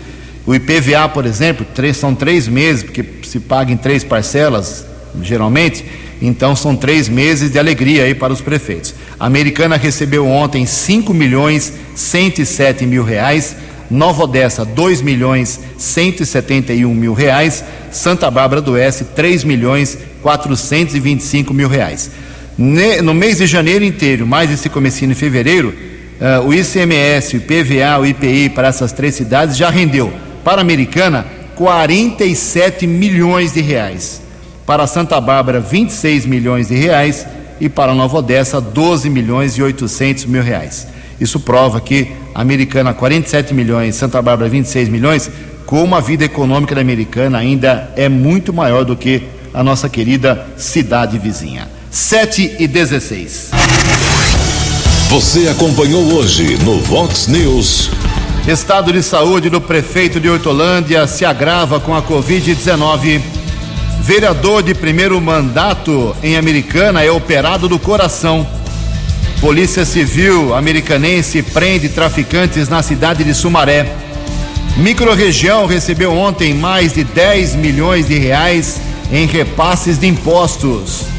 O 0.47 0.55
IPVA, 0.55 1.09
por 1.09 1.25
exemplo, 1.25 1.67
três, 1.75 1.97
são 1.97 2.15
três 2.15 2.47
meses, 2.47 2.83
porque 2.83 3.03
se 3.23 3.41
paga 3.41 3.73
em 3.73 3.77
três 3.77 4.05
parcelas, 4.05 4.85
geralmente, 5.23 5.83
então 6.21 6.55
são 6.55 6.77
três 6.77 7.09
meses 7.09 7.51
de 7.51 7.59
alegria 7.59 8.05
aí 8.05 8.15
para 8.15 8.33
os 8.33 8.43
prefeitos. 8.43 8.95
A 9.19 9.27
Americana 9.27 9.77
recebeu 9.77 10.27
ontem 10.27 10.67
5 10.67 11.15
milhões 11.15 11.73
107 11.95 12.85
mil 12.85 13.03
reais, 13.03 13.57
Nova 13.91 14.25
Odessa 14.25 14.65
2 14.65 15.01
milhões 15.01 15.61
171 15.79 16.93
mil 16.95 17.15
reais, 17.15 17.65
Santa 17.91 18.31
Bárbara 18.31 18.61
do 18.61 18.73
Oeste 18.73 19.05
3 19.05 19.43
milhões 19.45 19.97
425 20.23 21.55
mil 21.55 21.69
reais. 21.69 22.11
No 22.59 23.13
mês 23.13 23.37
de 23.37 23.47
janeiro 23.47 23.85
inteiro, 23.85 24.27
mais 24.27 24.51
esse 24.51 24.71
comecinho 24.71 25.13
de 25.13 25.15
fevereiro, 25.15 25.75
uh, 26.19 26.47
o 26.47 26.55
ICMS, 26.55 27.37
o 27.37 27.39
IPVA, 27.39 27.99
o 28.01 28.07
IPI 28.07 28.49
para 28.49 28.69
essas 28.69 28.93
três 28.93 29.15
cidades 29.15 29.59
já 29.59 29.69
rendeu 29.69 30.11
para 30.43 30.61
a 30.61 30.63
Americana 30.63 31.27
47 31.55 32.87
milhões 32.87 33.53
de 33.53 33.61
reais. 33.61 34.23
Para 34.65 34.87
Santa 34.87 35.21
Bárbara, 35.21 35.61
26 35.61 36.25
milhões 36.25 36.69
de 36.69 36.75
reais 36.75 37.27
e 37.61 37.69
para 37.69 37.95
Nova 37.95 38.19
Odessa, 38.19 38.59
12 38.59 39.11
milhões 39.11 39.59
e 39.59 39.63
800 39.63 40.25
mil 40.25 40.43
reais. 40.43 40.89
Isso 41.21 41.39
prova 41.39 41.79
que 41.79 42.09
a 42.35 42.41
Americana 42.41 42.95
47 42.95 43.53
milhões, 43.53 43.97
Santa 43.97 44.23
Bárbara 44.23 44.49
26 44.49 44.89
milhões, 44.89 45.31
como 45.67 45.95
a 45.95 46.01
vida 46.01 46.25
econômica 46.25 46.75
da 46.75 46.81
Americana 46.81 47.37
ainda 47.37 47.93
é 47.97 48.09
muito 48.09 48.51
maior 48.51 48.83
do 48.83 48.97
que 48.97 49.25
a 49.53 49.63
nossa 49.63 49.91
querida 49.91 50.47
cidade 50.57 51.19
vizinha. 51.19 51.76
7 51.97 52.57
e 52.59 52.69
16. 52.69 53.51
Você 55.09 55.49
acompanhou 55.49 56.13
hoje 56.13 56.59
no 56.63 56.79
Vox 56.81 57.27
News. 57.27 57.91
Estado 58.47 58.93
de 58.93 59.03
saúde 59.03 59.49
do 59.49 59.63
prefeito 59.63 60.21
de 60.21 60.29
Hortolândia 60.29 61.07
se 61.07 61.25
agrava 61.25 61.81
com 61.81 61.97
a 61.97 62.03
Covid-19. 62.03 63.23
Vereador 64.03 64.63
de 64.63 64.75
primeiro 64.75 65.19
mandato 65.23 66.15
em 66.23 66.37
Americana 66.37 67.03
é 67.03 67.11
operado 67.11 67.67
do 67.67 67.79
coração. 67.79 68.47
Polícia 69.41 69.87
Civil 69.87 70.55
americanense 70.55 71.43
prende 71.43 71.89
traficantes 71.89 72.69
na 72.69 72.83
cidade 72.83 73.25
de 73.25 73.33
Sumaré. 73.33 73.91
Microrregião 74.77 75.65
recebeu 75.65 76.13
ontem 76.13 76.53
mais 76.53 76.93
de 76.93 77.05
10 77.05 77.55
milhões 77.55 78.07
de 78.07 78.19
reais 78.19 78.83
em 79.11 79.27
repasses 79.27 79.99
de 79.99 80.07
impostos. 80.07 81.16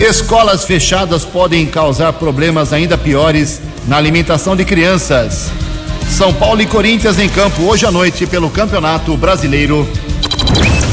Escolas 0.00 0.64
fechadas 0.64 1.24
podem 1.24 1.66
causar 1.66 2.12
problemas 2.14 2.72
ainda 2.72 2.98
piores 2.98 3.60
na 3.86 3.96
alimentação 3.96 4.56
de 4.56 4.64
crianças. 4.64 5.50
São 6.10 6.32
Paulo 6.32 6.60
e 6.60 6.66
Corinthians 6.66 7.18
em 7.18 7.28
campo 7.28 7.62
hoje 7.62 7.86
à 7.86 7.90
noite 7.90 8.26
pelo 8.26 8.50
Campeonato 8.50 9.16
Brasileiro. 9.16 9.88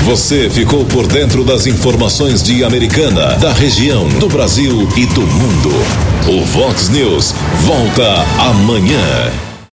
Você 0.05 0.49
ficou 0.49 0.85
por 0.85 1.07
dentro 1.07 1.43
das 1.43 1.67
informações 1.67 2.41
de 2.41 2.63
Americana, 2.63 3.35
da 3.35 3.53
região, 3.53 4.07
do 4.07 4.27
Brasil 4.27 4.87
e 4.95 5.05
do 5.07 5.21
mundo. 5.21 5.69
O 6.27 6.45
Vox 6.45 6.89
News 6.89 7.33
volta 7.65 8.25
amanhã. 8.39 9.50